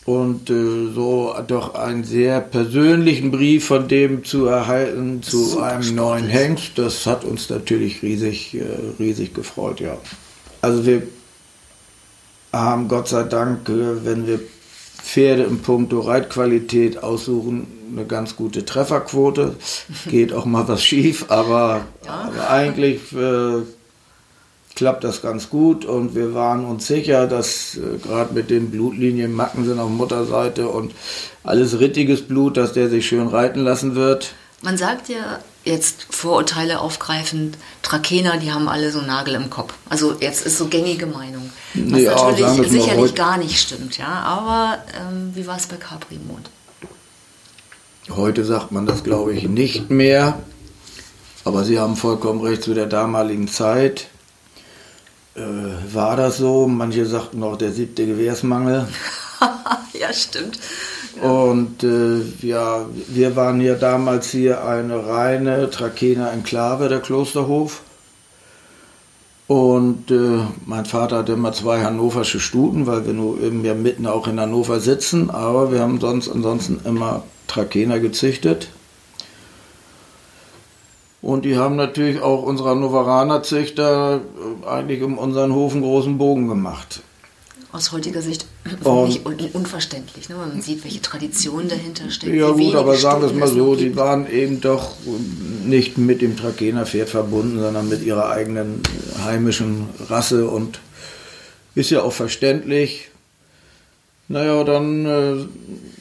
und 0.06 0.50
äh, 0.50 0.92
so 0.92 1.36
doch 1.48 1.76
einen 1.76 2.04
sehr 2.04 2.42
persönlichen 2.42 3.30
Brief 3.30 3.68
von 3.68 3.88
dem 3.88 4.24
zu 4.24 4.48
erhalten 4.48 5.22
zu 5.22 5.62
einem 5.62 5.94
neuen 5.94 6.30
Hengst, 6.30 6.80
das 6.80 7.06
hat 7.06 7.24
uns 7.24 7.48
natürlich 7.52 8.02
riesig, 8.02 8.56
äh, 8.56 8.64
riesig 8.98 9.36
gefreut, 9.36 9.80
ja. 9.82 10.00
Also 10.62 10.84
wir 10.88 11.04
haben 12.62 12.88
Gott 12.88 13.08
sei 13.08 13.24
Dank, 13.24 13.68
äh, 13.70 14.06
wenn 14.06 14.28
wir 14.28 14.40
Pferde 15.02 15.44
im 15.44 15.60
Punkto 15.60 16.02
Reitqualität 16.02 17.02
aussuchen, 17.02 17.68
eine 17.92 18.06
ganz 18.06 18.36
gute 18.36 18.66
Trefferquote. 18.66 19.56
Geht 20.10 20.34
auch 20.34 20.46
mal 20.46 20.68
was 20.68 20.84
schief, 20.84 21.26
aber, 21.30 21.82
ja. 22.06 22.12
aber 22.12 22.50
eigentlich 22.50 23.14
äh, 23.14 23.62
klappt 24.76 25.04
das 25.04 25.22
ganz 25.22 25.50
gut 25.50 25.86
und 25.86 26.14
wir 26.14 26.34
waren 26.34 26.66
uns 26.66 26.88
sicher, 26.88 27.26
dass 27.26 27.78
äh, 27.78 27.98
gerade 27.98 28.34
mit 28.34 28.50
den 28.50 28.70
Blutlinien 28.70 29.34
Macken 29.34 29.66
sind 29.66 29.80
auf 29.80 29.90
Mutterseite 29.90 30.68
und 30.68 30.94
alles 31.44 31.80
rittiges 31.80 32.28
Blut, 32.28 32.58
dass 32.58 32.74
der 32.74 32.90
sich 32.90 33.08
schön 33.08 33.28
reiten 33.28 33.62
lassen 33.62 33.96
wird. 33.96 34.34
Man 34.62 34.78
sagt 34.78 35.10
ja 35.10 35.40
jetzt 35.68 36.08
Vorurteile 36.10 36.80
aufgreifend, 36.80 37.58
Trakener, 37.82 38.38
die 38.38 38.52
haben 38.52 38.68
alle 38.68 38.92
so 38.92 39.00
einen 39.00 39.08
Nagel 39.08 39.36
im 39.36 39.50
Kopf. 39.50 39.74
Also 39.90 40.16
jetzt 40.20 40.46
ist 40.46 40.58
so 40.58 40.68
gängige 40.68 41.06
Meinung. 41.06 41.52
Was 41.74 42.02
ja, 42.02 42.16
natürlich 42.16 42.72
sicherlich 42.72 43.16
gar 43.16 43.38
nicht 43.38 43.60
stimmt, 43.60 43.98
ja. 43.98 44.08
Aber 44.08 44.80
ähm, 45.00 45.32
wie 45.34 45.46
war 45.46 45.58
es 45.58 45.68
bei 45.68 45.76
Caprimond? 45.76 46.50
Heute 48.10 48.46
sagt 48.46 48.72
man 48.72 48.86
das, 48.86 49.04
glaube 49.04 49.34
ich, 49.34 49.48
nicht 49.48 49.90
mehr. 49.90 50.40
Aber 51.44 51.64
Sie 51.64 51.80
haben 51.80 51.96
vollkommen 51.96 52.42
recht 52.42 52.64
zu 52.64 52.74
der 52.74 52.88
damaligen 52.88 53.48
Zeit. 53.48 54.08
Äh, 55.36 55.42
war 55.94 56.16
das 56.16 56.38
so? 56.38 56.68
Manche 56.68 57.06
sagten 57.06 57.44
auch 57.44 57.58
der 57.58 57.72
siebte 57.72 58.06
Gewehrsmangel. 58.06 58.88
ja, 59.94 60.12
stimmt. 60.14 60.60
Und 61.22 61.84
äh, 61.84 62.22
ja, 62.42 62.86
wir 63.08 63.36
waren 63.36 63.62
ja 63.62 63.76
damals 63.76 64.30
hier 64.30 64.64
eine 64.64 65.08
reine 65.08 65.70
Trakener 65.70 66.32
Enklave, 66.32 66.90
der 66.90 67.00
Klosterhof. 67.00 67.82
Und 69.48 70.12
äh, 70.12 70.40
mein 70.66 70.86
Vater 70.86 71.20
hatte 71.20 71.34
immer 71.34 71.54
zwei 71.54 71.82
hannoversche 71.82 72.40
Stuten, 72.40 72.86
weil 72.86 73.06
wir 73.06 73.14
nur 73.14 73.42
eben 73.42 73.64
ja 73.64 73.74
mitten 73.74 74.06
auch 74.06 74.28
in 74.28 74.40
Hannover 74.40 74.80
sitzen. 74.80 75.30
Aber 75.30 75.72
wir 75.72 75.80
haben 75.80 76.00
sonst 76.00 76.30
ansonsten 76.30 76.82
immer 76.86 77.24
Trakener 77.48 78.00
gezüchtet. 78.00 78.70
Und 81.22 81.46
die 81.46 81.58
haben 81.58 81.76
natürlich 81.76 82.22
auch 82.22 82.44
unsere 82.44 82.70
Hannoveraner 82.70 83.42
Züchter 83.42 84.22
eigentlich 84.70 85.02
um 85.02 85.18
unseren 85.18 85.54
Hof 85.54 85.74
einen 85.74 85.82
großen 85.82 86.18
Bogen 86.18 86.48
gemacht 86.48 87.02
aus 87.78 87.92
heutiger 87.92 88.22
Sicht 88.22 88.46
wirklich 88.64 89.26
un 89.26 89.38
unverständlich, 89.54 90.30
ne? 90.30 90.36
wenn 90.40 90.50
man 90.50 90.62
sieht, 90.62 90.84
welche 90.84 91.02
Tradition 91.02 91.70
dahinter 91.70 92.10
steckt. 92.10 92.36
Ja 92.36 92.50
gut, 92.50 92.76
aber 92.76 92.96
sagen 92.96 93.22
wir 93.22 93.30
es 93.30 93.36
mal 93.36 93.48
so, 93.48 93.76
die 93.76 93.96
waren 93.96 94.30
eben 94.30 94.60
doch 94.60 94.96
nicht 95.64 95.98
mit 95.98 96.22
dem 96.22 96.36
Trakener-Pferd 96.36 97.10
verbunden, 97.10 97.60
sondern 97.60 97.88
mit 97.88 98.04
ihrer 98.04 98.30
eigenen 98.30 98.82
heimischen 99.24 99.90
Rasse 100.10 100.48
und 100.48 100.80
ist 101.76 101.92
ja 101.92 102.02
auch 102.02 102.14
verständlich. 102.14 103.10
Naja, 104.30 104.66
dann 104.66 105.06
äh, 105.06 105.46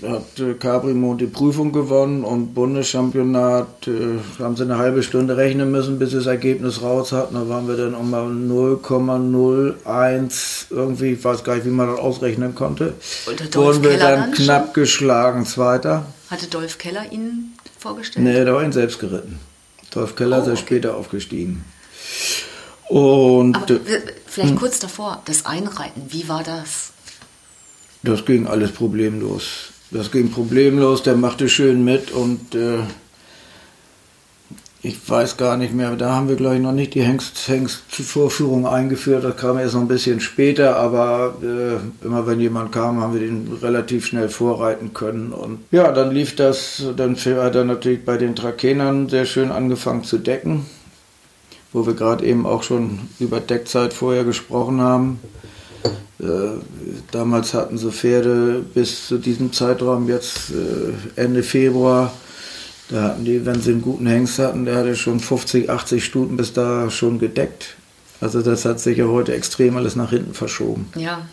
hat 0.09 0.41
äh, 0.41 0.55
Caprimont 0.55 1.21
die 1.21 1.29
Prüfung 1.29 1.71
gewonnen 1.71 2.25
und 2.25 2.55
Bundeschampionat 2.55 3.87
äh, 3.87 4.19
haben 4.43 4.57
sie 4.57 4.65
eine 4.65 4.79
halbe 4.79 5.05
Stunde 5.05 5.37
rechnen 5.37 5.71
müssen, 5.71 6.01
bis 6.01 6.11
das 6.11 6.27
Ergebnis 6.27 6.83
raus 6.83 7.13
hat. 7.13 7.33
Da 7.33 7.49
waren 7.49 7.69
wir 7.69 7.77
dann 7.77 7.95
um 7.95 8.13
0,01 8.13 10.65
irgendwie, 10.71 11.13
ich 11.13 11.23
weiß 11.23 11.45
gar 11.45 11.55
nicht, 11.55 11.67
wie 11.67 11.71
man 11.71 11.89
das 11.89 12.01
ausrechnen 12.01 12.57
konnte. 12.57 12.95
Wurden 13.53 13.85
wir 13.85 13.91
Keller 13.91 14.17
dann 14.17 14.33
knapp 14.33 14.65
schon? 14.65 14.75
geschlagen, 14.75 15.47
Zweiter. 15.47 16.07
Hatte 16.29 16.49
Dolph 16.49 16.79
Keller 16.79 17.13
Ihnen 17.13 17.57
vorgestellt? 17.79 18.27
Nee, 18.27 18.45
der 18.45 18.53
war 18.53 18.65
ihn 18.65 18.73
selbst 18.73 18.99
geritten. 18.99 19.39
Dolph 19.93 20.17
Keller 20.17 20.39
oh, 20.39 20.43
ist 20.43 20.49
okay. 20.49 20.57
später 20.57 20.97
aufgestiegen. 20.97 21.65
Und, 22.89 23.57
Aber, 23.57 23.79
vielleicht 24.27 24.51
hm. 24.51 24.59
kurz 24.59 24.81
davor, 24.81 25.23
das 25.27 25.47
Einreiten, 25.47 26.03
wie 26.09 26.29
war 26.29 26.43
das? 26.43 26.91
Das 28.07 28.25
ging 28.25 28.47
alles 28.47 28.71
problemlos. 28.71 29.73
Das 29.91 30.13
ging 30.13 30.31
problemlos, 30.31 31.03
der 31.03 31.17
machte 31.17 31.49
schön 31.49 31.85
mit 31.85 32.13
und 32.13 32.55
äh, 32.55 32.79
ich 34.81 34.97
weiß 35.09 35.37
gar 35.37 35.57
nicht 35.57 35.75
mehr, 35.75 35.97
da 35.97 36.15
haben 36.15 36.29
wir 36.29 36.37
glaube 36.37 36.57
ich 36.57 36.61
noch 36.63 36.73
nicht 36.73 36.95
die 36.95 37.03
Hengst, 37.03 37.49
Hengstvorführung 37.49 38.65
eingeführt, 38.65 39.25
das 39.25 39.37
kam 39.37 39.59
erst 39.59 39.75
noch 39.75 39.81
ein 39.81 39.89
bisschen 39.89 40.21
später, 40.21 40.77
aber 40.77 41.37
äh, 41.43 42.05
immer 42.05 42.29
wenn 42.29 42.39
jemand 42.39 42.71
kam, 42.71 43.01
haben 43.01 43.15
wir 43.15 43.21
den 43.21 43.59
relativ 43.61 44.07
schnell 44.07 44.29
vorreiten 44.29 44.93
können 44.95 45.33
und 45.33 45.59
ja, 45.73 45.91
dann 45.91 46.13
lief 46.13 46.37
das, 46.37 46.85
dann 46.97 47.17
hat 47.17 47.57
er 47.57 47.65
natürlich 47.65 48.05
bei 48.05 48.17
den 48.17 48.37
Trakenern 48.37 49.09
sehr 49.09 49.25
schön 49.25 49.51
angefangen 49.51 50.05
zu 50.05 50.19
decken, 50.19 50.67
wo 51.73 51.87
wir 51.87 51.95
gerade 51.95 52.25
eben 52.25 52.47
auch 52.47 52.63
schon 52.63 53.01
über 53.19 53.41
Deckzeit 53.41 53.93
vorher 53.93 54.23
gesprochen 54.23 54.81
haben. 54.81 55.19
Äh, 56.19 56.59
damals 57.11 57.53
hatten 57.53 57.77
sie 57.77 57.93
Pferde 57.93 58.65
bis 58.75 59.09
zu 59.09 59.19
diesem 59.19 59.53
Zeitraum, 59.53 60.09
jetzt 60.09 60.51
äh, 60.51 61.21
Ende 61.21 61.43
Februar, 61.43 62.13
da 62.89 63.03
hatten 63.03 63.25
die, 63.25 63.45
wenn 63.45 63.61
sie 63.61 63.73
einen 63.73 63.83
guten 63.83 64.07
Hengst 64.07 64.39
hatten, 64.39 64.65
der 64.65 64.77
hatte 64.77 64.97
schon 64.97 65.21
50, 65.21 65.69
80 65.69 66.05
Stuten 66.05 66.37
bis 66.37 66.53
da 66.53 66.89
schon 66.91 67.19
gedeckt. 67.19 67.77
Also 68.21 68.41
das 68.41 68.65
hat 68.65 68.81
sich 68.81 68.99
ja 68.99 69.07
heute 69.07 69.35
extrem 69.35 69.77
alles 69.77 69.97
nach 69.97 70.11
hinten 70.11 70.35
verschoben. 70.35 70.89
Ja. 70.95 71.27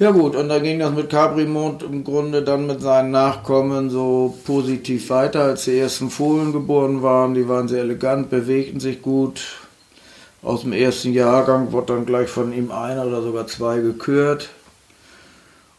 Ja 0.00 0.12
gut, 0.12 0.36
und 0.36 0.48
dann 0.48 0.62
ging 0.62 0.78
das 0.78 0.92
mit 0.92 1.10
Caprimond 1.10 1.82
im 1.82 2.04
Grunde 2.04 2.42
dann 2.42 2.68
mit 2.68 2.80
seinen 2.80 3.10
Nachkommen 3.10 3.90
so 3.90 4.38
positiv 4.44 5.10
weiter, 5.10 5.42
als 5.42 5.64
die 5.64 5.76
ersten 5.76 6.08
Fohlen 6.08 6.52
geboren 6.52 7.02
waren. 7.02 7.34
Die 7.34 7.48
waren 7.48 7.66
sehr 7.66 7.80
elegant, 7.80 8.30
bewegten 8.30 8.78
sich 8.78 9.02
gut, 9.02 9.40
aus 10.42 10.62
dem 10.62 10.72
ersten 10.72 11.12
Jahrgang 11.12 11.72
wurde 11.72 11.94
dann 11.94 12.06
gleich 12.06 12.28
von 12.28 12.52
ihm 12.52 12.70
einer 12.70 13.06
oder 13.06 13.22
sogar 13.22 13.46
zwei 13.46 13.80
gekürt. 13.80 14.50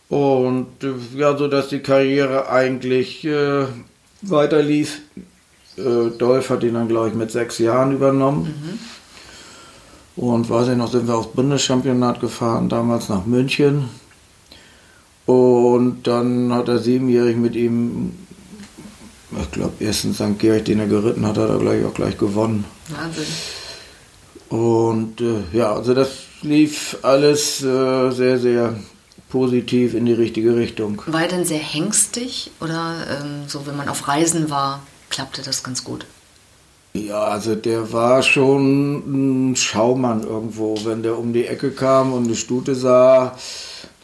Und 0.10 0.84
äh, 0.84 0.94
ja, 1.18 1.38
so 1.38 1.48
dass 1.48 1.70
die 1.70 1.80
Karriere 1.80 2.50
eigentlich 2.50 3.24
äh, 3.26 3.66
weiter 4.22 4.62
lief. 4.62 5.02
Äh, 5.78 6.10
Dolph 6.18 6.50
hat 6.50 6.64
ihn 6.64 6.74
dann, 6.74 6.88
glaube 6.88 7.10
ich, 7.10 7.14
mit 7.14 7.32
sechs 7.32 7.60
Jahren 7.60 7.94
übernommen. 7.94 8.80
Mhm. 10.16 10.24
Und 10.24 10.50
weiß 10.50 10.70
ich 10.70 10.78
noch, 10.78 10.92
sind 10.92 11.08
wir 11.08 11.16
aufs 11.16 11.32
Bundeschampionat 11.32 12.20
gefahren, 12.20 12.68
damals 12.68 13.08
nach 13.08 13.26
München. 13.26 13.90
Und 15.26 16.08
dann 16.08 16.52
hat 16.52 16.68
er 16.68 16.80
siebenjährig 16.80 17.38
mit 17.38 17.56
ihm, 17.56 18.14
ich 19.40 19.52
glaube, 19.52 19.86
ersten 19.86 20.14
St. 20.14 20.40
Georg, 20.40 20.66
den 20.66 20.80
er 20.80 20.88
geritten 20.88 21.26
hat, 21.26 21.38
hat 21.38 21.50
er 21.50 21.60
gleich 21.60 21.86
auch 21.86 21.94
gleich 21.94 22.18
gewonnen. 22.18 22.66
Wahnsinn. 22.90 23.26
Und 24.50 25.22
äh, 25.22 25.44
ja, 25.54 25.74
also 25.74 25.94
das 25.94 26.10
lief 26.42 26.98
alles 27.04 27.64
äh, 27.64 28.12
sehr, 28.12 28.40
sehr 28.40 28.76
positiv 29.30 29.94
in 29.94 30.06
die 30.06 30.14
richtige 30.14 30.56
Richtung. 30.56 31.02
War 31.06 31.22
er 31.22 31.28
denn 31.28 31.46
sehr 31.46 31.60
hängstig 31.60 32.52
oder 32.60 32.96
ähm, 33.10 33.44
so, 33.48 33.68
wenn 33.68 33.78
man 33.78 33.90
auf 33.90 34.08
Reisen 34.08 34.50
war, 34.50 34.82
klappte 35.10 35.44
das 35.44 35.64
ganz 35.64 35.84
gut? 35.84 36.06
Ja, 36.94 37.26
also 37.26 37.54
der 37.54 37.94
war 37.94 38.24
schon 38.24 39.52
ein 39.52 39.56
Schaumann 39.56 40.24
irgendwo. 40.24 40.76
Wenn 40.84 41.04
der 41.04 41.18
um 41.20 41.34
die 41.34 41.46
Ecke 41.46 41.70
kam 41.72 42.14
und 42.14 42.26
eine 42.26 42.36
Stute 42.36 42.74
sah, 42.74 43.38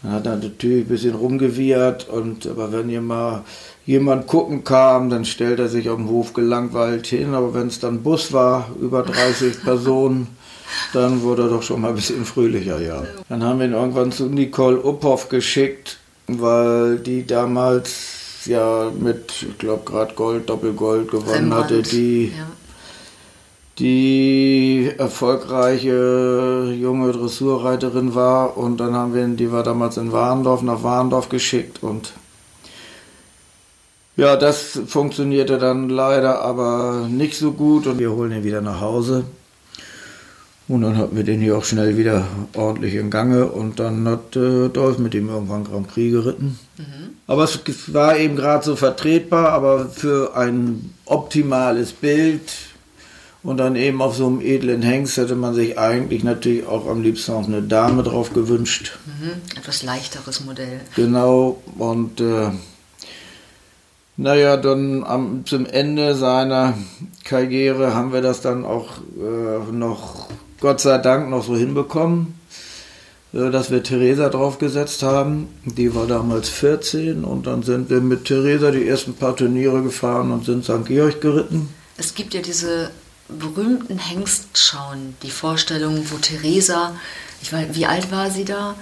dann 0.04 0.12
hat 0.12 0.28
er 0.28 0.36
natürlich 0.36 0.86
ein 0.86 0.90
bisschen 0.90 1.16
rumgewiehert. 1.16 2.08
Und, 2.08 2.46
aber 2.46 2.72
wenn 2.72 2.88
hier 2.88 3.02
mal 3.02 3.44
jemand 3.86 4.28
gucken 4.28 4.64
kam, 4.64 5.10
dann 5.10 5.26
stellt 5.26 5.60
er 5.60 5.68
sich 5.68 5.90
auf 5.90 5.98
dem 5.98 6.10
Hof 6.10 6.34
gelangweilt 6.34 7.08
hin. 7.08 7.34
Aber 7.34 7.54
wenn 7.54 7.68
es 7.68 7.80
dann 7.80 8.04
Bus 8.04 8.34
war, 8.34 8.70
über 8.82 9.04
30 9.04 9.62
Personen, 9.64 10.28
dann 10.94 11.22
wurde 11.22 11.44
er 11.44 11.50
doch 11.50 11.64
schon 11.64 11.82
mal 11.82 11.90
ein 11.90 11.96
bisschen 11.96 12.26
fröhlicher, 12.26 12.82
ja. 12.82 13.04
Dann 13.30 13.44
haben 13.44 13.60
wir 13.60 13.68
ihn 13.68 13.74
irgendwann 13.74 14.12
zu 14.12 14.26
Nicole 14.26 14.84
Uphoff 14.84 15.30
geschickt, 15.30 15.98
weil 16.28 16.98
die 16.98 17.26
damals 17.26 18.46
ja 18.46 18.92
mit, 18.98 19.46
ich 19.48 19.58
glaube, 19.58 19.84
gerade 19.86 20.14
Gold, 20.16 20.50
Doppelgold 20.50 21.10
gewonnen 21.10 21.52
Rembrandt, 21.52 21.66
hatte, 21.66 21.82
die, 21.84 22.34
ja. 22.36 22.48
die 23.78 24.92
erfolgreiche 24.98 26.76
junge 26.80 27.12
Dressurreiterin 27.12 28.16
war. 28.16 28.58
Und 28.58 28.78
dann 28.78 28.96
haben 28.96 29.14
wir 29.14 29.24
ihn, 29.24 29.38
die 29.38 29.52
war 29.52 29.64
damals 29.64 29.98
in 29.98 30.12
Warendorf, 30.12 30.64
nach 30.64 30.82
Warendorf 30.84 31.30
geschickt 31.30 31.84
und 31.84 32.14
ja, 34.18 34.36
das 34.36 34.80
funktionierte 34.88 35.58
dann 35.58 35.90
leider 35.90 36.42
aber 36.42 37.08
nicht 37.10 37.38
so 37.38 37.52
gut 37.52 37.88
und 37.88 38.00
wir 38.00 38.12
holen 38.12 38.32
ihn 38.32 38.44
wieder 38.44 38.62
nach 38.62 38.82
Hause. 38.82 39.26
Und 40.68 40.82
dann 40.82 40.98
hatten 40.98 41.16
wir 41.16 41.24
den 41.24 41.42
hier 41.42 41.58
auch 41.58 41.64
schnell 41.64 41.96
wieder 41.96 42.26
ordentlich 42.56 42.96
in 42.96 43.12
Gange 43.12 43.46
und 43.46 43.80
dann 43.80 44.08
hat 44.08 44.36
äh, 44.36 44.70
Dolph 44.70 44.98
mit 44.98 45.14
ihm 45.14 45.30
irgendwann 45.30 45.64
Grand 45.64 45.88
Prix 45.88 46.12
geritten. 46.12 46.58
Aber 47.28 47.44
es 47.44 47.60
war 47.94 48.18
eben 48.18 48.36
gerade 48.36 48.64
so 48.64 48.76
vertretbar, 48.76 49.50
aber 49.50 49.90
für 49.90 50.36
ein 50.36 50.94
optimales 51.06 51.92
Bild 51.92 52.52
und 53.44 53.58
dann 53.58 53.76
eben 53.76 54.02
auf 54.02 54.16
so 54.16 54.26
einem 54.26 54.42
edlen 54.42 54.82
Hengst 54.82 55.18
hätte 55.18 55.36
man 55.36 55.54
sich 55.54 55.78
eigentlich 55.78 56.24
natürlich 56.24 56.66
auch 56.66 56.88
am 56.88 57.04
liebsten 57.04 57.34
auch 57.34 57.48
eine 57.48 57.62
Dame 57.62 58.02
drauf 58.02 58.34
gewünscht. 58.34 58.98
Mhm. 59.06 59.34
Etwas 59.56 59.84
leichteres 59.84 60.44
Modell. 60.44 60.82
Genau, 60.96 61.62
und 61.78 62.22
äh, 62.22 62.50
naja, 64.18 64.58
dann 64.58 65.04
am, 65.04 65.46
zum 65.46 65.66
Ende 65.66 66.16
seiner 66.16 66.74
Karriere 67.24 67.94
haben 67.94 68.14
wir 68.14 68.22
das 68.22 68.42
dann 68.42 68.66
auch 68.66 68.90
äh, 69.18 69.72
noch, 69.72 70.28
Gott 70.62 70.80
sei 70.80 70.98
Dank, 71.00 71.30
noch 71.30 71.44
so 71.44 71.56
hinbekommen, 71.56 72.40
äh, 73.34 73.50
dass 73.52 73.72
wir 73.72 73.84
Theresa 73.84 74.30
draufgesetzt 74.30 75.04
haben. 75.04 75.50
Die 75.66 75.94
war 75.94 76.08
damals 76.08 76.50
14 76.50 77.26
und 77.26 77.48
dann 77.48 77.64
sind 77.64 77.90
wir 77.90 78.00
mit 78.00 78.26
Theresa 78.26 78.72
die 78.72 78.88
ersten 78.88 79.16
paar 79.16 79.36
Turniere 79.36 79.82
gefahren 79.84 80.32
und 80.32 80.46
sind 80.46 80.64
St. 80.64 80.86
Georg 80.86 81.20
geritten. 81.20 81.70
Es 81.98 82.14
gibt 82.14 82.34
ja 82.34 82.42
diese 82.42 82.92
berühmten 83.28 83.98
Hengstschauen, 83.98 85.16
die 85.24 85.32
Vorstellung, 85.32 86.06
wo 86.10 86.18
Theresa, 86.18 86.94
ich 87.42 87.52
weiß, 87.52 87.68
wie 87.74 87.86
alt 87.86 88.12
war 88.12 88.30
sie 88.30 88.46
da? 88.46 88.76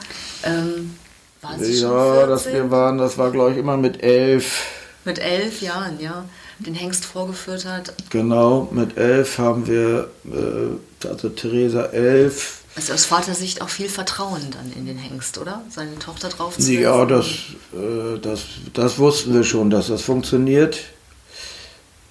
Ähm, 0.43 0.95
war 1.41 1.57
sie 1.57 1.77
schon 1.77 1.91
Ja, 1.91 2.13
14? 2.13 2.29
dass 2.29 2.45
wir 2.53 2.69
waren, 2.71 2.97
das 2.97 3.17
war 3.17 3.31
glaube 3.31 3.51
ich 3.53 3.57
immer 3.57 3.77
mit 3.77 4.03
elf. 4.03 4.82
Mit 5.05 5.19
elf 5.19 5.61
Jahren, 5.61 5.99
ja, 5.99 6.25
den 6.59 6.75
Hengst 6.75 7.05
vorgeführt 7.05 7.65
hat. 7.65 7.93
Genau, 8.09 8.67
mit 8.71 8.97
elf 8.97 9.37
haben 9.37 9.67
wir, 9.67 10.09
äh, 10.25 11.07
also 11.07 11.29
Theresa 11.29 11.85
elf, 11.87 12.59
Also 12.75 12.93
aus 12.93 13.05
Vatersicht 13.05 13.61
auch 13.61 13.69
viel 13.69 13.89
Vertrauen 13.89 14.49
dann 14.51 14.71
in 14.75 14.85
den 14.85 14.97
Hengst, 14.97 15.37
oder? 15.37 15.61
Seine 15.69 15.99
Tochter 15.99 16.29
drauf 16.29 16.57
zu 16.57 16.71
Ja, 16.71 17.05
das, 17.05 17.25
äh, 17.73 18.17
das, 18.21 18.41
das 18.73 18.97
wussten 18.97 19.33
wir 19.33 19.43
schon, 19.43 19.69
dass 19.69 19.87
das 19.87 20.01
funktioniert. 20.01 20.79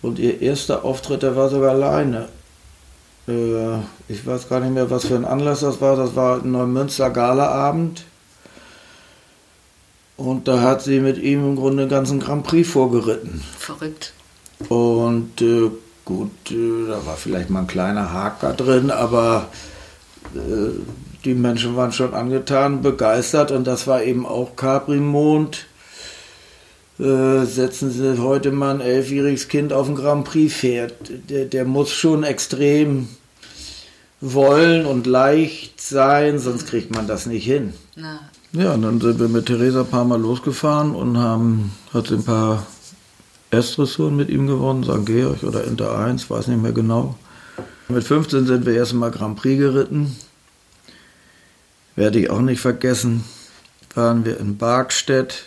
Und 0.02 0.18
ihr 0.18 0.40
erster 0.42 0.84
Auftritt, 0.84 1.22
der 1.22 1.34
war 1.36 1.48
sogar 1.48 1.70
alleine. 1.70 2.28
Äh, 3.28 3.78
ich 4.08 4.26
weiß 4.26 4.48
gar 4.48 4.60
nicht 4.60 4.74
mehr, 4.74 4.90
was 4.90 5.06
für 5.06 5.14
ein 5.14 5.24
Anlass 5.24 5.60
das 5.60 5.80
war. 5.80 5.96
Das 5.96 6.14
war 6.14 6.42
ein 6.42 6.50
Neumünster 6.50 7.10
Galaabend. 7.10 8.04
Und 10.22 10.46
da 10.46 10.60
hat 10.60 10.82
sie 10.82 11.00
mit 11.00 11.18
ihm 11.18 11.44
im 11.44 11.56
Grunde 11.56 11.82
den 11.82 11.88
ganzen 11.88 12.20
Grand 12.20 12.44
Prix 12.44 12.68
vorgeritten. 12.68 13.42
Verrückt. 13.58 14.12
Und 14.68 15.42
äh, 15.42 15.68
gut, 16.04 16.30
äh, 16.52 16.86
da 16.86 17.04
war 17.04 17.16
vielleicht 17.16 17.50
mal 17.50 17.62
ein 17.62 17.66
kleiner 17.66 18.12
Haker 18.12 18.52
drin, 18.52 18.92
aber 18.92 19.48
äh, 20.36 20.78
die 21.24 21.34
Menschen 21.34 21.74
waren 21.74 21.90
schon 21.90 22.14
angetan, 22.14 22.82
begeistert 22.82 23.50
und 23.50 23.66
das 23.66 23.88
war 23.88 24.04
eben 24.04 24.24
auch 24.24 24.54
Capri-Mond. 24.54 25.66
Äh, 27.00 27.44
setzen 27.44 27.90
Sie 27.90 28.22
heute 28.22 28.52
mal 28.52 28.76
ein 28.76 28.80
elfjähriges 28.80 29.48
Kind 29.48 29.72
auf 29.72 29.88
ein 29.88 29.96
Grand 29.96 30.24
Prix-Pferd. 30.24 30.94
Der, 31.30 31.46
der 31.46 31.64
muss 31.64 31.90
schon 31.90 32.22
extrem 32.22 33.08
wollen 34.20 34.86
und 34.86 35.08
leicht 35.08 35.80
sein, 35.80 36.38
sonst 36.38 36.68
kriegt 36.68 36.94
man 36.94 37.08
das 37.08 37.26
nicht 37.26 37.44
hin. 37.44 37.74
Na, 37.96 38.20
Ja, 38.52 38.74
und 38.74 38.82
dann 38.82 39.00
sind 39.00 39.18
wir 39.18 39.28
mit 39.28 39.46
Theresa 39.46 39.80
ein 39.80 39.86
paar 39.86 40.04
Mal 40.04 40.20
losgefahren 40.20 40.94
und 40.94 41.16
haben, 41.16 41.72
hat 41.94 42.08
sie 42.08 42.14
ein 42.14 42.24
paar 42.24 42.66
Erstdressuren 43.50 44.14
mit 44.14 44.28
ihm 44.28 44.46
gewonnen, 44.46 44.84
St. 44.84 45.06
Georg 45.06 45.42
oder 45.42 45.64
Inter 45.64 45.96
1, 45.98 46.28
weiß 46.28 46.48
nicht 46.48 46.60
mehr 46.60 46.72
genau. 46.72 47.16
Mit 47.88 48.04
15 48.04 48.46
sind 48.46 48.66
wir 48.66 48.74
erst 48.74 48.92
mal 48.94 49.10
Grand 49.10 49.36
Prix 49.36 49.58
geritten. 49.58 50.16
Werde 51.96 52.18
ich 52.18 52.30
auch 52.30 52.40
nicht 52.40 52.60
vergessen. 52.60 53.24
Waren 53.94 54.24
wir 54.24 54.38
in 54.38 54.56
Barkstedt. 54.56 55.44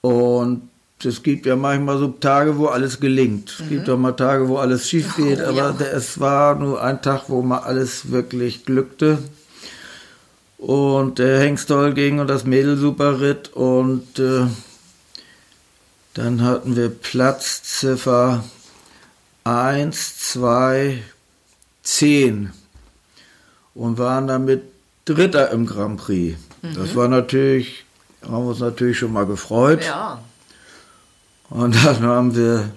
Und 0.00 0.62
es 1.04 1.22
gibt 1.22 1.46
ja 1.46 1.56
manchmal 1.56 1.98
so 1.98 2.08
Tage, 2.08 2.58
wo 2.58 2.66
alles 2.66 3.00
gelingt. 3.00 3.58
Es 3.60 3.68
gibt 3.68 3.88
auch 3.88 3.98
mal 3.98 4.12
Tage, 4.12 4.48
wo 4.48 4.58
alles 4.58 4.88
schief 4.88 5.16
geht, 5.16 5.40
Oh, 5.40 5.48
aber 5.48 5.56
ja. 5.56 5.86
es 5.92 6.20
war 6.20 6.54
nur 6.56 6.82
ein 6.82 7.00
Tag, 7.02 7.24
wo 7.28 7.42
mal 7.42 7.58
alles 7.58 8.10
wirklich 8.10 8.64
glückte. 8.64 9.18
Und 10.60 11.18
der 11.18 11.40
Hengst 11.40 11.68
toll 11.68 11.94
ging 11.94 12.18
und 12.18 12.28
das 12.28 12.44
Mädel 12.44 12.76
super 12.76 13.20
ritt. 13.20 13.48
Und 13.54 14.18
äh, 14.18 14.46
dann 16.12 16.42
hatten 16.42 16.76
wir 16.76 16.90
Platzziffer 16.90 18.44
1, 19.44 20.18
2, 20.32 21.02
10 21.82 22.52
und 23.74 23.96
waren 23.96 24.26
damit 24.26 24.62
Dritter 25.06 25.50
im 25.50 25.64
Grand 25.64 25.98
Prix. 25.98 26.38
Das 26.60 26.94
war 26.94 27.08
natürlich, 27.08 27.86
haben 28.22 28.44
wir 28.44 28.50
uns 28.50 28.60
natürlich 28.60 28.98
schon 28.98 29.14
mal 29.14 29.24
gefreut. 29.24 29.82
ja. 29.84 30.20
Und 31.48 31.74
dann 31.84 32.02
haben 32.02 32.36
wir 32.36 32.70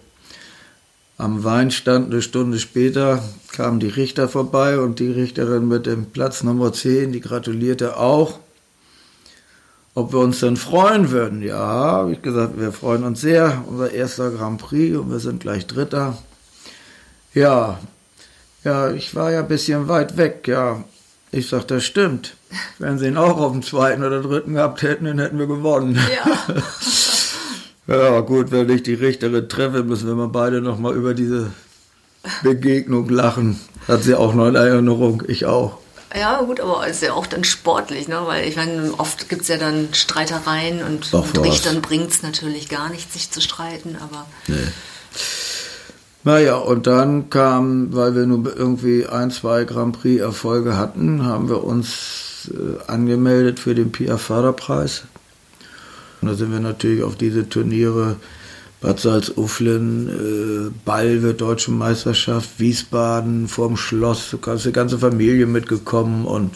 am 1.18 1.44
Weinstand 1.44 2.12
eine 2.12 2.22
Stunde 2.22 2.60
später 2.60 3.24
kamen 3.52 3.80
die 3.80 3.88
Richter 3.88 4.28
vorbei 4.28 4.80
und 4.80 5.00
die 5.00 5.12
Richterin 5.12 5.68
mit 5.68 5.86
dem 5.86 6.08
Platz 6.08 6.44
Nummer 6.44 6.74
10, 6.74 7.12
die 7.12 7.22
gratulierte 7.22 7.98
auch. 7.98 8.40
Ob 9.96 10.12
wir 10.12 10.20
uns 10.20 10.40
denn 10.40 10.58
freuen 10.58 11.12
würden? 11.12 11.44
Ja, 11.44 11.58
habe 11.58 12.14
ich 12.14 12.22
gesagt, 12.24 12.60
wir 12.60 12.72
freuen 12.72 13.04
uns 13.04 13.22
sehr. 13.22 13.64
Unser 13.68 13.92
erster 13.92 14.32
Grand 14.32 14.60
Prix 14.60 14.98
und 14.98 15.12
wir 15.12 15.20
sind 15.20 15.42
gleich 15.42 15.68
Dritter. 15.68 16.18
Ja, 17.36 17.80
ja, 18.64 18.92
ich 18.92 19.14
war 19.14 19.32
ja 19.32 19.42
ein 19.42 19.48
bisschen 19.48 19.88
weit 19.88 20.18
weg, 20.18 20.48
ja. 20.48 20.84
Ich 21.32 21.48
sag, 21.50 21.68
das 21.68 21.84
stimmt. 21.84 22.36
Wenn 22.80 22.98
sie 22.98 23.08
ihn 23.08 23.18
auch 23.18 23.38
auf 23.38 23.52
dem 23.52 23.62
zweiten 23.62 24.04
oder 24.04 24.22
dritten 24.22 24.54
gehabt 24.54 24.82
hätten, 24.82 25.06
dann 25.06 25.20
hätten 25.20 25.38
wir 25.38 25.48
gewonnen. 25.48 25.96
Ja. 25.96 26.56
Ja, 27.88 28.22
gut, 28.22 28.52
wenn 28.52 28.70
ich 28.70 28.84
die 28.84 28.94
Richterin 28.94 29.50
treffe, 29.50 29.84
müssen 29.84 30.08
wir 30.08 30.16
mal 30.16 30.30
beide 30.30 30.62
nochmal 30.62 30.96
über 30.96 31.14
diese 31.14 31.52
Begegnung 32.42 33.10
lachen. 33.10 33.60
Hat 33.88 34.04
sie 34.04 34.16
auch 34.16 34.34
noch 34.34 34.48
in 34.48 34.56
Erinnerung, 34.56 35.24
ich 35.28 35.46
auch. 35.46 35.80
Ja, 36.16 36.42
gut, 36.42 36.60
aber 36.60 36.88
ist 36.88 37.02
ja 37.02 37.14
auch 37.14 37.26
dann 37.26 37.44
sportlich, 37.44 38.08
ne? 38.08 38.22
Weil 38.26 38.48
ich 38.48 38.56
meine, 38.56 38.94
oft 38.98 39.30
gibt 39.30 39.42
es 39.42 39.48
ja 39.48 39.58
dann 39.58 39.90
Streitereien 39.94 40.84
und 40.84 41.12
Doch, 41.12 41.26
mit. 41.34 41.44
Richtern 41.44 41.82
bringt 41.82 42.12
es 42.12 42.22
natürlich 42.22 42.70
gar 42.70 42.90
nichts, 42.90 43.14
sich 43.14 43.32
zu 43.32 43.42
streiten, 43.42 43.98
aber 44.00 44.26
Naja, 46.24 46.56
und 46.56 46.86
dann 46.86 47.30
kam, 47.32 47.94
weil 47.96 48.16
wir 48.16 48.28
nur 48.28 48.56
irgendwie 48.56 49.08
ein, 49.08 49.32
zwei 49.32 49.64
Grand 49.66 50.00
Prix 50.00 50.22
Erfolge 50.22 50.78
hatten, 50.78 51.26
haben 51.26 51.50
wir 51.50 51.64
uns 51.64 52.52
äh, 52.52 52.90
angemeldet 52.90 53.60
für 53.60 53.74
den 53.74 53.92
PIA 53.92 54.18
Förderpreis. 54.18 55.04
Und 56.24 56.30
da 56.30 56.36
sind 56.36 56.54
wir 56.54 56.62
natürlich 56.62 57.04
auf 57.04 57.18
diese 57.18 57.50
Turniere. 57.50 58.16
Bad 58.80 59.00
Salzuflen, 59.00 60.10
äh, 60.10 60.72
Ball 60.84 61.34
Deutsche 61.34 61.72
Meisterschaft, 61.72 62.60
Wiesbaden 62.60 63.48
vorm 63.48 63.78
Schloss, 63.78 64.32
du 64.32 64.38
kannst 64.38 64.66
die 64.66 64.74
ganze 64.74 65.00
Familie 65.00 65.46
mitgekommen 65.46 66.26
und 66.26 66.54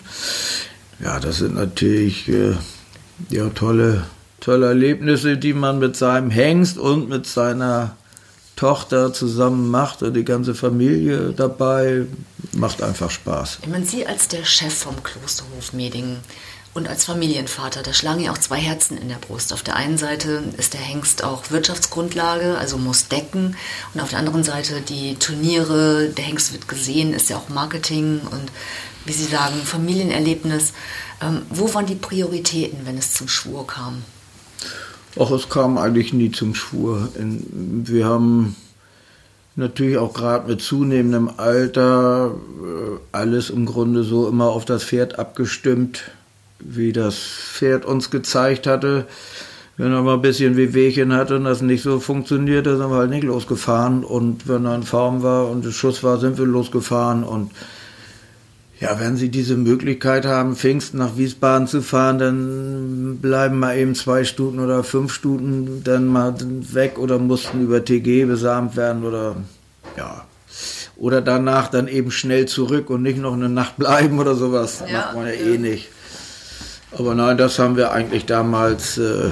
ja, 0.99 1.19
das 1.19 1.37
sind 1.37 1.55
natürlich 1.55 2.27
äh, 2.27 2.55
ja, 3.29 3.49
tolle, 3.49 4.05
tolle 4.39 4.67
Erlebnisse, 4.67 5.37
die 5.37 5.53
man 5.53 5.79
mit 5.79 5.95
seinem 5.95 6.29
Hengst 6.29 6.77
und 6.77 7.07
mit 7.07 7.25
seiner 7.25 7.95
Tochter 8.55 9.13
zusammen 9.13 9.69
macht. 9.69 10.01
Und 10.01 10.15
die 10.15 10.25
ganze 10.25 10.55
Familie 10.55 11.33
dabei, 11.35 12.05
macht 12.53 12.81
einfach 12.81 13.11
Spaß. 13.11 13.59
Ich 13.61 13.69
meine, 13.69 13.85
Sie 13.85 14.05
als 14.05 14.27
der 14.27 14.43
Chef 14.43 14.73
vom 14.73 15.01
Klosterhof 15.03 15.73
Medingen 15.73 16.17
und 16.77 16.87
als 16.87 17.05
Familienvater, 17.05 17.81
da 17.81 17.91
schlagen 17.91 18.21
ja 18.21 18.31
auch 18.31 18.37
zwei 18.37 18.59
Herzen 18.59 18.99
in 18.99 19.09
der 19.09 19.15
Brust. 19.15 19.51
Auf 19.51 19.63
der 19.63 19.75
einen 19.75 19.97
Seite 19.97 20.43
ist 20.57 20.75
der 20.75 20.79
Hengst 20.79 21.23
auch 21.23 21.49
Wirtschaftsgrundlage, 21.49 22.55
also 22.57 22.77
muss 22.77 23.07
decken. 23.07 23.55
Und 23.93 23.99
auf 23.99 24.11
der 24.11 24.19
anderen 24.19 24.43
Seite 24.43 24.81
die 24.81 25.15
Turniere, 25.15 26.09
der 26.09 26.23
Hengst 26.23 26.53
wird 26.53 26.67
gesehen, 26.67 27.13
ist 27.13 27.29
ja 27.29 27.37
auch 27.37 27.49
Marketing 27.49 28.21
und 28.31 28.51
wie 29.05 29.11
Sie 29.11 29.25
sagen, 29.25 29.55
Familienerlebnis. 29.63 30.73
Ähm, 31.19 31.41
wo 31.49 31.73
waren 31.73 31.87
die 31.87 31.95
Prioritäten, 31.95 32.85
wenn 32.85 32.97
es 32.97 33.13
zum 33.13 33.27
Schwur 33.27 33.65
kam? 33.65 34.03
Auch 35.17 35.31
es 35.31 35.49
kam 35.49 35.79
eigentlich 35.79 36.13
nie 36.13 36.31
zum 36.31 36.53
Schwur. 36.53 37.09
Wir 37.15 38.05
haben 38.05 38.55
natürlich 39.55 39.97
auch 39.97 40.13
gerade 40.13 40.47
mit 40.47 40.61
zunehmendem 40.61 41.31
Alter 41.37 42.35
äh, 42.35 42.99
alles 43.11 43.49
im 43.49 43.65
Grunde 43.65 44.03
so 44.03 44.27
immer 44.27 44.49
auf 44.49 44.65
das 44.65 44.83
Pferd 44.83 45.17
abgestimmt, 45.17 46.11
wie 46.59 46.93
das 46.93 47.17
Pferd 47.17 47.85
uns 47.85 48.09
gezeigt 48.09 48.67
hatte. 48.67 49.05
Wenn 49.77 49.93
er 49.93 50.01
mal 50.01 50.15
ein 50.15 50.21
bisschen 50.21 50.57
Wehwehchen 50.57 51.13
hatte 51.13 51.35
und 51.35 51.43
das 51.43 51.61
nicht 51.61 51.83
so 51.83 51.99
funktionierte, 51.99 52.77
sind 52.77 52.89
wir 52.89 52.97
halt 52.97 53.11
nicht 53.11 53.23
losgefahren. 53.23 54.03
Und 54.03 54.47
wenn 54.47 54.65
er 54.65 54.75
in 54.75 54.83
Form 54.83 55.21
war 55.21 55.49
und 55.49 55.63
der 55.63 55.71
Schuss 55.71 56.03
war, 56.03 56.17
sind 56.17 56.39
wir 56.39 56.45
losgefahren. 56.45 57.23
Und 57.23 57.51
ja, 58.79 58.99
wenn 58.99 59.17
Sie 59.17 59.29
diese 59.29 59.55
Möglichkeit 59.55 60.25
haben, 60.25 60.55
Pfingsten 60.55 60.97
nach 60.97 61.17
Wiesbaden 61.17 61.67
zu 61.67 61.81
fahren, 61.81 62.19
dann 62.19 63.17
bleiben 63.21 63.59
mal 63.59 63.77
eben 63.77 63.93
zwei 63.93 64.23
Stunden 64.23 64.59
oder 64.59 64.83
fünf 64.83 65.13
Stunden 65.13 65.83
dann 65.83 66.07
mal 66.07 66.35
weg 66.39 66.97
oder 66.97 67.19
mussten 67.19 67.63
über 67.63 67.83
TG 67.83 68.25
besamt 68.25 68.75
werden 68.75 69.03
oder 69.03 69.35
ja. 69.95 70.25
Oder 70.95 71.21
danach 71.21 71.67
dann 71.67 71.87
eben 71.87 72.09
schnell 72.09 72.47
zurück 72.47 72.89
und 72.89 73.03
nicht 73.03 73.19
noch 73.19 73.33
eine 73.33 73.49
Nacht 73.49 73.77
bleiben 73.77 74.17
oder 74.17 74.33
sowas. 74.33 74.83
Ja, 74.91 74.97
Macht 74.97 75.15
man 75.15 75.27
ja, 75.27 75.33
ja. 75.33 75.53
eh 75.53 75.57
nicht. 75.59 75.89
Aber 76.91 77.15
nein, 77.15 77.37
das 77.37 77.59
haben 77.59 77.75
wir 77.75 77.91
eigentlich 77.91 78.25
damals, 78.25 78.97
äh, 78.97 79.29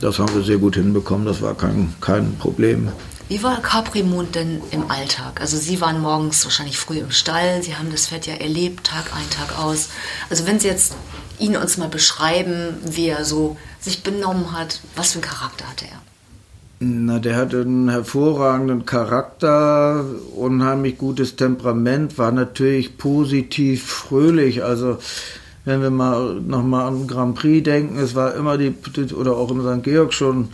das 0.00 0.18
haben 0.18 0.34
wir 0.34 0.42
sehr 0.42 0.58
gut 0.58 0.76
hinbekommen, 0.76 1.26
das 1.26 1.42
war 1.42 1.54
kein, 1.54 1.94
kein 2.00 2.36
Problem. 2.36 2.88
Wie 3.28 3.42
war 3.42 3.60
Caprimond 3.60 4.36
denn 4.36 4.62
im 4.70 4.88
Alltag? 4.88 5.40
Also 5.40 5.56
Sie 5.56 5.80
waren 5.80 6.00
morgens 6.00 6.44
wahrscheinlich 6.44 6.78
früh 6.78 6.98
im 6.98 7.10
Stall, 7.10 7.62
Sie 7.62 7.74
haben 7.74 7.90
das 7.90 8.06
Pferd 8.06 8.26
ja 8.26 8.34
erlebt, 8.34 8.86
Tag 8.86 9.06
ein, 9.14 9.28
Tag 9.30 9.58
aus. 9.58 9.88
Also 10.30 10.46
wenn 10.46 10.60
Sie 10.60 10.68
jetzt 10.68 10.94
ihn 11.38 11.56
uns 11.56 11.76
mal 11.76 11.88
beschreiben, 11.88 12.76
wie 12.84 13.08
er 13.08 13.24
so 13.24 13.56
sich 13.80 14.02
benommen 14.02 14.56
hat, 14.56 14.80
was 14.94 15.12
für 15.12 15.18
einen 15.18 15.28
Charakter 15.28 15.68
hatte 15.68 15.86
er? 15.86 16.00
Na, 16.78 17.18
der 17.18 17.36
hatte 17.36 17.62
einen 17.62 17.88
hervorragenden 17.88 18.86
Charakter, 18.86 20.04
unheimlich 20.34 20.98
gutes 20.98 21.34
Temperament, 21.34 22.18
war 22.18 22.32
natürlich 22.32 22.98
positiv 22.98 23.86
fröhlich. 23.86 24.62
Also 24.62 24.98
wenn 25.66 25.82
wir 25.82 25.90
mal 25.90 26.34
nochmal 26.40 26.86
an 26.86 27.06
Grand 27.06 27.34
Prix 27.34 27.64
denken, 27.64 27.98
es 27.98 28.14
war 28.14 28.34
immer 28.34 28.56
die, 28.56 28.72
oder 29.14 29.36
auch 29.36 29.50
in 29.50 29.60
St. 29.60 29.82
Georg 29.82 30.14
schon, 30.14 30.48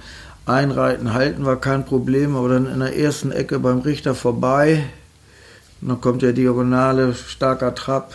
einreiten, 0.47 1.13
halten 1.13 1.45
war 1.45 1.57
kein 1.57 1.85
Problem, 1.85 2.35
aber 2.35 2.49
dann 2.49 2.67
in 2.67 2.81
der 2.81 2.99
ersten 2.99 3.31
Ecke 3.31 3.61
beim 3.61 3.81
Richter 3.81 4.15
vorbei, 4.15 4.85
und 5.81 5.89
dann 5.89 6.01
kommt 6.01 6.23
der 6.23 6.33
Diagonale, 6.33 7.15
starker 7.15 7.75
Trab. 7.75 8.15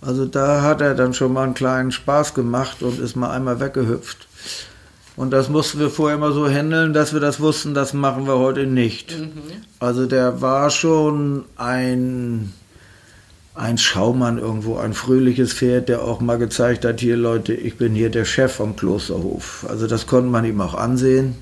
Also 0.00 0.26
da 0.26 0.62
hat 0.62 0.80
er 0.80 0.94
dann 0.94 1.12
schon 1.12 1.32
mal 1.32 1.44
einen 1.44 1.54
kleinen 1.54 1.90
Spaß 1.90 2.34
gemacht 2.34 2.82
und 2.82 3.00
ist 3.00 3.16
mal 3.16 3.30
einmal 3.30 3.60
weggehüpft. 3.60 4.28
Und 5.16 5.32
das 5.32 5.48
mussten 5.48 5.80
wir 5.80 5.90
vorher 5.90 6.16
immer 6.16 6.32
so 6.32 6.48
handeln, 6.48 6.92
dass 6.92 7.12
wir 7.12 7.20
das 7.20 7.40
wussten, 7.40 7.74
das 7.74 7.92
machen 7.92 8.26
wir 8.26 8.38
heute 8.38 8.66
nicht. 8.66 9.18
Mhm. 9.18 9.40
Also 9.80 10.06
der 10.06 10.40
war 10.40 10.70
schon 10.70 11.44
ein 11.56 12.52
ein 13.60 13.76
Schaumann 13.76 14.38
irgendwo, 14.38 14.78
ein 14.78 14.94
fröhliches 14.94 15.52
Pferd, 15.52 15.90
der 15.90 16.02
auch 16.02 16.20
mal 16.20 16.38
gezeigt 16.38 16.86
hat, 16.86 17.00
hier 17.00 17.18
Leute, 17.18 17.52
ich 17.52 17.76
bin 17.76 17.94
hier 17.94 18.08
der 18.08 18.24
Chef 18.24 18.54
vom 18.54 18.74
Klosterhof. 18.74 19.66
Also 19.68 19.86
das 19.86 20.06
konnte 20.06 20.30
man 20.30 20.46
ihm 20.46 20.62
auch 20.62 20.72
ansehen. 20.72 21.34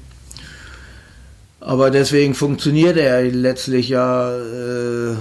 Aber 1.60 1.92
deswegen 1.92 2.34
funktioniert 2.34 2.96
er 2.96 3.22
letztlich 3.22 3.88
ja 3.88 4.36
äh, 4.36 5.14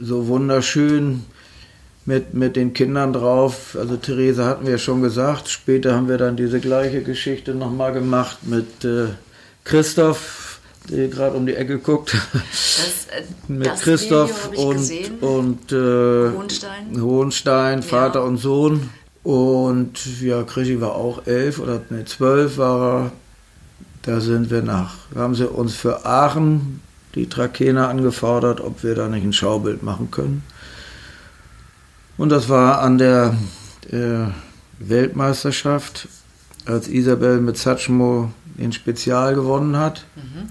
so 0.00 0.28
wunderschön 0.28 1.24
mit, 2.06 2.32
mit 2.32 2.56
den 2.56 2.72
Kindern 2.72 3.12
drauf. 3.12 3.76
Also 3.78 3.96
Therese 3.98 4.46
hatten 4.46 4.66
wir 4.66 4.78
schon 4.78 5.02
gesagt. 5.02 5.50
Später 5.50 5.94
haben 5.94 6.08
wir 6.08 6.16
dann 6.16 6.36
diese 6.36 6.60
gleiche 6.60 7.02
Geschichte 7.02 7.54
nochmal 7.54 7.92
gemacht 7.92 8.38
mit 8.44 8.82
äh, 8.84 9.08
Christoph 9.64 10.41
der 10.90 11.08
gerade 11.08 11.36
um 11.36 11.46
die 11.46 11.54
Ecke 11.54 11.78
guckt. 11.78 12.14
Das, 12.42 13.06
äh, 13.10 13.22
Mit 13.48 13.74
Christoph 13.80 14.50
und, 14.56 15.22
und 15.22 15.72
äh, 15.72 16.30
Hohenstein, 16.30 17.00
Hohenstein 17.00 17.82
Vater 17.82 18.20
ja. 18.20 18.26
und 18.26 18.38
Sohn. 18.38 18.90
Und 19.22 20.20
ja, 20.20 20.42
Krischi 20.42 20.80
war 20.80 20.96
auch 20.96 21.26
elf 21.26 21.60
oder 21.60 21.80
ne, 21.90 22.04
zwölf 22.04 22.58
war 22.58 23.04
er. 23.04 23.12
Da 24.02 24.20
sind 24.20 24.50
wir 24.50 24.62
nach, 24.62 24.94
haben 25.14 25.36
sie 25.36 25.48
uns 25.48 25.76
für 25.76 26.04
Aachen 26.04 26.80
die 27.14 27.28
Trakehner 27.28 27.88
angefordert, 27.88 28.60
ob 28.60 28.82
wir 28.82 28.96
da 28.96 29.08
nicht 29.08 29.24
ein 29.24 29.32
Schaubild 29.32 29.84
machen 29.84 30.10
können. 30.10 30.42
Und 32.16 32.30
das 32.30 32.48
war 32.48 32.80
an 32.80 32.98
der, 32.98 33.36
der 33.90 34.34
Weltmeisterschaft, 34.80 36.08
als 36.66 36.88
Isabel 36.88 37.40
mit 37.40 37.56
Satschmo 37.58 38.32
den 38.56 38.72
Spezial 38.72 39.34
gewonnen 39.34 39.76
hat. 39.76 40.04
Mhm. 40.16 40.48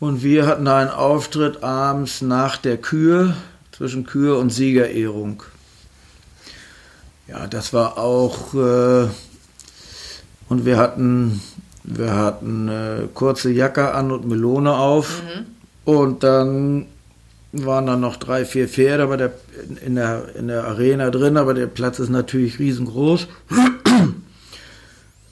Und 0.00 0.22
wir 0.22 0.46
hatten 0.46 0.64
da 0.64 0.78
einen 0.78 0.90
Auftritt 0.90 1.62
abends 1.62 2.22
nach 2.22 2.56
der 2.56 2.78
Kür, 2.78 3.34
zwischen 3.70 4.06
Kür 4.06 4.38
und 4.38 4.50
Siegerehrung. 4.50 5.42
Ja, 7.28 7.46
das 7.46 7.74
war 7.74 7.98
auch, 7.98 8.54
äh, 8.54 9.08
und 10.48 10.64
wir 10.64 10.78
hatten, 10.78 11.40
wir 11.84 12.14
hatten 12.14 12.68
äh, 12.68 13.08
kurze 13.12 13.50
Jacke 13.50 13.94
an 13.94 14.10
und 14.10 14.26
Melone 14.26 14.74
auf. 14.74 15.22
Mhm. 15.22 15.46
Und 15.84 16.22
dann 16.24 16.86
waren 17.52 17.86
dann 17.86 18.00
noch 18.00 18.16
drei, 18.16 18.44
vier 18.44 18.68
Pferde 18.68 19.02
aber 19.02 19.16
der, 19.16 19.32
in, 19.84 19.96
der, 19.96 20.34
in 20.34 20.48
der 20.48 20.64
Arena 20.64 21.10
drin, 21.10 21.36
aber 21.36 21.52
der 21.52 21.66
Platz 21.66 21.98
ist 21.98 22.10
natürlich 22.10 22.58
riesengroß. 22.58 23.28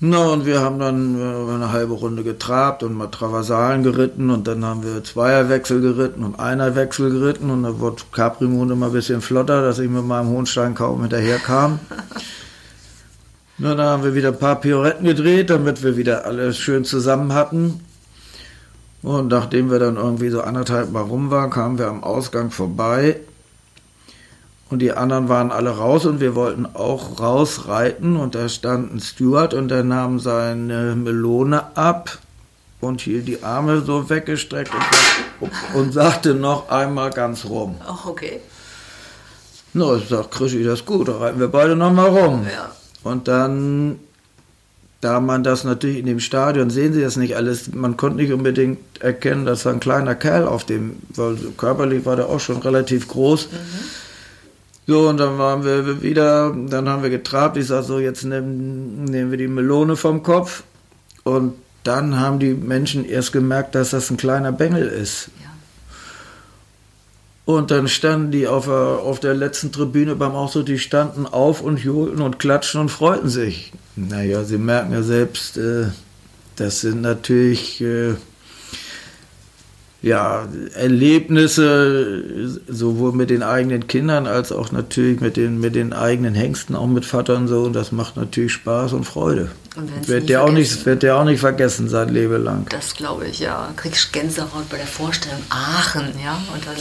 Na, 0.00 0.28
und 0.28 0.46
wir 0.46 0.60
haben 0.60 0.78
dann 0.78 1.18
äh, 1.20 1.52
eine 1.52 1.72
halbe 1.72 1.94
Runde 1.94 2.22
getrabt 2.22 2.84
und 2.84 2.94
mal 2.94 3.08
Traversalen 3.08 3.82
geritten 3.82 4.30
und 4.30 4.46
dann 4.46 4.64
haben 4.64 4.84
wir 4.84 5.02
Zweierwechsel 5.02 5.80
geritten 5.80 6.22
und 6.22 6.38
Einerwechsel 6.38 7.10
geritten 7.10 7.50
und 7.50 7.64
da 7.64 7.80
wurde 7.80 8.02
Caprimund 8.12 8.70
immer 8.70 8.86
ein 8.86 8.92
bisschen 8.92 9.20
flotter, 9.20 9.60
dass 9.60 9.80
ich 9.80 9.90
mit 9.90 10.04
meinem 10.04 10.28
Hohenstein 10.28 10.76
kaum 10.76 11.00
hinterherkam. 11.00 11.80
Na, 13.58 13.74
dann 13.74 13.86
haben 13.86 14.04
wir 14.04 14.14
wieder 14.14 14.28
ein 14.28 14.38
paar 14.38 14.60
Pioretten 14.60 15.04
gedreht, 15.04 15.50
damit 15.50 15.82
wir 15.82 15.96
wieder 15.96 16.26
alles 16.26 16.56
schön 16.58 16.84
zusammen 16.84 17.32
hatten. 17.32 17.80
Und 19.02 19.28
nachdem 19.28 19.68
wir 19.68 19.80
dann 19.80 19.96
irgendwie 19.96 20.28
so 20.28 20.42
anderthalb 20.42 20.92
Mal 20.92 21.02
rum 21.02 21.32
waren, 21.32 21.50
kamen 21.50 21.76
wir 21.76 21.88
am 21.88 22.04
Ausgang 22.04 22.52
vorbei 22.52 23.16
und 24.70 24.80
die 24.80 24.92
anderen 24.92 25.28
waren 25.28 25.50
alle 25.50 25.70
raus 25.70 26.04
und 26.04 26.20
wir 26.20 26.34
wollten 26.34 26.66
auch 26.66 27.20
rausreiten 27.20 28.16
und 28.16 28.34
da 28.34 28.48
stand 28.48 28.94
ein 28.94 29.00
Steward 29.00 29.54
und 29.54 29.68
der 29.68 29.82
nahm 29.82 30.20
seine 30.20 30.94
Melone 30.94 31.76
ab 31.76 32.18
und 32.80 33.00
hielt 33.00 33.28
die 33.28 33.42
Arme 33.42 33.80
so 33.80 34.10
weggestreckt 34.10 34.70
und, 35.40 35.50
und 35.74 35.92
sagte 35.92 36.34
noch 36.34 36.68
einmal 36.68 37.10
ganz 37.10 37.46
rum. 37.46 37.76
Oh, 37.88 38.10
okay. 38.10 38.40
Na, 39.72 39.96
ich 39.96 40.08
sag, 40.08 40.30
Krischi, 40.30 40.62
das 40.62 40.80
ist 40.80 40.86
gut, 40.86 41.08
da 41.08 41.16
reiten 41.18 41.40
wir 41.40 41.48
beide 41.48 41.74
nochmal 41.74 42.10
rum. 42.10 42.46
Ja. 42.52 42.70
Und 43.04 43.26
dann, 43.26 43.98
da 45.00 45.20
man 45.20 45.44
das 45.44 45.64
natürlich 45.64 45.98
in 45.98 46.06
dem 46.06 46.20
Stadion, 46.20 46.68
sehen 46.68 46.92
Sie 46.92 47.00
das 47.00 47.16
nicht 47.16 47.36
alles, 47.36 47.72
man 47.72 47.96
konnte 47.96 48.18
nicht 48.18 48.32
unbedingt 48.32 48.78
erkennen, 49.00 49.46
dass 49.46 49.62
da 49.62 49.70
ein 49.70 49.80
kleiner 49.80 50.14
Kerl 50.14 50.46
auf 50.46 50.64
dem, 50.64 50.96
weil 51.14 51.36
körperlich 51.56 52.04
war 52.04 52.16
der 52.16 52.28
auch 52.28 52.40
schon 52.40 52.58
relativ 52.58 53.08
groß. 53.08 53.48
Mhm 53.50 54.07
so, 54.88 55.06
und 55.06 55.18
dann 55.18 55.36
waren 55.36 55.64
wir 55.64 56.00
wieder, 56.00 56.50
dann 56.50 56.88
haben 56.88 57.02
wir 57.02 57.10
getrabt. 57.10 57.58
Ich 57.58 57.66
sag 57.66 57.84
so, 57.84 57.98
jetzt 57.98 58.24
nehmen, 58.24 59.04
nehmen 59.04 59.30
wir 59.30 59.36
die 59.36 59.46
Melone 59.46 59.96
vom 59.96 60.22
Kopf. 60.22 60.62
Und 61.24 61.56
dann 61.84 62.18
haben 62.18 62.38
die 62.38 62.54
Menschen 62.54 63.04
erst 63.04 63.34
gemerkt, 63.34 63.74
dass 63.74 63.90
das 63.90 64.08
ein 64.10 64.16
kleiner 64.16 64.50
Bengel 64.50 64.88
ist. 64.88 65.28
Ja. 65.42 65.50
Und 67.44 67.70
dann 67.70 67.86
standen 67.86 68.30
die 68.30 68.48
auf 68.48 68.64
der, 68.64 68.74
auf 68.74 69.20
der 69.20 69.34
letzten 69.34 69.72
Tribüne 69.72 70.16
beim 70.16 70.32
Ausdruck, 70.32 70.64
die 70.64 70.78
standen 70.78 71.26
auf 71.26 71.60
und 71.60 71.78
johlten 71.80 72.22
und 72.22 72.38
klatschten 72.38 72.80
und 72.80 72.88
freuten 72.88 73.28
sich. 73.28 73.72
Naja, 73.94 74.42
sie 74.44 74.56
merken 74.56 74.92
ja 74.92 75.02
selbst, 75.02 75.58
äh, 75.58 75.88
das 76.56 76.80
sind 76.80 77.02
natürlich 77.02 77.82
äh, 77.82 78.14
ja, 80.00 80.46
Erlebnisse, 80.74 82.60
sowohl 82.68 83.12
mit 83.12 83.30
den 83.30 83.42
eigenen 83.42 83.88
Kindern 83.88 84.26
als 84.28 84.52
auch 84.52 84.70
natürlich 84.70 85.20
mit 85.20 85.36
den, 85.36 85.58
mit 85.58 85.74
den 85.74 85.92
eigenen 85.92 86.34
Hengsten, 86.34 86.76
auch 86.76 86.86
mit 86.86 87.04
Vater 87.04 87.36
und 87.36 87.48
so. 87.48 87.62
Und 87.62 87.72
das 87.72 87.90
macht 87.90 88.16
natürlich 88.16 88.52
Spaß 88.52 88.92
und 88.92 89.04
Freude. 89.04 89.50
Und 89.76 90.08
wird, 90.08 90.28
der 90.28 90.44
auch 90.44 90.52
nicht, 90.52 90.86
wird 90.86 91.02
der 91.02 91.16
auch 91.16 91.24
nicht 91.24 91.40
vergessen 91.40 91.88
sein 91.88 92.10
Leben 92.10 92.42
lang. 92.44 92.66
Das 92.68 92.94
glaube 92.94 93.26
ich, 93.26 93.40
ja. 93.40 93.72
Kriegst 93.76 94.12
Gänsehaut 94.12 94.68
bei 94.70 94.76
der 94.76 94.86
Vorstellung 94.86 95.42
Aachen, 95.50 96.12
ja. 96.24 96.40
Und 96.54 96.64
dann 96.64 96.76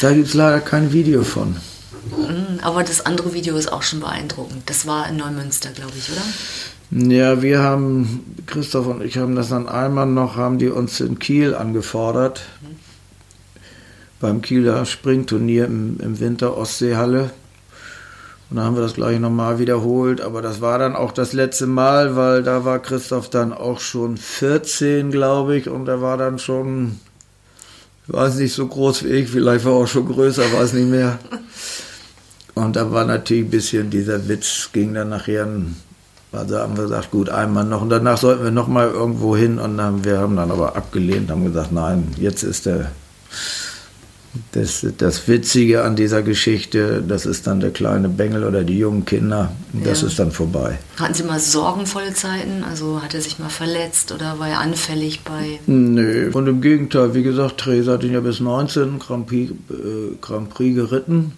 da 0.00 0.12
gibt 0.12 0.28
es 0.28 0.34
leider 0.34 0.60
kein 0.60 0.92
Video 0.92 1.24
von. 1.24 1.56
Mhm, 2.16 2.60
aber 2.62 2.84
das 2.84 3.04
andere 3.04 3.34
Video 3.34 3.56
ist 3.56 3.72
auch 3.72 3.82
schon 3.82 4.00
beeindruckend. 4.00 4.62
Das 4.66 4.86
war 4.86 5.08
in 5.08 5.16
Neumünster, 5.16 5.70
glaube 5.70 5.92
ich, 5.98 6.10
oder? 6.10 6.22
Ja, 6.92 7.40
wir 7.40 7.60
haben, 7.60 8.34
Christoph 8.46 8.88
und 8.88 9.02
ich 9.02 9.16
haben 9.16 9.36
das 9.36 9.50
dann 9.50 9.68
einmal 9.68 10.06
noch, 10.06 10.34
haben 10.34 10.58
die 10.58 10.68
uns 10.68 11.00
in 11.00 11.20
Kiel 11.20 11.54
angefordert. 11.54 12.42
Mhm. 12.62 12.76
Beim 14.18 14.42
Kieler 14.42 14.84
Springturnier 14.84 15.66
im, 15.66 16.00
im 16.00 16.18
Winter 16.18 16.56
Ostseehalle. 16.56 17.30
Und 18.50 18.56
dann 18.56 18.64
haben 18.64 18.74
wir 18.74 18.82
das 18.82 18.94
gleich 18.94 19.20
nochmal 19.20 19.60
wiederholt. 19.60 20.20
Aber 20.20 20.42
das 20.42 20.60
war 20.60 20.80
dann 20.80 20.96
auch 20.96 21.12
das 21.12 21.32
letzte 21.32 21.68
Mal, 21.68 22.16
weil 22.16 22.42
da 22.42 22.64
war 22.64 22.80
Christoph 22.80 23.30
dann 23.30 23.52
auch 23.52 23.78
schon 23.78 24.16
14, 24.16 25.12
glaube 25.12 25.56
ich. 25.56 25.68
Und 25.68 25.86
er 25.86 26.02
war 26.02 26.16
dann 26.16 26.40
schon, 26.40 26.98
ich 28.08 28.12
weiß 28.12 28.34
nicht, 28.34 28.52
so 28.52 28.66
groß 28.66 29.04
wie 29.04 29.10
ich. 29.10 29.30
Vielleicht 29.30 29.64
war 29.64 29.74
er 29.74 29.84
auch 29.84 29.86
schon 29.86 30.06
größer, 30.06 30.42
weiß 30.52 30.72
nicht 30.72 30.90
mehr. 30.90 31.20
Und 32.56 32.74
da 32.74 32.90
war 32.90 33.04
natürlich 33.04 33.44
ein 33.44 33.50
bisschen 33.50 33.90
dieser 33.90 34.28
Witz, 34.28 34.70
ging 34.72 34.92
dann 34.92 35.10
nachher 35.10 35.46
ein 35.46 35.76
also 36.32 36.58
haben 36.58 36.76
wir 36.76 36.84
gesagt, 36.84 37.10
gut, 37.10 37.28
einmal 37.28 37.64
noch. 37.64 37.82
Und 37.82 37.90
danach 37.90 38.18
sollten 38.18 38.44
wir 38.44 38.50
noch 38.50 38.68
mal 38.68 38.88
irgendwo 38.88 39.36
hin. 39.36 39.58
Und 39.58 39.78
dann, 39.78 40.04
wir 40.04 40.18
haben 40.18 40.36
dann 40.36 40.50
aber 40.50 40.76
abgelehnt, 40.76 41.30
haben 41.30 41.44
gesagt, 41.44 41.72
nein, 41.72 42.08
jetzt 42.18 42.44
ist 42.44 42.66
der, 42.66 42.92
das, 44.52 44.86
das 44.98 45.26
Witzige 45.26 45.82
an 45.82 45.96
dieser 45.96 46.22
Geschichte, 46.22 47.02
das 47.06 47.26
ist 47.26 47.48
dann 47.48 47.58
der 47.58 47.72
kleine 47.72 48.08
Bengel 48.08 48.44
oder 48.44 48.62
die 48.62 48.78
jungen 48.78 49.04
Kinder. 49.04 49.50
Das 49.72 50.02
ja. 50.02 50.06
ist 50.06 50.20
dann 50.20 50.30
vorbei. 50.30 50.78
Hatten 51.00 51.14
Sie 51.14 51.24
mal 51.24 51.40
sorgenvolle 51.40 52.14
Zeiten? 52.14 52.62
Also 52.62 53.02
hat 53.02 53.12
er 53.12 53.22
sich 53.22 53.40
mal 53.40 53.48
verletzt 53.48 54.12
oder 54.12 54.38
war 54.38 54.48
er 54.48 54.60
anfällig 54.60 55.22
bei... 55.24 55.58
Nö, 55.66 56.30
und 56.32 56.46
im 56.46 56.60
Gegenteil, 56.60 57.12
wie 57.14 57.24
gesagt, 57.24 57.58
Theresa 57.58 57.94
hat 57.94 58.04
ihn 58.04 58.12
ja 58.12 58.20
bis 58.20 58.38
19 58.38 59.00
Grand 59.00 59.26
Prix, 59.26 59.50
äh, 59.70 60.16
Grand 60.20 60.48
Prix 60.50 60.76
geritten. 60.76 61.32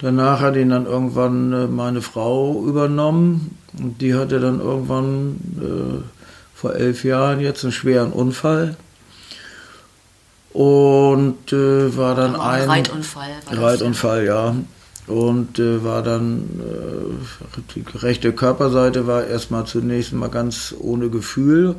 Danach 0.00 0.40
hat 0.40 0.56
ihn 0.56 0.70
dann 0.70 0.86
irgendwann 0.86 1.52
äh, 1.52 1.66
meine 1.66 2.00
Frau 2.00 2.64
übernommen 2.64 3.58
und 3.78 4.00
die 4.00 4.14
hatte 4.14 4.40
dann 4.40 4.60
irgendwann 4.60 5.36
äh, 5.60 6.02
vor 6.54 6.74
elf 6.74 7.04
Jahren 7.04 7.40
jetzt 7.40 7.64
einen 7.64 7.72
schweren 7.72 8.12
Unfall 8.12 8.76
und 10.52 11.52
äh, 11.52 11.96
war 11.96 12.14
dann 12.14 12.34
Aber 12.34 12.44
ein 12.44 12.68
Reitunfall. 12.68 13.30
Reitunfall, 13.50 14.24
ja. 14.24 14.56
Und 15.06 15.58
äh, 15.58 15.84
war 15.84 16.02
dann, 16.02 16.44
äh, 16.60 17.60
die 17.74 17.84
rechte 17.98 18.32
Körperseite 18.32 19.06
war 19.06 19.26
erstmal 19.26 19.66
zunächst 19.66 20.12
mal 20.12 20.28
ganz 20.28 20.74
ohne 20.78 21.08
Gefühl. 21.08 21.76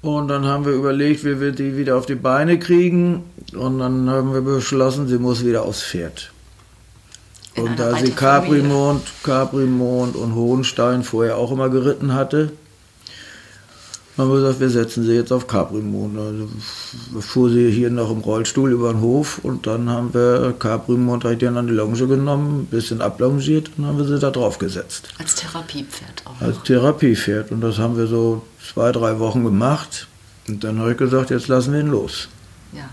Und 0.00 0.28
dann 0.28 0.46
haben 0.46 0.64
wir 0.64 0.72
überlegt, 0.72 1.24
wie 1.24 1.40
wir 1.40 1.52
die 1.52 1.76
wieder 1.76 1.96
auf 1.96 2.06
die 2.06 2.14
Beine 2.14 2.58
kriegen. 2.58 3.22
Und 3.54 3.78
dann 3.78 4.10
haben 4.10 4.34
wir 4.34 4.40
beschlossen, 4.40 5.08
sie 5.08 5.18
muss 5.18 5.44
wieder 5.44 5.62
aufs 5.62 5.82
Pferd. 5.82 6.31
Und 7.56 7.78
da 7.78 7.96
sie 7.96 8.12
Caprimond, 8.12 9.02
Caprimond 9.22 10.16
und 10.16 10.34
Hohenstein 10.34 11.02
vorher 11.02 11.36
auch 11.36 11.52
immer 11.52 11.68
geritten 11.68 12.14
hatte, 12.14 12.52
haben 14.18 14.30
wir 14.30 14.40
gesagt, 14.40 14.60
wir 14.60 14.70
setzen 14.70 15.04
sie 15.04 15.14
jetzt 15.14 15.32
auf 15.32 15.46
Caprimond. 15.46 16.18
Also 16.18 16.48
fuhr 17.20 17.50
sie 17.50 17.70
hier 17.70 17.90
noch 17.90 18.10
im 18.10 18.18
Rollstuhl 18.18 18.72
über 18.72 18.92
den 18.92 19.00
Hof 19.00 19.40
und 19.42 19.66
dann 19.66 19.88
haben 19.88 20.12
wir 20.12 20.54
Caprimond 20.58 21.24
direkt 21.24 21.44
an 21.44 21.66
die 21.66 21.72
Longe 21.72 22.06
genommen, 22.06 22.60
ein 22.60 22.66
bisschen 22.66 23.00
ablongiert 23.00 23.70
und 23.76 23.86
haben 23.86 23.98
wir 23.98 24.04
sie 24.04 24.18
da 24.18 24.30
drauf 24.30 24.58
gesetzt. 24.58 25.08
Als 25.18 25.34
Therapiepferd 25.34 26.24
auch. 26.26 26.40
Als 26.40 26.62
Therapiepferd. 26.62 27.52
Und 27.52 27.62
das 27.62 27.78
haben 27.78 27.96
wir 27.96 28.06
so 28.06 28.42
zwei, 28.72 28.92
drei 28.92 29.18
Wochen 29.18 29.44
gemacht. 29.44 30.08
Und 30.48 30.62
dann 30.64 30.78
habe 30.78 30.92
ich 30.92 30.98
gesagt, 30.98 31.30
jetzt 31.30 31.48
lassen 31.48 31.72
wir 31.72 31.80
ihn 31.80 31.90
los. 31.90 32.28
Ja. 32.72 32.88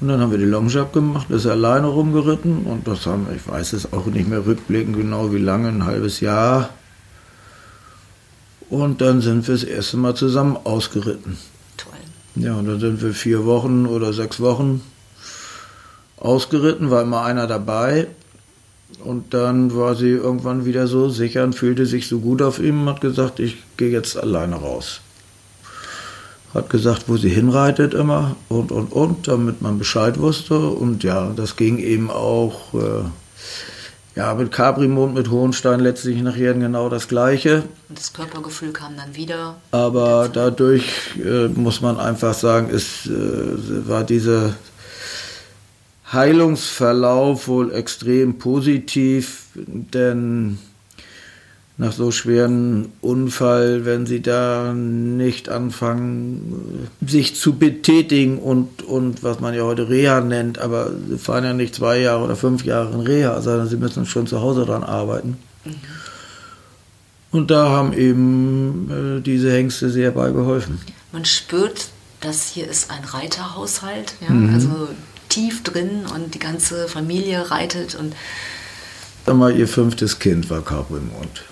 Und 0.00 0.08
dann 0.08 0.20
haben 0.20 0.30
wir 0.30 0.38
die 0.38 0.44
Longe 0.44 0.78
abgemacht, 0.78 1.30
ist 1.30 1.46
alleine 1.46 1.86
rumgeritten 1.86 2.66
und 2.66 2.86
das 2.86 3.06
haben, 3.06 3.26
ich 3.34 3.48
weiß 3.48 3.72
es 3.72 3.92
auch 3.94 4.06
nicht 4.06 4.28
mehr 4.28 4.44
rückblickend 4.44 4.96
genau 4.96 5.32
wie 5.32 5.38
lange, 5.38 5.68
ein 5.68 5.84
halbes 5.84 6.20
Jahr. 6.20 6.68
Und 8.68 9.00
dann 9.00 9.22
sind 9.22 9.46
wir 9.48 9.54
das 9.54 9.64
erste 9.64 9.96
Mal 9.96 10.14
zusammen 10.14 10.58
ausgeritten. 10.64 11.38
Toll. 11.78 11.94
Ja, 12.34 12.54
und 12.54 12.66
dann 12.66 12.80
sind 12.80 13.00
wir 13.00 13.14
vier 13.14 13.46
Wochen 13.46 13.86
oder 13.86 14.12
sechs 14.12 14.38
Wochen 14.40 14.82
ausgeritten, 16.18 16.90
war 16.90 17.02
immer 17.02 17.22
einer 17.22 17.46
dabei. 17.46 18.08
Und 19.02 19.32
dann 19.32 19.74
war 19.74 19.94
sie 19.94 20.10
irgendwann 20.10 20.66
wieder 20.66 20.86
so 20.88 21.08
sicher 21.08 21.42
und 21.44 21.54
fühlte 21.54 21.86
sich 21.86 22.06
so 22.06 22.18
gut 22.18 22.42
auf 22.42 22.58
ihm 22.58 22.82
und 22.82 22.88
hat 22.88 23.00
gesagt, 23.00 23.40
ich 23.40 23.56
gehe 23.76 23.90
jetzt 23.90 24.16
alleine 24.16 24.56
raus 24.56 25.00
hat 26.54 26.70
gesagt, 26.70 27.04
wo 27.08 27.16
sie 27.16 27.28
hinreitet 27.28 27.94
immer 27.94 28.36
und, 28.48 28.72
und, 28.72 28.92
und, 28.92 29.28
damit 29.28 29.62
man 29.62 29.78
Bescheid 29.78 30.18
wusste. 30.18 30.58
Und 30.58 31.04
ja, 31.04 31.32
das 31.36 31.56
ging 31.56 31.78
eben 31.78 32.10
auch 32.10 32.74
äh, 32.74 33.04
ja, 34.16 34.34
mit 34.34 34.50
Caprimond, 34.50 35.14
mit 35.14 35.30
Hohenstein 35.30 35.80
letztlich 35.80 36.22
nachher 36.22 36.54
genau 36.54 36.88
das 36.88 37.06
Gleiche. 37.06 37.64
Und 37.88 37.98
das 37.98 38.12
Körpergefühl 38.14 38.72
kam 38.72 38.96
dann 38.96 39.14
wieder. 39.14 39.56
Aber 39.72 40.30
dadurch 40.32 40.90
äh, 41.22 41.48
muss 41.48 41.82
man 41.82 41.98
einfach 42.00 42.32
sagen, 42.32 42.70
es 42.72 43.06
äh, 43.06 43.88
war 43.88 44.04
dieser 44.04 44.54
Heilungsverlauf 46.10 47.46
wohl 47.46 47.72
extrem 47.74 48.38
positiv, 48.38 49.48
denn 49.54 50.58
nach 51.78 51.92
so 51.92 52.10
schweren 52.10 52.88
Unfall, 53.02 53.84
wenn 53.84 54.06
sie 54.06 54.22
da 54.22 54.72
nicht 54.72 55.50
anfangen, 55.50 56.88
sich 57.06 57.36
zu 57.36 57.54
betätigen 57.54 58.38
und, 58.38 58.82
und 58.82 59.22
was 59.22 59.40
man 59.40 59.54
ja 59.54 59.62
heute 59.62 59.88
Reha 59.88 60.22
nennt, 60.22 60.58
aber 60.58 60.90
sie 61.08 61.18
fahren 61.18 61.44
ja 61.44 61.52
nicht 61.52 61.74
zwei 61.74 61.98
Jahre 61.98 62.24
oder 62.24 62.36
fünf 62.36 62.64
Jahre 62.64 62.94
in 62.94 63.00
Reha, 63.00 63.40
sondern 63.42 63.68
sie 63.68 63.76
müssen 63.76 64.06
schon 64.06 64.26
zu 64.26 64.40
Hause 64.40 64.64
dran 64.64 64.84
arbeiten. 64.84 65.36
Mhm. 65.64 65.74
Und 67.30 67.50
da 67.50 67.68
haben 67.68 67.92
eben 67.92 69.18
äh, 69.18 69.20
diese 69.20 69.52
Hengste 69.52 69.90
sehr 69.90 70.12
bei 70.12 70.30
geholfen. 70.30 70.80
Man 71.12 71.26
spürt, 71.26 71.88
dass 72.20 72.48
hier 72.48 72.66
ist 72.66 72.90
ein 72.90 73.04
Reiterhaushalt, 73.04 74.14
ja? 74.26 74.32
Mhm. 74.32 74.54
also 74.54 74.88
tief 75.28 75.62
drin 75.62 76.06
und 76.14 76.34
die 76.34 76.38
ganze 76.38 76.88
Familie 76.88 77.50
reitet 77.50 77.94
und 77.94 78.14
Mal 79.34 79.56
ihr 79.56 79.68
fünftes 79.68 80.18
Kind 80.18 80.48
war 80.50 80.62
Caprimond. 80.62 81.44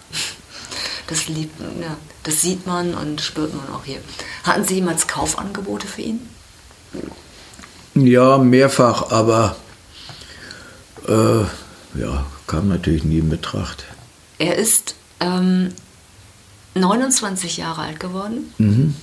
Das, 1.07 1.29
liebt, 1.29 1.61
ja, 1.61 1.97
das 2.23 2.41
sieht 2.41 2.67
man 2.67 2.95
und 2.95 3.21
spürt 3.21 3.55
man 3.55 3.69
auch 3.75 3.85
hier. 3.85 3.99
Hatten 4.45 4.65
Sie 4.65 4.77
jemals 4.77 5.07
Kaufangebote 5.07 5.87
für 5.87 6.03
ihn? 6.03 6.21
Ja, 7.95 8.39
mehrfach, 8.39 9.11
aber 9.11 9.57
äh, 11.07 11.43
ja, 12.01 12.27
kam 12.47 12.69
natürlich 12.69 13.05
nie 13.05 13.19
in 13.19 13.29
Betracht. 13.29 13.85
Er 14.39 14.57
ist 14.57 14.95
ähm, 15.21 15.71
29 16.75 17.57
Jahre 17.57 17.83
alt 17.83 18.01
geworden. 18.01 18.53
Mhm. 18.59 18.95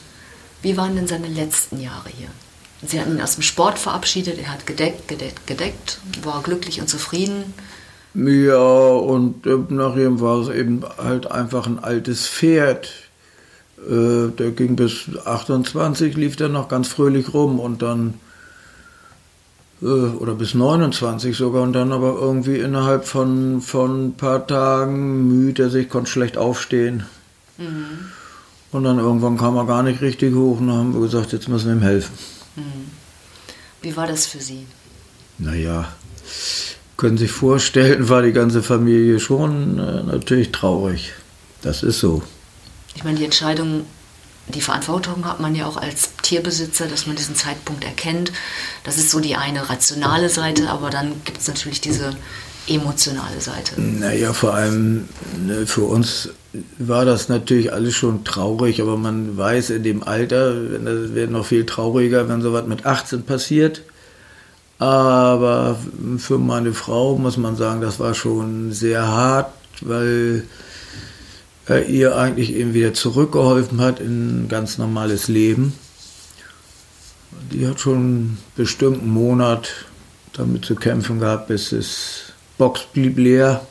Wie 0.61 0.77
waren 0.77 0.95
denn 0.95 1.07
seine 1.07 1.27
letzten 1.27 1.79
Jahre 1.79 2.09
hier? 2.09 2.29
Sie 2.83 2.99
hatten 2.99 3.15
ihn 3.15 3.21
aus 3.21 3.35
dem 3.35 3.43
Sport 3.43 3.77
verabschiedet, 3.77 4.39
er 4.39 4.51
hat 4.51 4.65
gedeckt, 4.65 5.07
gedeckt, 5.07 5.45
gedeckt, 5.45 5.99
war 6.23 6.41
glücklich 6.41 6.81
und 6.81 6.87
zufrieden. 6.87 7.53
Ja, 8.13 8.57
und 8.57 9.45
äh, 9.47 9.57
nachher 9.69 10.19
war 10.19 10.39
es 10.39 10.49
eben 10.49 10.83
halt 10.97 11.31
einfach 11.31 11.65
ein 11.65 11.79
altes 11.79 12.27
Pferd. 12.27 12.91
Äh, 13.77 14.29
der 14.37 14.51
ging 14.51 14.75
bis 14.75 15.09
28, 15.25 16.15
lief 16.15 16.35
der 16.35 16.49
noch 16.49 16.67
ganz 16.67 16.89
fröhlich 16.89 17.33
rum 17.33 17.59
und 17.59 17.81
dann, 17.81 18.15
äh, 19.81 19.85
oder 19.85 20.35
bis 20.35 20.53
29 20.53 21.37
sogar, 21.37 21.63
und 21.63 21.73
dann 21.73 21.93
aber 21.93 22.17
irgendwie 22.19 22.57
innerhalb 22.57 23.05
von, 23.05 23.61
von 23.61 24.07
ein 24.07 24.13
paar 24.13 24.45
Tagen 24.45 25.27
müde 25.27 25.63
er 25.63 25.69
sich, 25.69 25.89
konnte 25.89 26.11
schlecht 26.11 26.37
aufstehen. 26.37 27.05
Mhm. 27.57 28.11
Und 28.73 28.83
dann 28.83 28.99
irgendwann 28.99 29.37
kam 29.37 29.55
er 29.55 29.65
gar 29.65 29.83
nicht 29.83 30.01
richtig 30.01 30.35
hoch 30.35 30.59
und 30.59 30.67
dann 30.67 30.77
haben 30.77 30.93
wir 30.93 31.01
gesagt, 31.01 31.31
jetzt 31.31 31.47
müssen 31.47 31.67
wir 31.67 31.75
ihm 31.75 31.81
helfen. 31.81 32.13
Mhm. 32.57 32.91
Wie 33.81 33.95
war 33.95 34.07
das 34.07 34.27
für 34.27 34.39
Sie? 34.39 34.67
Naja, 35.37 35.87
können 37.01 37.17
sich 37.17 37.31
vorstellen, 37.31 38.09
war 38.09 38.21
die 38.21 38.31
ganze 38.31 38.61
Familie 38.61 39.19
schon 39.19 39.79
äh, 39.79 40.03
natürlich 40.03 40.51
traurig. 40.51 41.13
Das 41.63 41.81
ist 41.81 41.99
so. 41.99 42.21
Ich 42.93 43.03
meine, 43.03 43.17
die 43.17 43.25
Entscheidung, 43.25 43.87
die 44.49 44.61
Verantwortung 44.61 45.25
hat 45.25 45.39
man 45.39 45.55
ja 45.55 45.65
auch 45.65 45.77
als 45.77 46.11
Tierbesitzer, 46.21 46.85
dass 46.85 47.07
man 47.07 47.15
diesen 47.15 47.35
Zeitpunkt 47.35 47.83
erkennt. 47.83 48.31
Das 48.83 48.99
ist 48.99 49.09
so 49.09 49.19
die 49.19 49.35
eine 49.35 49.67
rationale 49.67 50.29
Seite, 50.29 50.69
aber 50.69 50.91
dann 50.91 51.13
gibt 51.25 51.39
es 51.39 51.47
natürlich 51.47 51.81
diese 51.81 52.15
emotionale 52.67 53.41
Seite? 53.41 53.81
Naja, 53.81 54.31
vor 54.33 54.53
allem 54.53 55.09
ne, 55.43 55.65
für 55.65 55.85
uns 55.85 56.29
war 56.77 57.03
das 57.03 57.29
natürlich 57.29 57.73
alles 57.73 57.95
schon 57.95 58.23
traurig, 58.25 58.79
aber 58.79 58.95
man 58.95 59.35
weiß 59.37 59.71
in 59.71 59.81
dem 59.81 60.03
Alter, 60.03 60.53
das 60.53 61.15
wird 61.15 61.31
noch 61.31 61.47
viel 61.47 61.65
trauriger, 61.65 62.29
wenn 62.29 62.43
sowas 62.43 62.67
mit 62.67 62.85
18 62.85 63.23
passiert. 63.23 63.81
Aber 64.81 65.77
für 66.17 66.39
meine 66.39 66.73
Frau 66.73 67.15
muss 67.15 67.37
man 67.37 67.55
sagen, 67.55 67.81
das 67.81 67.99
war 67.99 68.15
schon 68.15 68.71
sehr 68.71 69.07
hart, 69.07 69.53
weil 69.81 70.43
er 71.67 71.85
ihr 71.85 72.17
eigentlich 72.17 72.55
eben 72.55 72.73
wieder 72.73 72.91
zurückgeholfen 72.91 73.79
hat 73.79 73.99
in 73.99 74.45
ein 74.45 74.49
ganz 74.49 74.79
normales 74.79 75.27
Leben. 75.27 75.77
Die 77.51 77.67
hat 77.67 77.79
schon 77.79 78.39
bestimmt 78.55 79.03
einen 79.03 79.11
Monat 79.11 79.69
damit 80.33 80.65
zu 80.65 80.73
kämpfen 80.73 81.19
gehabt, 81.19 81.49
bis 81.49 81.69
das 81.69 82.33
Box 82.57 82.81
blieb 82.91 83.19
leer, 83.19 83.63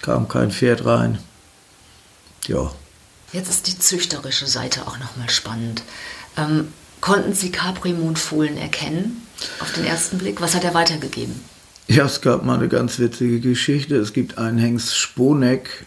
kam 0.00 0.28
kein 0.28 0.50
Pferd 0.50 0.86
rein. 0.86 1.18
Ja. 2.46 2.72
Jetzt 3.34 3.50
ist 3.50 3.66
die 3.66 3.78
züchterische 3.78 4.46
Seite 4.46 4.86
auch 4.86 4.98
nochmal 4.98 5.28
spannend. 5.28 5.82
Ähm, 6.38 6.68
konnten 7.02 7.34
Sie 7.34 7.52
Capri 7.52 7.94
Fohlen 8.14 8.56
erkennen 8.56 9.26
auf 9.60 9.72
den 9.72 9.84
ersten 9.84 10.16
Blick? 10.16 10.40
Was 10.40 10.54
hat 10.54 10.64
er 10.64 10.72
weitergegeben? 10.72 11.34
Ja, 11.88 12.06
es 12.06 12.22
gab 12.22 12.44
mal 12.44 12.56
eine 12.56 12.68
ganz 12.68 12.98
witzige 12.98 13.40
Geschichte. 13.40 13.96
Es 13.96 14.14
gibt 14.14 14.38
einen 14.38 14.56
Hengst 14.56 14.96
Sponeck 14.96 15.84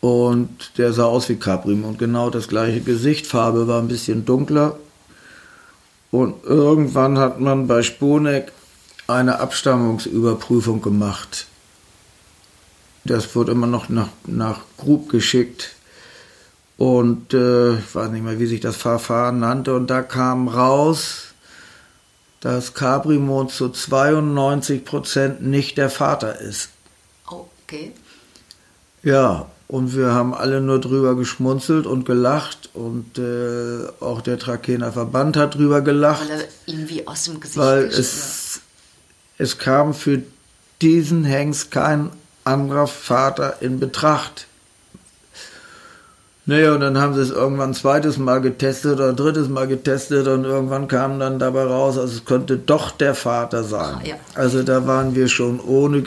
und 0.00 0.72
der 0.76 0.92
sah 0.92 1.04
aus 1.04 1.28
wie 1.28 1.36
Caprim 1.36 1.84
und 1.84 1.98
genau 1.98 2.30
das 2.30 2.48
gleiche 2.48 2.80
Gesicht. 2.80 3.26
Farbe 3.26 3.68
war 3.68 3.80
ein 3.80 3.88
bisschen 3.88 4.24
dunkler. 4.24 4.76
Und 6.10 6.44
irgendwann 6.44 7.18
hat 7.18 7.40
man 7.40 7.66
bei 7.66 7.82
Sponeck 7.82 8.52
eine 9.06 9.40
Abstammungsüberprüfung 9.40 10.80
gemacht. 10.80 11.46
Das 13.04 13.34
wurde 13.34 13.52
immer 13.52 13.66
noch 13.66 13.88
nach, 13.88 14.08
nach 14.26 14.60
Grub 14.78 15.10
geschickt. 15.10 15.73
Und 16.76 17.32
äh, 17.34 17.78
ich 17.78 17.94
weiß 17.94 18.10
nicht 18.10 18.24
mehr, 18.24 18.38
wie 18.38 18.46
sich 18.46 18.60
das 18.60 18.76
Verfahren 18.76 19.40
nannte. 19.40 19.74
Und 19.74 19.88
da 19.88 20.02
kam 20.02 20.48
raus, 20.48 21.34
dass 22.40 22.74
Caprimond 22.74 23.52
zu 23.52 23.68
92 23.68 24.84
Prozent 24.84 25.42
nicht 25.42 25.78
der 25.78 25.90
Vater 25.90 26.40
ist. 26.40 26.70
Okay. 27.26 27.92
Ja, 29.02 29.46
und 29.66 29.96
wir 29.96 30.12
haben 30.12 30.34
alle 30.34 30.60
nur 30.60 30.80
drüber 30.80 31.16
geschmunzelt 31.16 31.86
und 31.86 32.04
gelacht 32.04 32.70
und 32.74 33.18
äh, 33.18 33.86
auch 34.00 34.20
der 34.20 34.38
Trakener 34.38 34.92
Verband 34.92 35.36
hat 35.36 35.54
drüber 35.54 35.80
gelacht. 35.80 36.28
Weil 36.28 36.40
er 36.40 36.72
ihm 36.72 36.88
wie 36.88 37.06
aus 37.06 37.24
dem 37.24 37.40
Gesicht 37.40 37.58
Weil 37.58 37.84
es, 37.84 38.60
es 39.38 39.58
kam 39.58 39.94
für 39.94 40.22
diesen 40.82 41.24
Hengst 41.24 41.70
kein 41.70 42.10
anderer 42.44 42.86
Vater 42.86 43.62
in 43.62 43.80
Betracht. 43.80 44.46
Naja, 46.46 46.74
und 46.74 46.80
dann 46.80 46.98
haben 46.98 47.14
sie 47.14 47.22
es 47.22 47.30
irgendwann 47.30 47.70
ein 47.70 47.74
zweites 47.74 48.18
Mal 48.18 48.42
getestet 48.42 48.94
oder 48.94 49.08
ein 49.08 49.16
drittes 49.16 49.48
Mal 49.48 49.66
getestet 49.66 50.26
und 50.28 50.44
irgendwann 50.44 50.88
kam 50.88 51.18
dann 51.18 51.38
dabei 51.38 51.64
raus, 51.64 51.96
also 51.96 52.14
es 52.14 52.24
könnte 52.26 52.58
doch 52.58 52.90
der 52.90 53.14
Vater 53.14 53.64
sein. 53.64 53.94
Ah, 53.94 54.02
ja. 54.04 54.16
Also 54.34 54.62
da 54.62 54.86
waren 54.86 55.14
wir 55.14 55.28
schon 55.28 55.58
ohne 55.58 56.04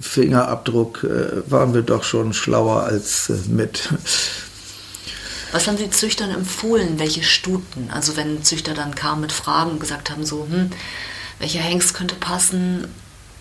Fingerabdruck, 0.00 1.04
äh, 1.04 1.50
waren 1.50 1.74
wir 1.74 1.82
doch 1.82 2.04
schon 2.04 2.32
schlauer 2.32 2.84
als 2.84 3.28
äh, 3.28 3.34
mit. 3.48 3.90
Was 5.52 5.66
haben 5.66 5.76
Sie 5.76 5.90
Züchtern 5.90 6.30
empfohlen? 6.30 6.98
Welche 6.98 7.22
Stuten? 7.22 7.90
Also 7.92 8.16
wenn 8.16 8.42
Züchter 8.42 8.72
dann 8.72 8.94
kamen 8.94 9.20
mit 9.20 9.32
Fragen 9.32 9.72
und 9.72 9.80
gesagt 9.80 10.10
haben, 10.10 10.24
so, 10.24 10.46
hm, 10.48 10.70
welcher 11.38 11.60
Hengst 11.60 11.92
könnte 11.92 12.14
passen? 12.14 12.88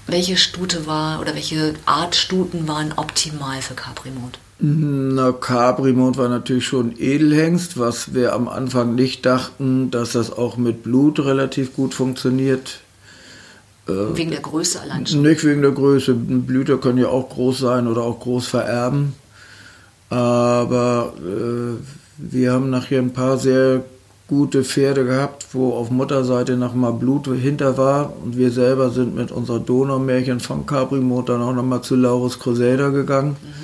Welche 0.07 0.35
Stute 0.35 0.85
war 0.85 1.21
oder 1.21 1.35
welche 1.35 1.75
Art 1.85 2.15
Stuten 2.15 2.67
waren 2.67 2.93
optimal 2.93 3.61
für 3.61 3.75
Caprimond? 3.75 4.39
Na, 4.61 5.31
Caprimond 5.31 6.17
war 6.17 6.27
natürlich 6.27 6.67
schon 6.67 6.93
Edelhengst, 6.99 7.79
was 7.79 8.13
wir 8.13 8.33
am 8.33 8.49
Anfang 8.49 8.93
nicht 8.93 9.25
dachten, 9.25 9.89
dass 9.89 10.11
das 10.11 10.31
auch 10.31 10.57
mit 10.57 10.83
Blut 10.83 11.19
relativ 11.19 11.75
gut 11.75 11.93
funktioniert. 11.93 12.81
Wegen 13.87 14.31
der 14.31 14.41
Größe 14.41 14.81
allein 14.81 15.07
schon? 15.07 15.21
Nicht 15.21 15.43
wegen 15.43 15.61
der 15.61 15.71
Größe. 15.71 16.13
Blüter 16.13 16.77
können 16.77 16.99
ja 16.99 17.07
auch 17.07 17.29
groß 17.29 17.59
sein 17.59 17.87
oder 17.87 18.01
auch 18.01 18.19
groß 18.19 18.47
vererben. 18.47 19.13
Aber 20.09 21.13
äh, 21.17 21.77
wir 22.17 22.51
haben 22.51 22.69
nachher 22.69 22.99
ein 22.99 23.13
paar 23.13 23.37
sehr 23.37 23.83
gute 24.27 24.63
Pferde 24.63 25.05
gehabt, 25.05 25.47
wo 25.53 25.73
auf 25.73 25.89
Mutterseite 25.89 26.55
noch 26.55 26.75
mal 26.75 26.91
Blut 26.91 27.27
hinter 27.27 27.77
war. 27.77 28.13
Und 28.23 28.37
wir 28.37 28.51
selber 28.51 28.91
sind 28.91 29.15
mit 29.15 29.31
unserer 29.31 29.59
Donaumärchen 29.59 30.39
von 30.39 30.65
Caprimond 30.65 31.29
dann 31.29 31.41
auch 31.41 31.53
noch 31.53 31.63
mal 31.63 31.81
zu 31.81 31.95
Laurus 31.95 32.39
Crusader 32.39 32.91
gegangen. 32.91 33.37
Mhm. 33.41 33.58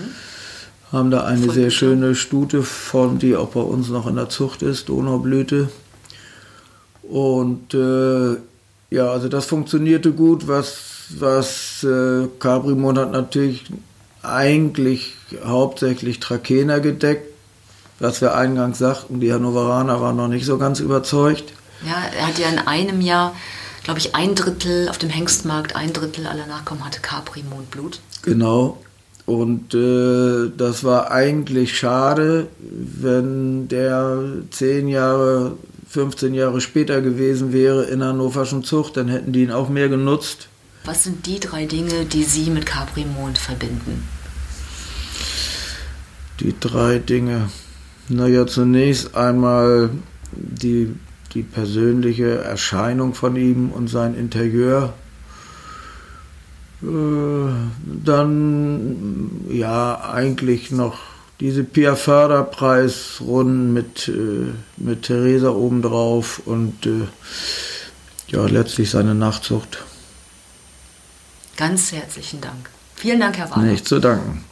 Haben 0.91 1.11
da 1.11 1.23
eine 1.23 1.51
sehr 1.51 1.71
schöne 1.71 2.15
Stute 2.15 2.63
von, 2.63 3.19
die 3.19 3.35
auch 3.35 3.49
bei 3.49 3.61
uns 3.61 3.89
noch 3.89 4.07
in 4.07 4.15
der 4.15 4.29
Zucht 4.29 4.61
ist, 4.61 4.89
Donaublüte. 4.89 5.69
Und 7.01 7.73
äh, 7.73 8.37
ja, 8.89 9.09
also 9.09 9.27
das 9.27 9.45
funktionierte 9.45 10.11
gut. 10.11 10.47
Was, 10.47 11.05
was 11.19 11.83
äh, 11.83 12.27
Caprimond 12.39 12.97
hat 12.97 13.11
natürlich 13.11 13.65
eigentlich 14.21 15.15
hauptsächlich 15.43 16.19
Trakehner 16.19 16.79
gedeckt. 16.79 17.31
Was 17.99 18.21
wir 18.21 18.35
eingangs 18.35 18.77
sagten, 18.77 19.21
die 19.21 19.31
Hannoveraner 19.31 20.01
waren 20.01 20.17
noch 20.17 20.27
nicht 20.27 20.45
so 20.45 20.57
ganz 20.57 20.79
überzeugt. 20.81 21.53
Ja, 21.85 21.95
er 22.17 22.27
hat 22.27 22.39
ja 22.39 22.49
in 22.49 22.59
einem 22.59 22.99
Jahr, 22.99 23.33
glaube 23.83 23.99
ich, 23.99 24.15
ein 24.15 24.35
Drittel 24.35 24.89
auf 24.89 24.97
dem 24.97 25.09
Hengstmarkt, 25.09 25.75
ein 25.75 25.93
Drittel 25.93 26.27
aller 26.27 26.45
Nachkommen 26.45 26.83
hatte 26.83 26.99
Capri-Mondblut. 26.99 27.99
Genau. 28.23 28.77
Und 29.25 29.73
äh, 29.73 30.51
das 30.55 30.83
war 30.83 31.11
eigentlich 31.11 31.77
schade, 31.77 32.47
wenn 32.59 33.67
der 33.67 34.23
zehn 34.51 34.87
Jahre, 34.87 35.53
15 35.89 36.33
Jahre 36.33 36.61
später 36.61 37.01
gewesen 37.01 37.51
wäre 37.51 37.85
in 37.85 38.03
hannoverschen 38.03 38.63
Zucht, 38.63 38.97
dann 38.97 39.07
hätten 39.07 39.31
die 39.31 39.43
ihn 39.43 39.51
auch 39.51 39.69
mehr 39.69 39.89
genutzt. 39.89 40.47
Was 40.83 41.03
sind 41.03 41.25
die 41.25 41.39
drei 41.39 41.65
Dinge, 41.65 42.05
die 42.05 42.23
Sie 42.23 42.51
mit 42.51 42.67
Capri-Mond 42.67 43.39
verbinden? 43.39 44.03
Die 46.39 46.53
drei 46.59 46.99
Dinge. 46.99 47.49
Naja, 48.07 48.45
zunächst 48.45 49.15
einmal 49.15 49.89
die, 50.31 50.93
die 51.33 51.41
persönliche 51.41 52.37
Erscheinung 52.37 53.15
von 53.15 53.35
ihm 53.35 53.71
und 53.71 53.87
sein 53.87 54.13
Interieur. 54.13 54.93
Äh, 56.81 57.51
dann 58.03 59.45
ja 59.49 60.01
eigentlich 60.11 60.71
noch 60.71 60.97
diese 61.39 61.63
Pia 61.63 61.95
Förderpreisrunden 61.95 63.73
mit, 63.73 64.07
äh, 64.07 64.53
mit 64.77 65.03
Theresa 65.03 65.49
obendrauf 65.49 66.41
und 66.45 66.85
äh, 66.85 67.07
ja 68.27 68.45
letztlich 68.45 68.89
seine 68.89 69.15
Nachzucht. 69.15 69.83
Ganz 71.57 71.91
herzlichen 71.91 72.41
Dank. 72.41 72.69
Vielen 72.95 73.19
Dank, 73.19 73.37
Herr 73.37 73.49
Wahler. 73.51 73.63
Nicht 73.63 73.87
zu 73.87 73.99
danken. 73.99 74.43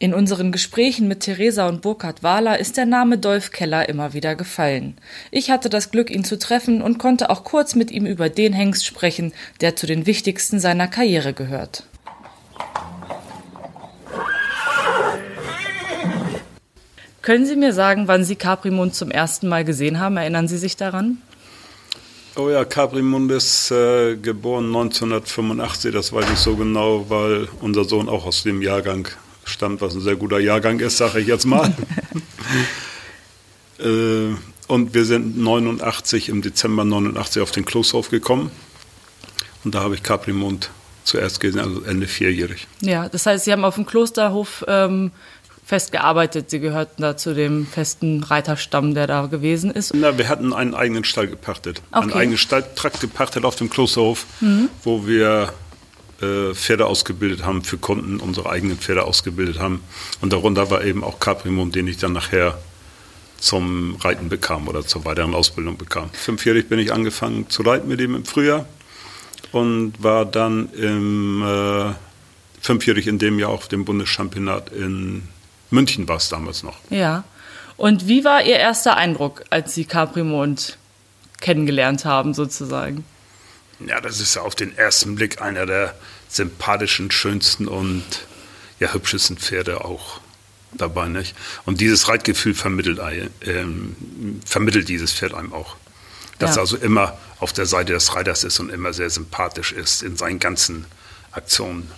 In 0.00 0.12
unseren 0.12 0.50
Gesprächen 0.50 1.06
mit 1.06 1.20
Theresa 1.20 1.68
und 1.68 1.80
Burkhard 1.80 2.24
Wahler 2.24 2.58
ist 2.58 2.76
der 2.76 2.84
Name 2.84 3.16
Dolf 3.16 3.52
Keller 3.52 3.88
immer 3.88 4.12
wieder 4.12 4.34
gefallen. 4.34 4.96
Ich 5.30 5.50
hatte 5.50 5.70
das 5.70 5.92
Glück, 5.92 6.10
ihn 6.10 6.24
zu 6.24 6.36
treffen 6.36 6.82
und 6.82 6.98
konnte 6.98 7.30
auch 7.30 7.44
kurz 7.44 7.76
mit 7.76 7.92
ihm 7.92 8.04
über 8.04 8.28
den 8.28 8.52
Hengst 8.52 8.84
sprechen, 8.84 9.32
der 9.60 9.76
zu 9.76 9.86
den 9.86 10.04
wichtigsten 10.04 10.58
seiner 10.58 10.88
Karriere 10.88 11.32
gehört. 11.32 11.84
Können 17.22 17.46
Sie 17.46 17.56
mir 17.56 17.72
sagen, 17.72 18.08
wann 18.08 18.24
Sie 18.24 18.36
Caprimund 18.36 18.94
zum 18.94 19.10
ersten 19.10 19.48
Mal 19.48 19.64
gesehen 19.64 20.00
haben? 20.00 20.16
Erinnern 20.16 20.48
Sie 20.48 20.58
sich 20.58 20.76
daran? 20.76 21.18
Oh 22.36 22.50
ja, 22.50 22.64
Caprimund 22.64 23.30
ist 23.30 23.70
äh, 23.70 24.16
geboren 24.16 24.66
1985, 24.66 25.92
das 25.92 26.12
weiß 26.12 26.26
ich 26.32 26.38
so 26.38 26.56
genau, 26.56 27.08
weil 27.08 27.48
unser 27.60 27.84
Sohn 27.84 28.08
auch 28.08 28.26
aus 28.26 28.42
dem 28.42 28.60
Jahrgang 28.60 29.08
stammt, 29.44 29.80
was 29.80 29.94
ein 29.94 30.00
sehr 30.00 30.16
guter 30.16 30.38
Jahrgang 30.38 30.80
ist, 30.80 30.96
sage 30.96 31.20
ich 31.20 31.26
jetzt 31.26 31.46
mal. 31.46 31.74
äh, 33.78 34.34
und 34.66 34.94
wir 34.94 35.04
sind 35.04 35.38
89 35.38 36.28
im 36.28 36.42
Dezember 36.42 36.84
89 36.84 37.42
auf 37.42 37.50
den 37.50 37.64
Klosterhof 37.64 38.10
gekommen. 38.10 38.50
Und 39.64 39.74
da 39.74 39.80
habe 39.80 39.94
ich 39.94 40.02
Caprimund 40.02 40.70
zuerst 41.04 41.40
gesehen, 41.40 41.60
also 41.60 41.82
Ende 41.82 42.06
vierjährig. 42.06 42.66
Ja, 42.80 43.08
das 43.08 43.26
heißt, 43.26 43.44
Sie 43.44 43.52
haben 43.52 43.64
auf 43.64 43.74
dem 43.74 43.86
Klosterhof 43.86 44.64
ähm, 44.68 45.10
festgearbeitet. 45.64 46.50
Sie 46.50 46.60
gehörten 46.60 47.02
da 47.02 47.16
zu 47.16 47.34
dem 47.34 47.66
festen 47.66 48.22
Reiterstamm, 48.22 48.94
der 48.94 49.06
da 49.06 49.26
gewesen 49.26 49.70
ist. 49.70 49.94
Na, 49.94 50.16
wir 50.18 50.28
hatten 50.28 50.52
einen 50.52 50.74
eigenen 50.74 51.04
Stall 51.04 51.28
gepachtet. 51.28 51.82
Okay. 51.90 52.02
Einen 52.02 52.12
eigenen 52.12 52.38
Stalltrakt 52.38 53.00
gepachtet 53.00 53.44
auf 53.44 53.56
dem 53.56 53.70
Klosterhof, 53.70 54.26
mhm. 54.40 54.68
wo 54.82 55.06
wir 55.06 55.52
äh, 56.20 56.54
Pferde 56.54 56.86
ausgebildet 56.86 57.44
haben 57.44 57.64
für 57.64 57.78
Kunden, 57.78 58.20
unsere 58.20 58.50
eigenen 58.50 58.78
Pferde 58.78 59.04
ausgebildet 59.04 59.58
haben. 59.58 59.82
Und 60.20 60.32
darunter 60.32 60.70
war 60.70 60.84
eben 60.84 61.02
auch 61.04 61.20
Caprimum, 61.20 61.72
den 61.72 61.86
ich 61.86 61.96
dann 61.96 62.12
nachher 62.12 62.58
zum 63.38 63.96
Reiten 63.96 64.28
bekam 64.28 64.68
oder 64.68 64.86
zur 64.86 65.04
weiteren 65.04 65.34
Ausbildung 65.34 65.76
bekam. 65.76 66.10
Fünfjährig 66.12 66.68
bin 66.68 66.78
ich 66.78 66.92
angefangen 66.92 67.50
zu 67.50 67.62
reiten 67.62 67.88
mit 67.88 68.00
ihm 68.00 68.14
im 68.14 68.24
Frühjahr 68.24 68.66
und 69.52 70.02
war 70.02 70.24
dann 70.24 70.72
im 70.72 71.42
äh, 71.42 71.92
fünfjährig 72.60 73.06
in 73.06 73.18
dem 73.18 73.38
Jahr 73.38 73.50
auf 73.50 73.68
dem 73.68 73.84
Bundeschampionat 73.84 74.72
in 74.72 75.28
München 75.70 76.08
war 76.08 76.16
es 76.16 76.28
damals 76.28 76.62
noch. 76.62 76.76
Ja. 76.88 77.24
Und 77.76 78.06
wie 78.06 78.24
war 78.24 78.42
Ihr 78.44 78.56
erster 78.56 78.96
Eindruck, 78.96 79.44
als 79.50 79.74
Sie 79.74 79.84
Caprimond 79.84 80.78
kennengelernt 81.40 82.04
haben, 82.04 82.32
sozusagen? 82.32 83.04
Ja, 83.86 84.00
das 84.00 84.20
ist 84.20 84.34
ja 84.34 84.42
auf 84.42 84.54
den 84.54 84.76
ersten 84.76 85.14
Blick 85.14 85.40
einer 85.40 85.66
der 85.66 85.94
sympathischen, 86.28 87.10
schönsten 87.10 87.68
und 87.68 88.04
ja, 88.80 88.92
hübschesten 88.92 89.36
Pferde 89.38 89.84
auch 89.84 90.20
dabei, 90.72 91.08
nicht? 91.08 91.34
Und 91.64 91.80
dieses 91.80 92.08
Reitgefühl 92.08 92.54
vermittelt, 92.54 93.00
ähm, 93.46 94.40
vermittelt 94.44 94.88
dieses 94.88 95.12
Pferd 95.12 95.34
einem 95.34 95.52
auch. 95.52 95.76
Dass 96.38 96.50
Ja. 96.50 96.56
er 96.56 96.60
also 96.62 96.76
immer 96.76 97.16
auf 97.38 97.52
der 97.52 97.66
Seite 97.66 97.92
des 97.92 98.14
Reiters 98.16 98.42
ist 98.42 98.58
und 98.58 98.70
immer 98.70 98.92
sehr 98.92 99.10
sympathisch 99.10 99.72
ist 99.72 100.02
in 100.02 100.16
seinen 100.16 100.40
ganzen 100.40 100.86
Aktionen. 101.30 101.90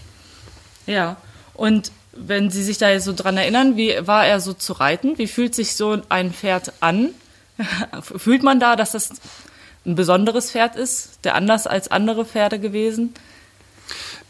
Ja. 0.86 1.16
Und 1.54 1.90
wenn 2.12 2.50
Sie 2.50 2.62
sich 2.62 2.78
da 2.78 2.90
jetzt 2.90 3.04
so 3.04 3.14
dran 3.14 3.36
erinnern, 3.36 3.76
wie 3.76 3.94
war 4.06 4.26
er 4.26 4.40
so 4.40 4.52
zu 4.52 4.74
reiten? 4.74 5.16
Wie 5.18 5.26
fühlt 5.26 5.54
sich 5.54 5.74
so 5.74 6.02
ein 6.08 6.32
Pferd 6.32 6.72
an? 6.80 7.10
Fühlt 8.16 8.42
man 8.42 8.60
da, 8.60 8.76
dass 8.76 8.92
das 8.92 9.10
ein 9.86 9.94
besonderes 9.94 10.50
Pferd 10.50 10.76
ist, 10.76 11.20
der 11.24 11.34
anders 11.34 11.66
als 11.66 11.90
andere 11.90 12.24
Pferde 12.24 12.58
gewesen? 12.58 13.14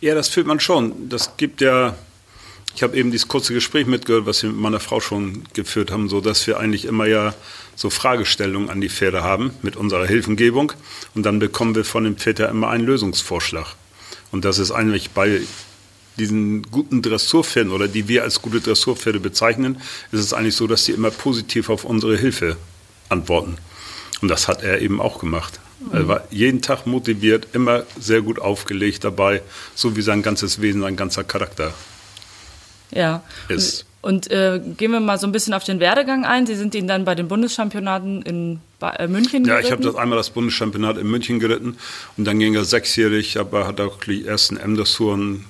Ja, 0.00 0.14
das 0.14 0.28
fühlt 0.28 0.46
man 0.46 0.60
schon. 0.60 1.08
Das 1.08 1.36
gibt 1.38 1.60
ja, 1.60 1.96
ich 2.74 2.82
habe 2.82 2.96
eben 2.96 3.10
dieses 3.10 3.28
kurze 3.28 3.54
Gespräch 3.54 3.86
mitgehört, 3.86 4.26
was 4.26 4.42
wir 4.42 4.50
mit 4.50 4.58
meiner 4.58 4.80
Frau 4.80 5.00
schon 5.00 5.44
geführt 5.54 5.90
haben, 5.90 6.08
so 6.08 6.20
dass 6.20 6.46
wir 6.46 6.60
eigentlich 6.60 6.84
immer 6.84 7.06
ja 7.06 7.34
so 7.74 7.88
Fragestellungen 7.88 8.68
an 8.68 8.80
die 8.80 8.90
Pferde 8.90 9.22
haben 9.22 9.52
mit 9.62 9.76
unserer 9.76 10.06
Hilfengebung 10.06 10.72
und 11.14 11.24
dann 11.24 11.38
bekommen 11.38 11.74
wir 11.74 11.84
von 11.84 12.04
dem 12.04 12.16
Pferd 12.16 12.38
ja 12.38 12.46
immer 12.46 12.68
einen 12.68 12.84
Lösungsvorschlag. 12.84 13.74
Und 14.32 14.44
das 14.44 14.58
ist 14.58 14.70
eigentlich 14.70 15.10
bei 15.10 15.40
diesen 16.18 16.62
guten 16.70 17.02
Dressurpferden 17.02 17.72
oder 17.72 17.88
die 17.88 18.08
wir 18.08 18.22
als 18.22 18.42
gute 18.42 18.60
Dressurpferde 18.60 19.20
bezeichnen, 19.20 19.80
ist 20.12 20.20
es 20.20 20.32
eigentlich 20.32 20.56
so, 20.56 20.66
dass 20.66 20.84
sie 20.84 20.92
immer 20.92 21.10
positiv 21.10 21.68
auf 21.68 21.84
unsere 21.84 22.16
Hilfe 22.16 22.56
antworten. 23.08 23.58
Und 24.22 24.28
das 24.28 24.48
hat 24.48 24.62
er 24.62 24.80
eben 24.80 25.00
auch 25.00 25.18
gemacht. 25.18 25.60
Er 25.92 26.08
war 26.08 26.24
jeden 26.30 26.62
Tag 26.62 26.86
motiviert, 26.86 27.48
immer 27.52 27.84
sehr 28.00 28.22
gut 28.22 28.38
aufgelegt 28.38 29.04
dabei, 29.04 29.42
so 29.74 29.94
wie 29.96 30.02
sein 30.02 30.22
ganzes 30.22 30.60
Wesen, 30.60 30.80
sein 30.80 30.96
ganzer 30.96 31.22
Charakter. 31.22 31.74
Ja. 32.90 33.22
Ist. 33.48 33.84
Und 34.00 34.30
äh, 34.30 34.60
gehen 34.76 34.92
wir 34.92 35.00
mal 35.00 35.18
so 35.18 35.26
ein 35.26 35.32
bisschen 35.32 35.52
auf 35.52 35.64
den 35.64 35.80
Werdegang 35.80 36.24
ein. 36.24 36.46
Sie 36.46 36.54
sind 36.54 36.74
ihn 36.74 36.86
dann 36.86 37.04
bei 37.04 37.14
den 37.14 37.28
Bundeschampionaten 37.28 38.22
in 38.22 38.60
ba 38.78 38.90
äh, 38.92 39.08
München 39.08 39.44
Ja, 39.44 39.58
ich 39.58 39.66
habe 39.66 39.82
geritten. 39.82 39.94
das 39.94 39.96
einmal 39.96 40.16
das 40.16 40.30
Bundeschampionat 40.30 40.96
in 40.98 41.08
München 41.08 41.40
geritten 41.40 41.76
und 42.16 42.24
dann 42.24 42.38
ging 42.38 42.54
er 42.54 42.64
sechsjährig, 42.64 43.38
aber 43.38 43.66
hat 43.66 43.80
auch 43.80 43.98
die 43.98 44.24
ersten 44.26 44.56
M-Dressuren 44.56 45.44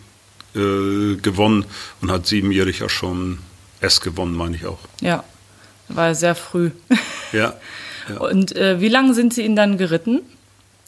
äh, 0.55 1.17
gewonnen 1.17 1.67
und 2.01 2.11
hat 2.11 2.27
siebenjährig 2.27 2.79
ja 2.79 2.89
schon 2.89 3.41
S 3.81 4.01
gewonnen, 4.01 4.35
meine 4.35 4.57
ich 4.57 4.64
auch. 4.64 4.79
Ja, 5.01 5.23
war 5.89 6.14
sehr 6.14 6.35
früh. 6.35 6.71
Ja, 7.33 7.55
ja. 8.09 8.17
Und 8.19 8.55
äh, 8.57 8.81
wie 8.81 8.89
lange 8.89 9.15
sind 9.15 9.35
Sie 9.35 9.43
ihn 9.43 9.57
dann 9.57 9.79
geritten? 9.79 10.21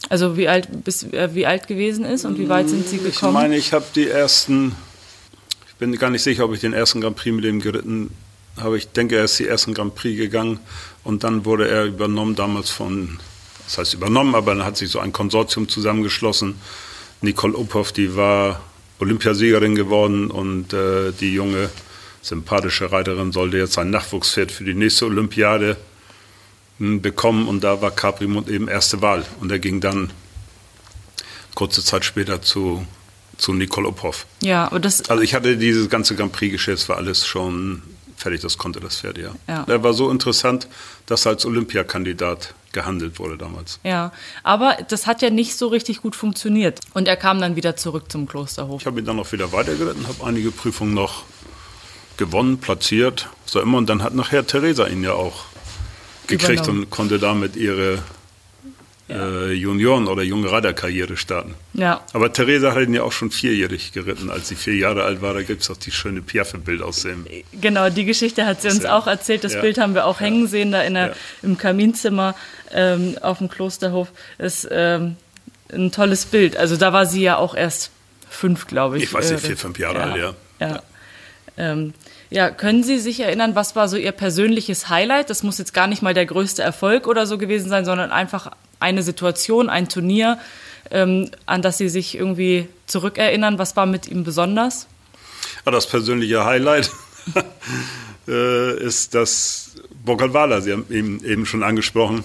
Also 0.08 0.36
wie 0.36 0.48
alt 0.48 0.84
bis 0.84 1.02
äh, 1.02 1.30
wie 1.34 1.46
alt 1.46 1.66
gewesen 1.66 2.04
ist 2.04 2.24
und 2.24 2.38
wie 2.38 2.48
weit 2.48 2.68
sind 2.68 2.86
Sie 2.88 2.96
Ich 2.96 3.02
gekommen? 3.14 3.34
meine, 3.34 3.56
ich 3.56 3.72
habe 3.72 3.84
die 3.94 4.08
ersten, 4.08 4.74
ich 5.68 5.74
bin 5.74 5.92
gar 5.98 6.10
nicht 6.10 6.22
sicher, 6.22 6.44
ob 6.44 6.54
ich 6.54 6.60
den 6.60 6.72
ersten 6.72 7.00
Grand 7.00 7.16
Prix 7.16 7.34
mit 7.34 7.44
ihm 7.44 7.60
geritten 7.60 8.10
habe. 8.56 8.78
Ich 8.78 8.88
denke, 8.88 9.16
er 9.16 9.24
ist 9.24 9.38
die 9.38 9.46
ersten 9.46 9.74
Grand 9.74 9.94
Prix 9.96 10.16
gegangen 10.16 10.60
und 11.04 11.24
dann 11.24 11.44
wurde 11.44 11.68
er 11.68 11.84
übernommen 11.84 12.36
damals 12.36 12.70
von, 12.70 13.18
das 13.64 13.78
heißt 13.78 13.94
übernommen, 13.94 14.34
aber 14.34 14.54
dann 14.54 14.64
hat 14.64 14.76
sich 14.76 14.90
so 14.90 15.00
ein 15.00 15.12
Konsortium 15.12 15.68
zusammengeschlossen. 15.68 16.54
Nicole 17.20 17.56
Uphoff, 17.56 17.90
die 17.90 18.14
war 18.14 18.60
Olympiasiegerin 19.00 19.74
geworden 19.74 20.30
und 20.30 20.72
äh, 20.72 21.12
die 21.20 21.34
junge, 21.34 21.70
sympathische 22.22 22.90
Reiterin 22.92 23.32
sollte 23.32 23.58
jetzt 23.58 23.78
ein 23.78 23.90
Nachwuchspferd 23.90 24.52
für 24.52 24.64
die 24.64 24.74
nächste 24.74 25.06
Olympiade 25.06 25.76
bekommen 26.78 27.48
und 27.48 27.64
da 27.64 27.80
war 27.82 27.90
Caprimund 27.90 28.48
eben 28.48 28.68
erste 28.68 29.02
Wahl 29.02 29.24
und 29.40 29.50
er 29.50 29.58
ging 29.58 29.80
dann 29.80 30.10
kurze 31.54 31.82
Zeit 31.82 32.04
später 32.04 32.40
zu, 32.40 32.86
zu 33.36 33.52
Nicole 33.52 33.88
Uphoff. 33.88 34.26
ja, 34.40 34.66
aber 34.66 34.78
das 34.78 35.08
Also 35.10 35.22
ich 35.22 35.34
hatte 35.34 35.56
dieses 35.56 35.90
ganze 35.90 36.14
Grand 36.14 36.32
Prix-Geschäft, 36.32 36.82
das 36.82 36.88
war 36.88 36.96
alles 36.96 37.26
schon 37.26 37.82
fertig, 38.16 38.40
das 38.42 38.58
konnte 38.58 38.78
das 38.78 39.00
Pferd, 39.00 39.18
ja. 39.18 39.32
Ja. 39.48 39.64
Er 39.66 39.82
war 39.82 39.92
so 39.92 40.10
interessant, 40.10 40.68
dass 41.06 41.26
er 41.26 41.32
als 41.32 41.46
Olympiakandidat 41.46 42.54
gehandelt 42.72 43.18
wurde 43.18 43.36
damals. 43.38 43.80
ja, 43.82 44.12
aber 44.44 44.76
das 44.88 45.06
hat 45.06 45.22
ja 45.22 45.30
nicht 45.30 45.56
so 45.56 45.68
richtig 45.68 46.02
gut 46.02 46.14
funktioniert 46.14 46.80
und 46.94 47.08
er 47.08 47.16
kam 47.16 47.40
dann 47.40 47.56
wieder 47.56 47.74
zurück 47.76 48.12
zum 48.12 48.28
Klosterhof. 48.28 48.82
Ich 48.82 48.86
habe 48.86 49.00
ihn 49.00 49.06
dann 49.06 49.16
noch 49.16 49.32
wieder 49.32 49.50
weitergeritten, 49.52 50.06
habe 50.06 50.24
einige 50.24 50.52
Prüfungen 50.52 50.94
noch 50.94 51.24
gewonnen, 52.18 52.58
platziert, 52.58 53.30
so 53.46 53.60
immer. 53.60 53.78
Und 53.78 53.88
dann 53.88 54.02
hat 54.02 54.14
nachher 54.14 54.46
Theresa 54.46 54.86
ihn 54.86 55.02
ja 55.02 55.14
auch 55.14 55.44
gekriegt 56.28 56.60
Übernommen. 56.60 56.84
und 56.84 56.90
konnte 56.90 57.18
damit 57.18 57.56
ihre 57.56 57.98
äh, 59.10 59.52
Junioren- 59.52 60.06
oder 60.06 60.22
junge 60.22 60.52
Reiterkarriere 60.52 61.16
starten. 61.16 61.54
Ja, 61.72 62.02
Aber 62.12 62.30
Theresa 62.32 62.74
hat 62.74 62.82
ihn 62.82 62.92
ja 62.94 63.02
auch 63.02 63.12
schon 63.12 63.30
vierjährig 63.30 63.92
geritten. 63.92 64.28
Als 64.30 64.48
sie 64.48 64.54
vier 64.54 64.74
Jahre 64.76 65.02
alt 65.04 65.22
war, 65.22 65.32
da 65.32 65.42
gibt 65.42 65.62
es 65.62 65.70
auch 65.70 65.78
die 65.78 65.90
schöne 65.90 66.20
Piaffe-Bild 66.20 66.82
aus 66.82 67.02
dem. 67.02 67.26
genau, 67.58 67.88
die 67.88 68.04
Geschichte 68.04 68.44
hat 68.44 68.60
sie 68.60 68.68
uns 68.68 68.84
auch 68.84 69.06
erzählt. 69.06 69.44
Das 69.44 69.54
Ja. 69.54 69.62
Bild 69.62 69.78
haben 69.78 69.94
wir 69.94 70.04
auch 70.04 70.20
hängen 70.20 70.46
sehen 70.46 70.72
da 70.72 70.82
in 70.82 70.92
der, 70.94 71.06
Ja. 71.08 71.12
im 71.42 71.56
Kaminzimmer 71.56 72.34
ähm, 72.70 73.16
auf 73.22 73.38
dem 73.38 73.48
Klosterhof. 73.48 74.08
Ist 74.36 74.68
ähm, 74.70 75.16
ein 75.72 75.90
tolles 75.90 76.26
Bild. 76.26 76.58
Also 76.58 76.76
da 76.76 76.92
war 76.92 77.06
sie 77.06 77.22
ja 77.22 77.38
auch 77.38 77.54
erst 77.54 77.90
fünf, 78.28 78.66
glaube 78.66 78.98
ich. 78.98 79.04
Ich 79.04 79.14
weiß 79.14 79.30
nicht, 79.30 79.42
Äh, 79.42 79.46
vier, 79.46 79.56
fünf 79.56 79.78
Jahre 79.78 80.02
alt, 80.02 80.16
ja. 80.16 80.34
Ja. 80.60 80.82
Ähm, 81.56 81.94
ja, 82.30 82.50
können 82.50 82.82
Sie 82.82 82.98
sich 82.98 83.20
erinnern, 83.20 83.54
was 83.54 83.74
war 83.74 83.88
so 83.88 83.96
Ihr 83.96 84.12
persönliches 84.12 84.88
Highlight? 84.88 85.30
Das 85.30 85.42
muss 85.42 85.58
jetzt 85.58 85.72
gar 85.72 85.86
nicht 85.86 86.02
mal 86.02 86.14
der 86.14 86.26
größte 86.26 86.62
Erfolg 86.62 87.06
oder 87.06 87.26
so 87.26 87.38
gewesen 87.38 87.70
sein, 87.70 87.84
sondern 87.84 88.10
einfach 88.10 88.50
eine 88.80 89.02
Situation, 89.02 89.70
ein 89.70 89.88
Turnier, 89.88 90.38
ähm, 90.90 91.30
an 91.46 91.62
das 91.62 91.78
Sie 91.78 91.88
sich 91.88 92.16
irgendwie 92.16 92.68
zurückerinnern. 92.86 93.58
Was 93.58 93.76
war 93.76 93.86
mit 93.86 94.08
ihm 94.08 94.24
besonders? 94.24 94.86
Aber 95.64 95.72
das 95.72 95.86
persönliche 95.86 96.44
Highlight 96.44 96.90
äh, 98.28 98.78
ist 98.78 99.14
das 99.14 99.72
Burkhard 100.04 100.62
Sie 100.62 100.72
haben 100.72 100.86
ihn 100.90 101.24
eben 101.24 101.46
schon 101.46 101.62
angesprochen, 101.62 102.24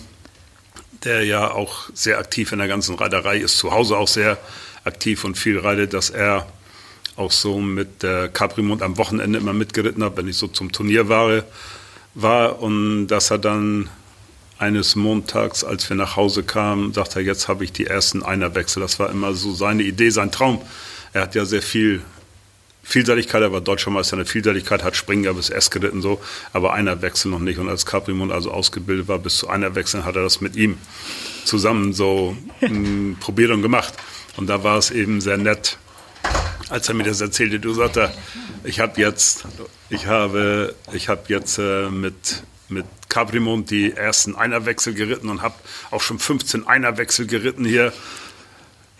der 1.03 1.23
ja 1.23 1.51
auch 1.51 1.89
sehr 1.93 2.17
aktiv 2.17 2.51
in 2.51 2.59
der 2.59 2.67
ganzen 2.67 2.95
Reiterei 2.95 3.37
ist, 3.37 3.57
zu 3.57 3.71
Hause 3.71 3.97
auch 3.97 4.07
sehr 4.07 4.37
aktiv 4.83 5.23
und 5.23 5.37
viel 5.37 5.59
reitet, 5.59 5.93
dass 5.93 6.09
er 6.09 6.45
auch 7.15 7.31
so 7.31 7.59
mit 7.59 8.03
der 8.03 8.29
Caprimund 8.29 8.81
am 8.81 8.97
Wochenende 8.97 9.39
immer 9.39 9.53
mitgeritten 9.53 10.03
hat, 10.03 10.17
wenn 10.17 10.27
ich 10.27 10.37
so 10.37 10.47
zum 10.47 10.71
Turnier 10.71 11.09
war, 11.09 11.43
war 12.15 12.61
und 12.61 13.07
dass 13.07 13.31
er 13.31 13.37
dann 13.37 13.89
eines 14.57 14.95
Montags, 14.95 15.63
als 15.63 15.89
wir 15.89 15.95
nach 15.95 16.15
Hause 16.15 16.43
kamen, 16.43 16.93
sagte 16.93 17.19
er, 17.19 17.25
jetzt 17.25 17.47
habe 17.47 17.63
ich 17.63 17.73
die 17.73 17.85
ersten 17.85 18.23
Einerwechsel. 18.23 18.81
Das 18.81 18.99
war 18.99 19.09
immer 19.09 19.33
so 19.33 19.53
seine 19.53 19.83
Idee, 19.83 20.09
sein 20.09 20.31
Traum. 20.31 20.61
Er 21.11 21.23
hat 21.23 21.35
ja 21.35 21.45
sehr 21.45 21.61
viel 21.61 22.01
Vielseitigkeit, 22.83 23.41
er 23.41 23.51
war 23.51 23.61
deutscher 23.61 23.91
Meister 23.91 24.13
in 24.13 24.19
der 24.19 24.25
Vielseitigkeit, 24.25 24.83
hat 24.83 24.95
Springen 24.95 25.23
ja 25.23 25.33
bis 25.33 25.49
S 25.49 25.71
geritten 25.71 26.01
so, 26.01 26.21
aber 26.51 26.73
Einerwechsel 26.73 27.31
noch 27.31 27.39
nicht. 27.39 27.57
Und 27.57 27.69
als 27.69 27.85
Caprimund 27.85 28.31
also 28.31 28.51
ausgebildet 28.51 29.07
war 29.07 29.19
bis 29.19 29.37
zu 29.37 29.49
Einerwechseln, 29.49 30.05
hat 30.05 30.15
er 30.15 30.23
das 30.23 30.41
mit 30.41 30.55
ihm 30.55 30.77
zusammen 31.45 31.93
so 31.93 32.35
mh, 32.61 33.17
probiert 33.19 33.51
und 33.51 33.61
gemacht. 33.61 33.93
Und 34.35 34.47
da 34.47 34.63
war 34.63 34.77
es 34.77 34.91
eben 34.91 35.21
sehr 35.21 35.37
nett, 35.37 35.77
als 36.73 36.89
er 36.89 36.95
mir 36.95 37.03
das 37.03 37.21
erzählte, 37.21 37.59
du 37.59 37.71
sagte, 37.71 38.11
ich 38.63 38.79
habe 38.79 38.99
jetzt, 38.99 39.45
ich 39.91 40.07
habe, 40.07 40.73
ich 40.91 41.07
habe 41.07 41.21
jetzt 41.27 41.59
äh, 41.59 41.89
mit 41.89 42.43
mit 42.67 42.85
Caprimund 43.09 43.69
die 43.69 43.91
ersten 43.91 44.35
Einerwechsel 44.35 44.95
geritten 44.95 45.29
und 45.29 45.43
habe 45.43 45.53
auch 45.91 46.01
schon 46.01 46.17
15 46.17 46.65
Einerwechsel 46.65 47.27
geritten 47.27 47.63
hier. 47.63 47.93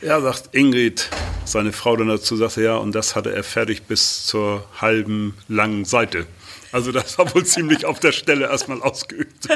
Ja, 0.01 0.21
sagt 0.21 0.49
Ingrid, 0.53 1.09
seine 1.45 1.74
Frau 1.74 1.95
dann 1.95 2.09
dazu, 2.09 2.36
sagte 2.36 2.61
ja, 2.61 2.76
und 2.76 2.93
das 2.93 3.15
hatte 3.15 3.34
er 3.34 3.43
fertig 3.43 3.84
bis 3.84 4.28
zur 4.28 4.67
halben 4.80 5.36
langen 5.47 5.86
Seite. 5.86 6.28
Also 6.71 6.91
das 6.91 7.17
war 7.17 7.34
wohl 7.34 7.43
ziemlich 7.43 7.86
auf 7.88 7.99
der 7.99 8.11
Stelle 8.11 8.49
erstmal 8.49 8.84
ausgeübt. 8.84 9.47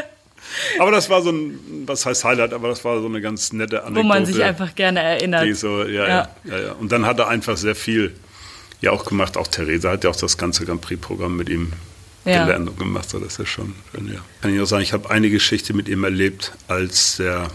Aber 0.79 0.91
das 0.91 1.09
war 1.09 1.21
so 1.21 1.31
ein, 1.31 1.59
was 1.85 2.05
heißt 2.05 2.23
Highlight, 2.23 2.53
aber 2.53 2.69
das 2.69 2.83
war 2.83 2.99
so 2.99 3.05
eine 3.07 3.21
ganz 3.21 3.53
nette 3.53 3.81
Anekdote. 3.83 4.03
Wo 4.03 4.07
man 4.07 4.25
sich 4.25 4.43
einfach 4.43 4.73
gerne 4.75 5.01
erinnert. 5.01 5.43
Die 5.45 5.53
so, 5.53 5.83
ja, 5.83 5.87
ja. 5.87 6.07
Ja. 6.07 6.29
Ja, 6.45 6.59
ja, 6.67 6.71
Und 6.73 6.91
dann 6.91 7.05
hat 7.05 7.19
er 7.19 7.27
einfach 7.27 7.57
sehr 7.57 7.75
viel 7.75 8.15
ja 8.81 8.91
auch 8.91 9.05
gemacht. 9.05 9.37
Auch 9.37 9.47
Theresa 9.47 9.91
hat 9.91 10.03
ja 10.03 10.09
auch 10.09 10.15
das 10.15 10.37
ganze 10.37 10.65
Grand 10.65 10.81
Prix-Programm 10.81 11.35
mit 11.35 11.49
ihm 11.49 11.73
Ja. 12.25 12.43
gelernt 12.45 12.69
und 12.69 12.77
gemacht. 12.79 13.09
So, 13.09 13.19
das 13.19 13.39
ist 13.39 13.49
schon 13.49 13.73
schön, 13.91 14.11
ja. 14.13 14.19
Kann 14.41 14.53
ich 14.53 14.61
auch 14.61 14.65
sagen, 14.65 14.83
ich 14.83 14.93
habe 14.93 15.09
eine 15.09 15.29
Geschichte 15.29 15.73
mit 15.73 15.87
ihm 15.89 16.03
erlebt, 16.03 16.53
als 16.67 17.17
der 17.17 17.47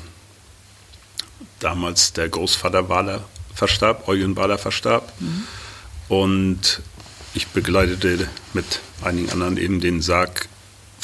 damals 1.61 2.13
der 2.13 2.29
Großvater 2.29 2.89
Wahler 2.89 3.25
verstarb, 3.55 4.09
Eugen 4.09 4.37
Wahler 4.37 4.59
verstarb. 4.59 5.13
Und 6.09 6.81
ich 7.35 7.47
begleitete 7.49 8.29
mit 8.53 8.81
einigen 9.03 9.31
anderen 9.31 9.57
eben 9.57 9.81
den 9.81 10.03
Sarg 10.03 10.49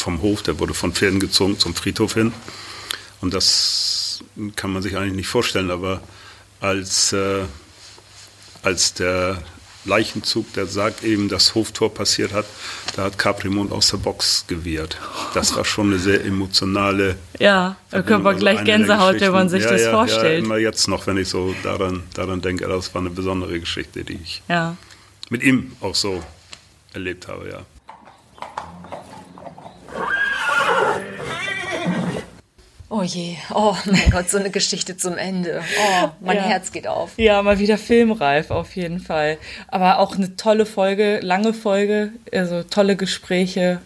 vom 0.01 0.23
Hof, 0.23 0.43
der 0.43 0.59
wurde 0.59 0.75
von 0.75 0.93
Pferden 0.93 1.21
gezogen 1.21 1.59
zum 1.59 1.75
Friedhof 1.75 2.15
hin. 2.15 2.33
Und 3.21 3.35
das 3.35 4.23
kann 4.57 4.73
man 4.73 4.83
sich 4.83 4.97
eigentlich 4.97 5.15
nicht 5.15 5.29
vorstellen, 5.29 5.71
aber 5.71 6.01
als, 6.61 7.13
äh, 7.13 7.43
als 8.63 8.95
der 8.95 9.43
Leichenzug, 9.85 10.53
der 10.53 10.67
sagt 10.67 11.03
eben, 11.03 11.29
das 11.29 11.55
Hoftor 11.55 11.93
passiert 11.93 12.33
hat, 12.33 12.45
da 12.95 13.05
hat 13.05 13.19
Caprimond 13.19 13.73
aus 13.73 13.89
der 13.89 13.97
Box 13.99 14.45
gewehrt. 14.47 14.99
Das 15.35 15.57
war 15.57 15.65
schon 15.65 15.89
eine 15.89 15.99
sehr 15.99 16.25
emotionale. 16.25 17.17
Ja, 17.39 17.77
da 17.91 18.03
können 18.03 18.25
wir 18.25 18.35
gleich 18.35 18.65
Gänsehaut, 18.65 19.21
wenn 19.21 19.33
man 19.33 19.49
sich 19.49 19.65
ja, 19.65 19.71
das 19.71 19.83
ja, 19.83 19.91
vorstellt. 19.91 20.41
Ja, 20.41 20.45
immer 20.45 20.59
jetzt 20.59 20.89
noch, 20.89 21.07
wenn 21.07 21.17
ich 21.17 21.29
so 21.29 21.55
daran, 21.63 22.03
daran 22.15 22.41
denke, 22.41 22.67
das 22.67 22.95
war 22.95 23.01
eine 23.01 23.11
besondere 23.11 23.59
Geschichte, 23.59 24.05
die 24.05 24.19
ich 24.23 24.43
Ja. 24.49 24.77
mit 25.31 25.43
ihm 25.43 25.73
auch 25.81 25.95
so 25.95 26.23
erlebt 26.93 27.29
habe, 27.29 27.49
ja. 27.49 27.63
Oh 32.91 33.03
je, 33.03 33.37
oh 33.55 33.77
mein 33.85 34.11
Gott, 34.11 34.31
so 34.31 34.39
eine 34.39 34.51
Geschichte 34.51 34.97
zum 34.97 35.19
Ende. 35.19 35.61
Oh, 35.79 36.09
mein 36.21 36.37
Ja. 36.37 36.43
Herz 36.45 36.73
geht 36.73 36.87
auf. 36.87 37.11
Ja, 37.19 37.43
mal 37.43 37.59
wieder 37.59 37.77
filmreif 37.77 38.51
auf 38.51 38.77
jeden 38.77 38.99
Fall. 39.01 39.37
Aber 39.69 39.99
auch 39.99 40.17
eine 40.17 40.37
tolle 40.37 40.65
Folge, 40.65 41.21
lange 41.21 41.53
Folge, 41.53 42.13
also 42.33 42.63
tolle 42.63 42.97
Gespräche, 42.97 43.81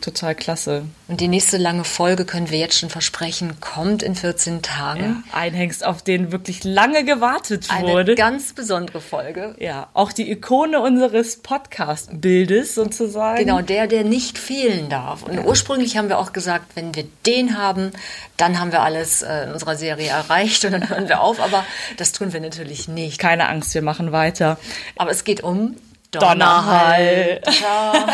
total 0.00 0.34
klasse. 0.34 0.84
Und 1.08 1.20
die 1.20 1.28
nächste 1.28 1.56
lange 1.56 1.84
Folge 1.84 2.24
können 2.24 2.50
wir 2.50 2.58
jetzt 2.58 2.78
schon 2.78 2.90
versprechen, 2.90 3.60
kommt 3.60 4.02
in 4.02 4.14
14 4.14 4.62
Tagen. 4.62 5.24
Ja, 5.32 5.38
ein 5.38 5.54
Hengst, 5.54 5.84
auf 5.84 6.02
den 6.02 6.32
wirklich 6.32 6.64
lange 6.64 7.04
gewartet 7.04 7.66
Eine 7.70 7.88
wurde. 7.88 8.14
ganz 8.14 8.52
besondere 8.52 9.00
Folge. 9.00 9.54
ja, 9.58 9.88
auch 9.94 10.12
die 10.12 10.30
Ikone 10.30 10.80
unseres 10.80 11.38
Podcast-Bildes 11.38 12.74
sozusagen. 12.74 13.38
Genau, 13.38 13.60
der, 13.60 13.86
der 13.86 14.04
nicht 14.04 14.38
fehlen 14.38 14.88
darf. 14.88 15.22
Und 15.22 15.44
ursprünglich 15.44 15.96
haben 15.96 16.08
wir 16.08 16.18
auch 16.18 16.32
gesagt, 16.32 16.76
wenn 16.76 16.94
wir 16.94 17.04
den 17.26 17.56
haben, 17.58 17.92
dann 18.36 18.60
haben 18.60 18.72
wir 18.72 18.82
alles 18.82 19.22
äh, 19.22 19.44
in 19.44 19.52
unserer 19.52 19.76
Serie 19.76 20.08
erreicht 20.08 20.64
und 20.64 20.72
dann 20.72 20.88
hören 20.88 21.08
wir 21.08 21.20
auf. 21.20 21.40
Aber 21.40 21.64
das 21.96 22.12
tun 22.12 22.32
wir 22.32 22.40
natürlich 22.40 22.88
nicht. 22.88 23.18
Keine 23.18 23.48
Angst, 23.48 23.74
wir 23.74 23.82
machen 23.82 24.12
weiter. 24.12 24.58
Aber 24.96 25.10
es 25.10 25.24
geht 25.24 25.42
um 25.42 25.76
Donnerhall. 26.10 27.40
Ja, 27.60 28.06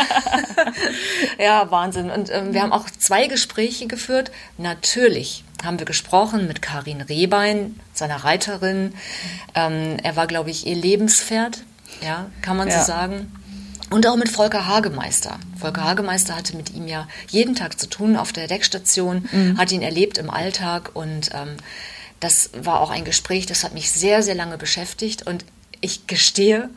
ja 1.39 1.71
Wahnsinn. 1.71 2.09
Und 2.09 2.29
ähm, 2.31 2.53
wir 2.53 2.61
haben 2.61 2.73
auch 2.73 2.89
zwei 2.89 3.27
Gespräche 3.27 3.87
geführt. 3.87 4.31
Natürlich 4.57 5.43
haben 5.63 5.79
wir 5.79 5.85
gesprochen 5.85 6.47
mit 6.47 6.61
Karin 6.61 7.01
Rehbein, 7.01 7.79
seiner 7.93 8.17
Reiterin. 8.17 8.93
Ähm, 9.55 9.97
er 10.03 10.15
war, 10.15 10.27
glaube 10.27 10.49
ich, 10.49 10.67
ihr 10.67 10.75
Lebenspferd, 10.75 11.63
ja, 12.01 12.27
kann 12.41 12.57
man 12.57 12.67
Ja. 12.67 12.79
so 12.79 12.85
sagen. 12.85 13.31
Und 13.91 14.07
auch 14.07 14.15
mit 14.17 14.29
Volker 14.29 14.67
Hagemeister. 14.67 15.37
Volker 15.59 15.83
Hagemeister 15.83 16.35
hatte 16.35 16.57
mit 16.57 16.73
ihm 16.73 16.87
ja 16.87 17.07
jeden 17.29 17.55
Tag 17.55 17.79
zu 17.79 17.87
tun 17.87 18.17
auf 18.17 18.33
der 18.33 18.47
Deckstation, 18.47 19.29
hat 19.57 19.71
ihn 19.71 19.83
erlebt 19.83 20.17
im 20.17 20.31
Alltag 20.31 20.89
und 20.95 21.29
ähm, 21.33 21.55
das 22.19 22.49
war 22.59 22.81
auch 22.81 22.89
ein 22.89 23.05
Gespräch, 23.05 23.45
das 23.45 23.63
hat 23.63 23.73
mich 23.75 23.91
sehr, 23.91 24.23
sehr 24.23 24.33
lange 24.33 24.57
beschäftigt 24.57 25.27
und 25.27 25.45
ich 25.81 26.07
gestehe, 26.07 26.69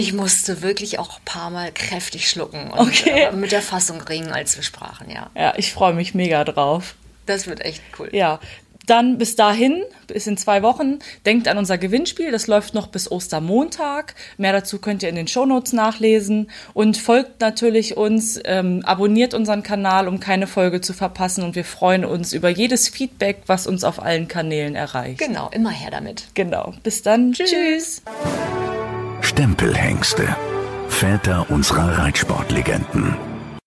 ich 0.00 0.14
musste 0.14 0.62
wirklich 0.62 0.98
auch 0.98 1.18
ein 1.18 1.24
paar 1.26 1.50
Mal 1.50 1.70
kräftig 1.72 2.28
schlucken 2.30 2.70
und 2.70 2.80
Okay. 2.88 3.24
äh, 3.24 3.32
mit 3.32 3.52
der 3.52 3.60
Fassung 3.62 4.00
ringen, 4.00 4.32
als 4.32 4.56
wir 4.56 4.62
sprachen, 4.62 5.10
ja. 5.10 5.30
Ja, 5.36 5.52
ich 5.56 5.72
freue 5.72 5.92
mich 5.92 6.14
mega 6.14 6.42
drauf. 6.44 6.94
Das 7.26 7.46
wird 7.46 7.60
echt 7.60 7.82
cool. 7.98 8.08
Ja, 8.12 8.40
dann 8.86 9.18
bis 9.18 9.36
dahin, 9.36 9.84
bis 10.08 10.26
in 10.26 10.36
zwei 10.38 10.62
Wochen, 10.62 10.98
denkt 11.26 11.46
an 11.48 11.58
unser 11.58 11.76
Gewinnspiel. 11.78 12.32
Das 12.32 12.46
läuft 12.48 12.72
noch 12.74 12.88
bis 12.88 13.12
Ostermontag. 13.12 14.14
Mehr 14.36 14.52
dazu 14.52 14.78
könnt 14.80 15.02
ihr 15.04 15.10
in 15.10 15.14
den 15.14 15.28
Shownotes 15.28 15.72
nachlesen. 15.74 16.50
Und 16.72 16.96
folgt 16.96 17.40
natürlich 17.40 17.96
uns, 17.96 18.40
ähm, 18.44 18.82
abonniert 18.84 19.34
unseren 19.34 19.62
Kanal, 19.62 20.08
um 20.08 20.18
keine 20.18 20.46
Folge 20.48 20.80
zu 20.80 20.92
verpassen. 20.92 21.44
Und 21.44 21.54
wir 21.54 21.64
freuen 21.64 22.04
uns 22.04 22.32
über 22.32 22.48
jedes 22.48 22.88
Feedback, 22.88 23.42
was 23.46 23.66
uns 23.68 23.84
auf 23.84 24.02
allen 24.02 24.26
Kanälen 24.26 24.74
erreicht. 24.74 25.18
Genau, 25.18 25.50
immer 25.52 25.70
her 25.70 25.90
damit. 25.92 26.24
Genau. 26.34 26.72
Bis 26.82 27.02
dann. 27.02 27.32
Tschüss. 27.32 28.02
Stempelhengste. 29.20 30.36
Väter 30.88 31.46
unserer 31.50 31.98
Reitsportlegenden. 31.98 33.29